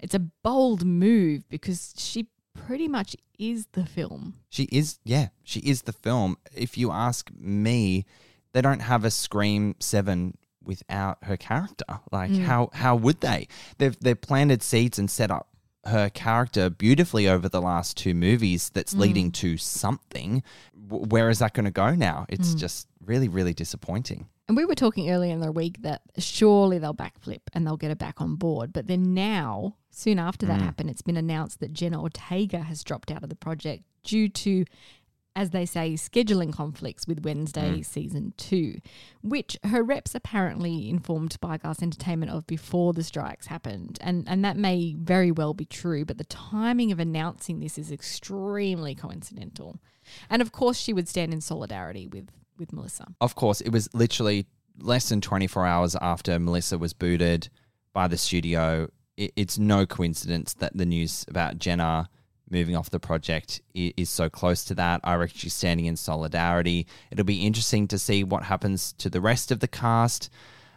it's 0.00 0.14
a 0.14 0.18
bold 0.18 0.84
move 0.84 1.48
because 1.48 1.94
she 1.96 2.26
pretty 2.54 2.88
much 2.88 3.14
is 3.38 3.68
the 3.72 3.86
film. 3.86 4.34
She 4.48 4.64
is, 4.72 4.98
yeah, 5.04 5.28
she 5.44 5.60
is 5.60 5.82
the 5.82 5.92
film. 5.92 6.36
If 6.54 6.76
you 6.76 6.90
ask 6.90 7.30
me, 7.38 8.04
they 8.52 8.60
don't 8.60 8.80
have 8.82 9.04
a 9.04 9.10
Scream 9.10 9.76
7 9.78 10.36
without 10.64 11.18
her 11.22 11.36
character. 11.36 11.84
Like 12.10 12.30
Mm. 12.32 12.44
how 12.44 12.70
how 12.72 12.96
would 12.96 13.20
they? 13.20 13.46
They've 13.78 13.96
they've 14.00 14.20
planted 14.20 14.62
seeds 14.64 14.98
and 14.98 15.08
set 15.10 15.30
up 15.30 15.46
her 15.86 16.10
character 16.10 16.68
beautifully 16.70 17.28
over 17.28 17.48
the 17.48 17.60
last 17.62 17.96
two 17.96 18.14
movies. 18.14 18.70
That's 18.70 18.94
Mm. 18.94 18.98
leading 18.98 19.32
to 19.32 19.56
something. 19.56 20.42
W- 20.88 21.06
Where 21.08 21.30
is 21.30 21.38
that 21.38 21.54
going 21.54 21.64
to 21.64 21.70
go 21.70 21.94
now? 21.94 22.26
It's 22.28 22.54
Mm. 22.54 22.58
just 22.58 22.86
really 23.04 23.28
really 23.28 23.54
disappointing. 23.54 24.26
And 24.48 24.56
we 24.56 24.64
were 24.64 24.74
talking 24.74 25.10
earlier 25.10 25.32
in 25.32 25.40
the 25.40 25.52
week 25.52 25.80
that 25.82 26.02
surely 26.18 26.78
they'll 26.78 26.92
backflip 26.94 27.40
and 27.52 27.64
they'll 27.66 27.76
get 27.76 27.90
her 27.90 27.94
back 27.94 28.20
on 28.20 28.34
board. 28.34 28.72
But 28.72 28.88
then 28.88 29.14
now, 29.14 29.76
soon 29.90 30.18
after 30.18 30.44
that 30.46 30.58
Mm. 30.60 30.64
happened, 30.64 30.90
it's 30.90 31.02
been 31.02 31.16
announced 31.16 31.60
that 31.60 31.72
Jenna 31.72 32.02
Ortega 32.02 32.58
has 32.60 32.82
dropped 32.82 33.10
out 33.12 33.22
of 33.22 33.28
the 33.30 33.36
project 33.36 33.84
due 34.02 34.28
to, 34.28 34.64
as 35.36 35.50
they 35.50 35.64
say, 35.64 35.92
scheduling 35.94 36.52
conflicts 36.52 37.06
with 37.06 37.24
Wednesday 37.24 37.78
Mm. 37.78 37.86
season 37.86 38.34
two, 38.36 38.78
which 39.22 39.56
her 39.64 39.82
reps 39.82 40.14
apparently 40.14 40.88
informed 40.90 41.32
Spyglass 41.32 41.82
Entertainment 41.82 42.32
of 42.32 42.46
before 42.46 42.92
the 42.92 43.04
strikes 43.04 43.46
happened. 43.46 43.98
And, 44.00 44.28
and 44.28 44.44
that 44.44 44.56
may 44.56 44.94
very 44.98 45.30
well 45.30 45.54
be 45.54 45.64
true, 45.64 46.04
but 46.04 46.18
the 46.18 46.24
timing 46.24 46.90
of 46.90 46.98
announcing 46.98 47.60
this 47.60 47.78
is 47.78 47.92
extremely 47.92 48.94
coincidental. 48.94 49.78
And 50.28 50.42
of 50.42 50.52
course, 50.52 50.78
she 50.78 50.92
would 50.92 51.08
stand 51.08 51.32
in 51.32 51.40
solidarity 51.40 52.06
with, 52.08 52.28
with 52.58 52.72
Melissa. 52.72 53.06
Of 53.20 53.34
course, 53.34 53.60
it 53.60 53.70
was 53.70 53.88
literally 53.94 54.46
less 54.78 55.08
than 55.08 55.20
24 55.20 55.66
hours 55.66 55.96
after 56.00 56.38
Melissa 56.38 56.76
was 56.78 56.92
booted 56.92 57.48
by 57.92 58.08
the 58.08 58.16
studio. 58.18 58.88
It, 59.16 59.32
it's 59.36 59.58
no 59.58 59.86
coincidence 59.86 60.54
that 60.54 60.76
the 60.76 60.86
news 60.86 61.24
about 61.28 61.58
Jenna 61.58 62.08
moving 62.50 62.76
off 62.76 62.90
the 62.90 63.00
project 63.00 63.60
is 63.74 64.10
so 64.10 64.28
close 64.28 64.64
to 64.64 64.74
that. 64.74 65.00
I 65.04 65.14
reckon 65.14 65.36
she's 65.36 65.54
standing 65.54 65.86
in 65.86 65.96
solidarity. 65.96 66.86
It'll 67.10 67.24
be 67.24 67.46
interesting 67.46 67.88
to 67.88 67.98
see 67.98 68.24
what 68.24 68.44
happens 68.44 68.92
to 68.94 69.08
the 69.08 69.20
rest 69.20 69.50
of 69.50 69.60
the 69.60 69.68
cast. 69.68 70.30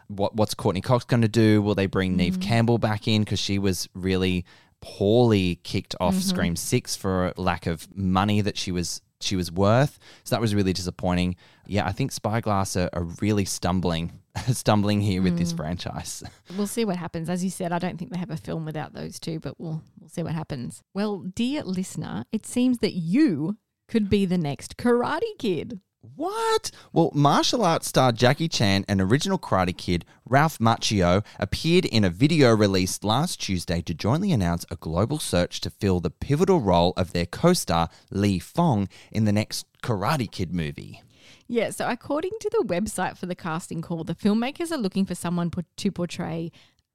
What 0.07 0.35
what's 0.35 0.53
Courteney 0.53 0.81
Cox 0.81 1.05
going 1.05 1.21
to 1.21 1.27
do? 1.27 1.61
Will 1.61 1.75
they 1.75 1.87
bring 1.87 2.15
Neve 2.15 2.33
mm-hmm. 2.33 2.41
Campbell 2.41 2.77
back 2.77 3.07
in 3.07 3.23
because 3.23 3.39
she 3.39 3.57
was 3.57 3.89
really 3.93 4.45
poorly 4.81 5.59
kicked 5.63 5.95
off 5.99 6.15
mm-hmm. 6.15 6.29
Scream 6.29 6.55
Six 6.55 6.95
for 6.95 7.33
lack 7.37 7.65
of 7.67 7.87
money 7.95 8.41
that 8.41 8.57
she 8.57 8.71
was 8.71 9.01
she 9.23 9.35
was 9.35 9.51
worth. 9.51 9.99
So 10.23 10.35
that 10.35 10.41
was 10.41 10.53
really 10.53 10.73
disappointing. 10.73 11.35
Yeah, 11.65 11.85
I 11.85 11.91
think 11.91 12.11
Spyglass 12.11 12.75
are, 12.75 12.89
are 12.93 13.03
really 13.21 13.45
stumbling 13.45 14.19
stumbling 14.51 15.01
here 15.01 15.21
with 15.21 15.37
this 15.37 15.51
hmm. 15.51 15.57
franchise. 15.57 16.23
We'll 16.57 16.67
see 16.67 16.85
what 16.85 16.97
happens. 16.97 17.29
As 17.29 17.43
you 17.43 17.49
said, 17.49 17.71
I 17.71 17.79
don't 17.79 17.97
think 17.97 18.11
they 18.11 18.19
have 18.19 18.29
a 18.29 18.37
film 18.37 18.65
without 18.65 18.93
those 18.93 19.19
two, 19.19 19.39
but 19.39 19.59
we'll 19.59 19.81
we'll 19.99 20.09
see 20.09 20.23
what 20.23 20.33
happens. 20.33 20.81
Well, 20.93 21.19
dear 21.19 21.63
listener, 21.63 22.25
it 22.31 22.45
seems 22.45 22.79
that 22.79 22.93
you 22.93 23.57
could 23.87 24.09
be 24.09 24.25
the 24.25 24.37
next 24.37 24.77
Karate 24.77 25.37
Kid. 25.39 25.79
What? 26.03 26.69
Well, 26.91 27.11
martial 27.13 27.63
arts 27.63 27.87
star 27.87 28.11
Jackie 28.11 28.49
Chan 28.49 28.83
and 28.89 28.99
original 28.99 29.39
Karate 29.39 29.75
Kid 29.75 30.03
Ralph 30.27 30.59
Macchio 30.59 31.23
appeared 31.39 31.85
in 31.85 32.03
a 32.03 32.09
video 32.09 32.53
released 32.53 33.05
last 33.05 33.39
Tuesday 33.39 33.81
to 33.83 33.93
jointly 33.93 34.33
announce 34.33 34.65
a 34.69 34.75
global 34.75 35.17
search 35.17 35.61
to 35.61 35.69
fill 35.69 36.01
the 36.01 36.09
pivotal 36.09 36.59
role 36.59 36.91
of 36.97 37.13
their 37.13 37.25
co 37.25 37.53
star 37.53 37.87
Li 38.11 38.37
Fong 38.37 38.89
in 39.13 39.23
the 39.23 39.31
next 39.31 39.65
Karate 39.81 40.29
Kid 40.29 40.53
movie. 40.53 41.01
Yeah, 41.47 41.69
so 41.69 41.87
according 41.87 42.31
to 42.41 42.49
the 42.49 42.65
website 42.67 43.17
for 43.17 43.25
the 43.25 43.35
casting 43.35 43.81
call, 43.81 44.03
the 44.03 44.15
filmmakers 44.15 44.71
are 44.71 44.77
looking 44.77 45.05
for 45.05 45.15
someone 45.15 45.51
to 45.77 45.91
portray 45.91 46.51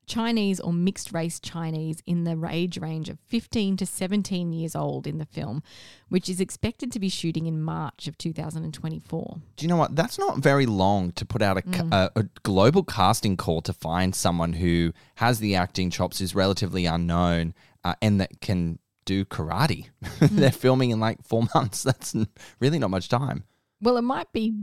Chinese 0.09 0.59
or 0.59 0.73
mixed 0.73 1.13
race 1.13 1.39
Chinese 1.39 2.03
in 2.07 2.25
the 2.25 2.49
age 2.51 2.79
range 2.79 3.09
of 3.09 3.19
15 3.27 3.77
to 3.77 3.87
17 3.87 4.53
years 4.53 4.75
old 4.75 5.07
in 5.07 5.19
the 5.19 5.27
film, 5.27 5.63
which 6.09 6.29
is 6.29 6.41
expected 6.41 6.91
to 6.93 6.99
be 6.99 7.09
shooting 7.09 7.47
in 7.47 7.63
March 7.63 8.09
of 8.09 8.19
2024. 8.19 9.37
Do 9.57 9.65
you 9.65 9.69
know 9.69 9.77
what? 9.77 9.95
That's 9.95 10.19
not 10.19 10.39
very 10.39 10.67
long 10.67 11.13
to 11.13 11.25
put 11.25 11.43
out 11.43 11.59
a, 11.59 11.63
ca- 11.63 11.89
a, 11.93 12.11
a 12.21 12.23
global 12.43 12.83
casting 12.83 13.37
call 13.37 13.61
to 13.63 13.73
find 13.73 14.15
someone 14.15 14.55
who 14.55 14.93
has 15.17 15.39
the 15.39 15.55
acting 15.55 15.91
chops, 15.91 16.21
is 16.21 16.35
relatively 16.35 16.87
unknown, 16.87 17.55
uh, 17.85 17.95
and 18.03 18.21
that 18.21 18.41
can 18.41 18.79
do 19.05 19.25
karate. 19.25 19.89
They're 20.21 20.51
filming 20.51 20.91
in 20.91 21.01
like 21.01 21.23
four 21.23 21.45
months. 21.55 21.83
That's 21.83 22.15
really 22.61 22.79
not 22.79 22.91
much 22.91 23.09
time. 23.09 23.45
Well, 23.81 23.97
it 23.97 24.03
might 24.03 24.33
be 24.33 24.55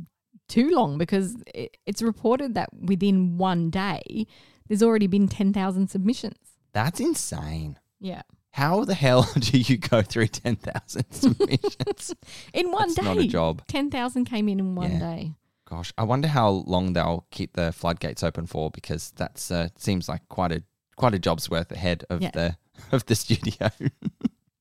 too 0.48 0.70
long 0.70 0.98
because 0.98 1.36
it, 1.54 1.78
it's 1.86 2.02
reported 2.02 2.54
that 2.56 2.70
within 2.74 3.38
one 3.38 3.70
day, 3.70 4.28
there's 4.68 4.84
already 4.84 5.08
been 5.08 5.28
10,000 5.28 5.88
submissions. 5.90 6.38
That's 6.74 7.00
insane. 7.00 7.78
Yeah. 8.00 8.24
How 8.52 8.86
the 8.86 8.94
hell 8.94 9.30
do 9.40 9.58
you 9.60 9.78
go 9.78 10.02
through 10.02 10.28
10,000 10.28 11.06
submissions? 11.12 12.16
In 12.54 12.72
one 12.72 12.84
That's 12.90 12.96
day. 12.96 13.02
not 13.04 13.18
a 13.18 13.28
job. 13.28 13.62
10,000 13.68 14.26
came 14.26 14.48
in 14.50 14.60
in 14.60 14.76
one 14.76 14.94
Yeah. 14.94 15.00
day. 15.00 15.32
Gosh, 15.70 15.92
I 15.98 16.04
wonder 16.04 16.28
how 16.28 16.50
long 16.68 16.94
they'll 16.94 17.26
keep 17.32 17.54
the 17.54 17.72
floodgates 17.72 18.24
open 18.24 18.46
for 18.46 18.70
because 18.72 19.12
that's 19.16 19.50
uh, 19.50 19.70
seems 19.78 20.08
like 20.08 20.22
quite 20.30 20.52
a 20.52 20.64
quite 20.96 21.14
a 21.16 21.20
job's 21.20 21.50
worth 21.50 21.72
ahead 21.72 22.06
of 22.10 22.22
Yeah. 22.22 22.32
the 22.34 22.58
of 22.92 23.06
the 23.08 23.16
studio. 23.16 23.70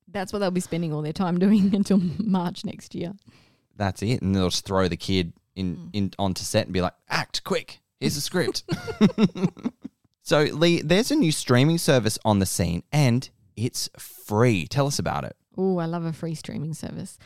That's 0.09 0.33
what 0.33 0.39
they'll 0.39 0.51
be 0.51 0.61
spending 0.61 0.93
all 0.95 1.03
their 1.03 1.13
time 1.13 1.39
doing 1.39 1.75
until 1.75 1.99
March 2.19 2.65
next 2.65 2.95
year. 2.95 3.13
that's 3.77 4.03
it, 4.03 4.23
and 4.23 4.35
they'll 4.35 4.49
just 4.49 4.65
throw 4.65 4.89
the 4.89 4.97
kid 4.97 5.35
in 5.55 5.77
Mm. 5.77 5.91
in 5.93 6.11
onto 6.19 6.43
set 6.43 6.65
and 6.67 6.73
be 6.73 6.81
like, 6.81 6.95
"Act 7.11 7.45
quick! 7.45 7.81
Here's 8.01 8.17
a 8.17 8.21
script." 8.23 8.65
So, 10.27 10.45
Leigh, 10.45 10.81
there's 10.81 11.11
a 11.11 11.17
new 11.17 11.31
streaming 11.31 11.77
service 11.77 12.19
on 12.25 12.39
the 12.39 12.47
scene, 12.47 12.83
and 12.91 13.29
it's 13.59 13.91
free. 13.99 14.67
Tell 14.67 14.87
us 14.87 14.99
about 14.99 15.25
it. 15.25 15.37
Oh, 15.55 15.77
I 15.77 15.85
love 15.85 16.07
a 16.07 16.15
free 16.15 16.35
streaming 16.35 16.73
service. 16.73 17.19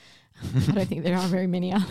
I 0.43 0.73
don't 0.73 0.89
think 0.89 1.05
there 1.05 1.17
are 1.17 1.29
very 1.29 1.47
many 1.47 1.73
out 1.73 1.83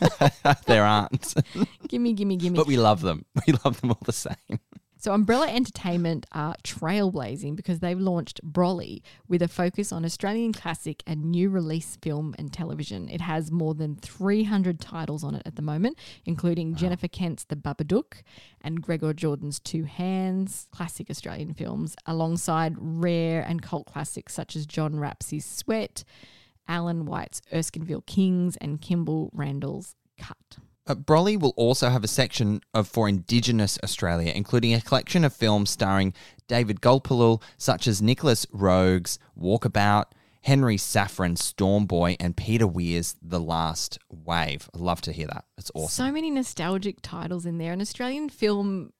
there. 0.00 0.54
there 0.66 0.84
aren't, 0.84 1.32
gimme, 1.88 2.12
gimme, 2.12 2.36
gimme. 2.36 2.56
but 2.56 2.66
we 2.66 2.76
love 2.76 3.02
them. 3.02 3.24
We 3.46 3.52
love 3.64 3.80
them 3.80 3.90
all 3.92 4.02
the 4.04 4.12
same. 4.12 4.58
So 5.06 5.14
Umbrella 5.14 5.46
Entertainment 5.46 6.26
are 6.32 6.56
trailblazing 6.64 7.54
because 7.54 7.78
they've 7.78 7.96
launched 7.96 8.42
Brollie 8.42 9.04
with 9.28 9.40
a 9.40 9.46
focus 9.46 9.92
on 9.92 10.04
Australian 10.04 10.52
classic 10.52 11.04
and 11.06 11.26
new 11.26 11.48
release 11.48 11.96
film 12.02 12.34
and 12.40 12.52
television. 12.52 13.08
It 13.08 13.20
has 13.20 13.52
more 13.52 13.72
than 13.72 13.94
300 13.94 14.80
titles 14.80 15.22
on 15.22 15.36
it 15.36 15.42
at 15.46 15.54
the 15.54 15.62
moment, 15.62 15.96
including 16.24 16.74
Jennifer 16.74 17.06
Kent's 17.06 17.44
The 17.44 17.54
Babadook 17.54 18.24
and 18.60 18.82
Gregor 18.82 19.14
Jordan's 19.14 19.60
Two 19.60 19.84
Hands, 19.84 20.66
classic 20.72 21.08
Australian 21.08 21.54
films, 21.54 21.94
alongside 22.04 22.74
rare 22.76 23.42
and 23.42 23.62
cult 23.62 23.86
classics 23.86 24.34
such 24.34 24.56
as 24.56 24.66
John 24.66 24.98
Rapsey's 24.98 25.46
Sweat, 25.46 26.02
Alan 26.66 27.04
White's 27.04 27.42
Erskineville 27.52 28.06
Kings, 28.06 28.56
and 28.56 28.80
Kimble 28.80 29.30
Rendall's 29.32 29.94
Cut. 30.18 30.58
Uh, 30.86 30.94
Brollie 30.94 31.36
will 31.36 31.54
also 31.56 31.88
have 31.88 32.04
a 32.04 32.08
section 32.08 32.60
of 32.72 32.86
for 32.86 33.08
Indigenous 33.08 33.78
Australia, 33.82 34.32
including 34.34 34.72
a 34.72 34.80
collection 34.80 35.24
of 35.24 35.32
films 35.32 35.70
starring 35.70 36.14
David 36.46 36.80
Gulpilil, 36.80 37.42
such 37.58 37.86
as 37.88 38.00
Nicolas 38.00 38.46
Roeg's 38.52 39.18
Walkabout, 39.38 40.06
Henri 40.42 40.76
Safran, 40.76 41.36
Stormboy, 41.36 42.16
and 42.20 42.36
Peter 42.36 42.68
Weir's 42.68 43.16
The 43.20 43.40
Last 43.40 43.98
Wave. 44.08 44.70
I'd 44.72 44.80
love 44.80 45.00
to 45.02 45.12
hear 45.12 45.26
that. 45.26 45.44
It's 45.58 45.72
awesome. 45.74 46.06
So 46.06 46.12
many 46.12 46.30
nostalgic 46.30 47.02
titles 47.02 47.46
in 47.46 47.58
there. 47.58 47.72
An 47.72 47.80
Australian 47.80 48.28
film 48.28 48.92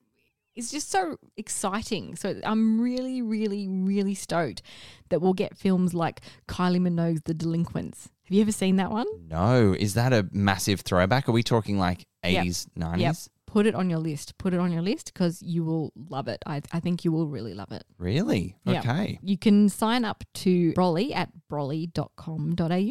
is 0.56 0.70
just 0.70 0.90
so 0.90 1.16
exciting. 1.36 2.16
So 2.16 2.40
I'm 2.44 2.80
really, 2.80 3.22
really, 3.22 3.68
really 3.68 4.14
stoked 4.14 4.62
that 5.10 5.20
we'll 5.20 5.34
get 5.34 5.56
films 5.56 5.94
like 5.94 6.20
Kylie 6.48 6.80
Minogue's 6.80 7.22
The 7.24 7.34
Delinquents. 7.34 8.08
Have 8.24 8.34
you 8.34 8.42
ever 8.42 8.50
seen 8.52 8.76
that 8.76 8.90
one? 8.90 9.06
no, 9.28 9.72
is 9.78 9.94
that 9.94 10.12
a 10.12 10.26
massive 10.32 10.80
throwback? 10.80 11.28
Are 11.28 11.32
we 11.32 11.42
talking 11.44 11.78
like 11.78 12.06
Yep. 12.24 12.44
80s, 12.46 12.66
90s? 12.76 12.98
Yep. 12.98 13.16
Put 13.46 13.66
it 13.66 13.74
on 13.76 13.88
your 13.88 14.00
list. 14.00 14.36
Put 14.38 14.52
it 14.52 14.58
on 14.58 14.72
your 14.72 14.82
list 14.82 15.12
because 15.14 15.40
you 15.40 15.62
will 15.64 15.92
love 16.10 16.26
it. 16.26 16.42
I, 16.44 16.60
I 16.72 16.80
think 16.80 17.04
you 17.04 17.12
will 17.12 17.28
really 17.28 17.54
love 17.54 17.70
it. 17.70 17.84
Really? 17.98 18.56
Yeah. 18.64 18.80
Okay. 18.80 19.20
You 19.22 19.38
can 19.38 19.68
sign 19.68 20.04
up 20.04 20.24
to 20.34 20.72
Brollie 20.72 21.14
at 21.14 21.30
brollie.com.au. 21.48 22.90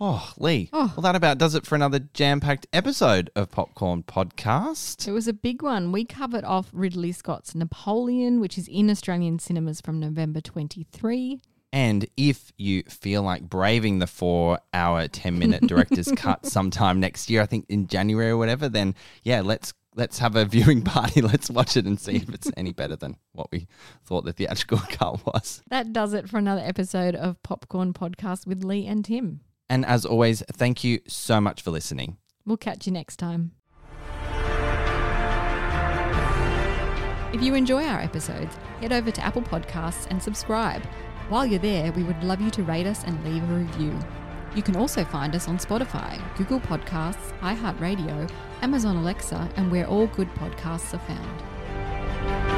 Oh, 0.00 0.32
Leigh. 0.38 0.70
Oh. 0.72 0.92
Well, 0.96 1.02
that 1.02 1.16
about 1.16 1.38
does 1.38 1.56
it 1.56 1.66
for 1.66 1.74
another 1.74 1.98
jam 1.98 2.40
packed 2.40 2.68
episode 2.72 3.30
of 3.34 3.50
Popcorn 3.50 4.04
Podcast. 4.04 5.08
It 5.08 5.12
was 5.12 5.26
a 5.26 5.32
big 5.32 5.60
one. 5.60 5.90
We 5.90 6.04
covered 6.04 6.44
off 6.44 6.68
Ridley 6.72 7.10
Scott's 7.10 7.54
Napoleon, 7.54 8.38
which 8.38 8.56
is 8.56 8.68
in 8.68 8.90
Australian 8.90 9.40
cinemas 9.40 9.80
from 9.80 9.98
November 9.98 10.40
23. 10.40 11.40
And 11.72 12.06
if 12.16 12.52
you 12.56 12.84
feel 12.84 13.22
like 13.22 13.42
braving 13.42 13.98
the 13.98 14.06
four 14.06 14.60
hour, 14.72 15.08
10 15.08 15.36
minute 15.38 15.66
director's 15.66 16.12
cut 16.16 16.46
sometime 16.46 17.00
next 17.00 17.28
year, 17.28 17.42
I 17.42 17.46
think 17.46 17.66
in 17.68 17.88
January 17.88 18.30
or 18.30 18.36
whatever, 18.36 18.68
then 18.68 18.94
yeah, 19.24 19.40
let's 19.40 19.74
let's 19.96 20.20
have 20.20 20.36
a 20.36 20.44
viewing 20.44 20.82
party. 20.84 21.20
Let's 21.20 21.50
watch 21.50 21.76
it 21.76 21.86
and 21.86 21.98
see 22.00 22.16
if 22.16 22.28
it's 22.30 22.50
any 22.56 22.72
better 22.72 22.94
than 22.94 23.16
what 23.32 23.50
we 23.50 23.66
thought 24.04 24.24
the 24.24 24.32
theatrical 24.32 24.78
cut 24.90 25.26
was. 25.26 25.60
That 25.68 25.92
does 25.92 26.14
it 26.14 26.28
for 26.28 26.38
another 26.38 26.62
episode 26.64 27.16
of 27.16 27.42
Popcorn 27.42 27.92
Podcast 27.92 28.46
with 28.46 28.62
Leigh 28.62 28.86
and 28.86 29.04
Tim. 29.04 29.40
And 29.70 29.84
as 29.84 30.04
always, 30.04 30.42
thank 30.52 30.82
you 30.82 31.00
so 31.06 31.40
much 31.40 31.62
for 31.62 31.70
listening. 31.70 32.16
We'll 32.44 32.56
catch 32.56 32.86
you 32.86 32.92
next 32.92 33.16
time. 33.16 33.52
If 37.30 37.42
you 37.42 37.54
enjoy 37.54 37.84
our 37.84 38.00
episodes, 38.00 38.56
head 38.80 38.92
over 38.92 39.10
to 39.10 39.20
Apple 39.24 39.42
Podcasts 39.42 40.06
and 40.10 40.22
subscribe. 40.22 40.82
While 41.28 41.44
you're 41.44 41.58
there, 41.58 41.92
we 41.92 42.02
would 42.02 42.24
love 42.24 42.40
you 42.40 42.50
to 42.52 42.62
rate 42.62 42.86
us 42.86 43.04
and 43.04 43.22
leave 43.22 43.42
a 43.42 43.54
review. 43.54 43.98
You 44.56 44.62
can 44.62 44.76
also 44.76 45.04
find 45.04 45.34
us 45.34 45.46
on 45.46 45.58
Spotify, 45.58 46.18
Google 46.38 46.60
Podcasts, 46.60 47.38
iHeartRadio, 47.40 48.30
Amazon 48.62 48.96
Alexa, 48.96 49.48
and 49.56 49.70
where 49.70 49.86
all 49.86 50.06
good 50.06 50.32
podcasts 50.36 50.94
are 50.94 50.98
found. 51.00 52.57